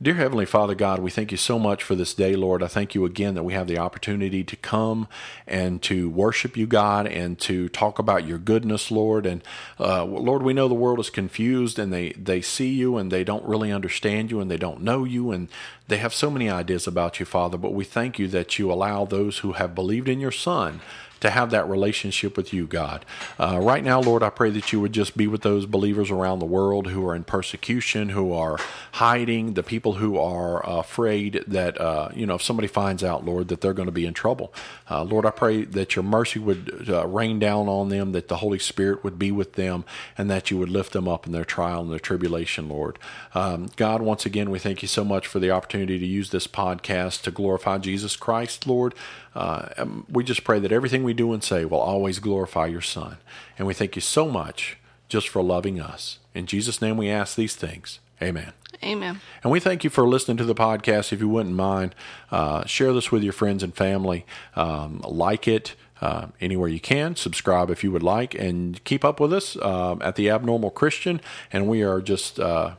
Dear 0.00 0.14
Heavenly 0.14 0.46
Father 0.46 0.76
God, 0.76 1.00
we 1.00 1.10
thank 1.10 1.32
you 1.32 1.36
so 1.36 1.58
much 1.58 1.82
for 1.82 1.96
this 1.96 2.14
day, 2.14 2.36
Lord. 2.36 2.62
I 2.62 2.68
thank 2.68 2.94
you 2.94 3.04
again 3.04 3.34
that 3.34 3.42
we 3.42 3.54
have 3.54 3.66
the 3.66 3.78
opportunity 3.78 4.44
to 4.44 4.54
come 4.54 5.08
and 5.44 5.82
to 5.82 6.08
worship 6.08 6.56
you, 6.56 6.68
God, 6.68 7.08
and 7.08 7.36
to 7.40 7.68
talk 7.70 7.98
about 7.98 8.24
your 8.24 8.38
goodness, 8.38 8.92
Lord. 8.92 9.26
And 9.26 9.42
uh, 9.80 10.04
Lord, 10.04 10.44
we 10.44 10.52
know 10.52 10.68
the 10.68 10.74
world 10.74 11.00
is 11.00 11.10
confused 11.10 11.80
and 11.80 11.92
they, 11.92 12.10
they 12.12 12.40
see 12.40 12.68
you 12.68 12.96
and 12.96 13.10
they 13.10 13.24
don't 13.24 13.44
really 13.44 13.72
understand 13.72 14.30
you 14.30 14.38
and 14.38 14.48
they 14.48 14.56
don't 14.56 14.82
know 14.82 15.02
you 15.02 15.32
and 15.32 15.48
they 15.88 15.96
have 15.96 16.14
so 16.14 16.30
many 16.30 16.48
ideas 16.48 16.86
about 16.86 17.18
you, 17.18 17.26
Father. 17.26 17.58
But 17.58 17.74
we 17.74 17.84
thank 17.84 18.20
you 18.20 18.28
that 18.28 18.56
you 18.56 18.70
allow 18.70 19.04
those 19.04 19.38
who 19.38 19.54
have 19.54 19.74
believed 19.74 20.08
in 20.08 20.20
your 20.20 20.30
Son 20.30 20.80
to 21.20 21.30
have 21.30 21.50
that 21.50 21.68
relationship 21.68 22.36
with 22.36 22.52
you, 22.52 22.66
God. 22.66 23.04
Uh, 23.38 23.58
right 23.60 23.82
now, 23.82 24.00
Lord, 24.00 24.22
I 24.22 24.30
pray 24.30 24.50
that 24.50 24.72
you 24.72 24.80
would 24.80 24.92
just 24.92 25.16
be 25.16 25.26
with 25.26 25.42
those 25.42 25.66
believers 25.66 26.10
around 26.10 26.38
the 26.38 26.46
world 26.46 26.88
who 26.88 27.06
are 27.06 27.14
in 27.14 27.24
persecution, 27.24 28.10
who 28.10 28.32
are 28.32 28.58
hiding, 28.92 29.54
the 29.54 29.62
people 29.62 29.94
who 29.94 30.18
are 30.18 30.64
afraid 30.68 31.44
that, 31.46 31.80
uh, 31.80 32.08
you 32.14 32.26
know, 32.26 32.36
if 32.36 32.42
somebody 32.42 32.68
finds 32.68 33.02
out, 33.02 33.24
Lord, 33.24 33.48
that 33.48 33.60
they're 33.60 33.72
going 33.72 33.86
to 33.86 33.92
be 33.92 34.06
in 34.06 34.14
trouble. 34.14 34.52
Uh, 34.90 35.02
Lord, 35.02 35.26
I 35.26 35.30
pray 35.30 35.64
that 35.64 35.96
your 35.96 36.02
mercy 36.02 36.38
would 36.38 36.88
uh, 36.88 37.06
rain 37.06 37.38
down 37.38 37.68
on 37.68 37.88
them, 37.88 38.12
that 38.12 38.28
the 38.28 38.36
Holy 38.36 38.58
Spirit 38.58 39.04
would 39.04 39.18
be 39.18 39.32
with 39.32 39.54
them, 39.54 39.84
and 40.16 40.30
that 40.30 40.50
you 40.50 40.58
would 40.58 40.70
lift 40.70 40.92
them 40.92 41.08
up 41.08 41.26
in 41.26 41.32
their 41.32 41.44
trial 41.44 41.82
and 41.82 41.90
their 41.90 41.98
tribulation, 41.98 42.68
Lord. 42.68 42.98
Um, 43.34 43.68
God, 43.76 44.02
once 44.02 44.24
again, 44.26 44.50
we 44.50 44.58
thank 44.58 44.82
you 44.82 44.88
so 44.88 45.04
much 45.04 45.26
for 45.26 45.38
the 45.38 45.50
opportunity 45.50 45.98
to 45.98 46.06
use 46.06 46.30
this 46.30 46.46
podcast 46.46 47.22
to 47.22 47.30
glorify 47.30 47.78
Jesus 47.78 48.16
Christ, 48.16 48.66
Lord. 48.66 48.94
Uh, 49.38 49.68
um, 49.78 50.04
we 50.10 50.24
just 50.24 50.42
pray 50.42 50.58
that 50.58 50.72
everything 50.72 51.04
we 51.04 51.14
do 51.14 51.32
and 51.32 51.44
say 51.44 51.64
will 51.64 51.78
always 51.78 52.18
glorify 52.18 52.66
your 52.66 52.80
Son. 52.80 53.18
And 53.56 53.68
we 53.68 53.72
thank 53.72 53.94
you 53.94 54.02
so 54.02 54.28
much 54.28 54.76
just 55.08 55.28
for 55.28 55.42
loving 55.42 55.80
us. 55.80 56.18
In 56.34 56.46
Jesus' 56.46 56.82
name 56.82 56.96
we 56.96 57.08
ask 57.08 57.36
these 57.36 57.54
things. 57.54 58.00
Amen. 58.20 58.52
Amen. 58.82 59.20
And 59.44 59.52
we 59.52 59.60
thank 59.60 59.84
you 59.84 59.90
for 59.90 60.08
listening 60.08 60.38
to 60.38 60.44
the 60.44 60.56
podcast. 60.56 61.12
If 61.12 61.20
you 61.20 61.28
wouldn't 61.28 61.54
mind, 61.54 61.94
uh, 62.32 62.66
share 62.66 62.92
this 62.92 63.12
with 63.12 63.22
your 63.22 63.32
friends 63.32 63.62
and 63.62 63.72
family. 63.72 64.26
Um, 64.56 65.02
like 65.06 65.46
it 65.46 65.76
uh, 66.00 66.26
anywhere 66.40 66.68
you 66.68 66.80
can. 66.80 67.14
Subscribe 67.14 67.70
if 67.70 67.84
you 67.84 67.92
would 67.92 68.02
like, 68.02 68.34
and 68.34 68.82
keep 68.82 69.04
up 69.04 69.20
with 69.20 69.32
us 69.32 69.56
uh, 69.56 69.96
at 70.00 70.16
the 70.16 70.30
Abnormal 70.30 70.70
Christian. 70.70 71.20
And 71.52 71.68
we 71.68 71.82
are 71.82 72.00
just. 72.00 72.40
Uh, 72.40 72.74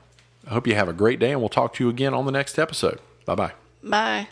I 0.45 0.53
hope 0.53 0.67
you 0.67 0.75
have 0.75 0.89
a 0.89 0.93
great 0.93 1.19
day, 1.19 1.31
and 1.31 1.39
we'll 1.39 1.49
talk 1.49 1.73
to 1.75 1.83
you 1.85 1.89
again 1.89 2.13
on 2.13 2.25
the 2.25 2.31
next 2.31 2.59
episode. 2.59 2.99
Bye 3.25 3.35
bye. 3.35 3.51
Bye. 3.81 4.27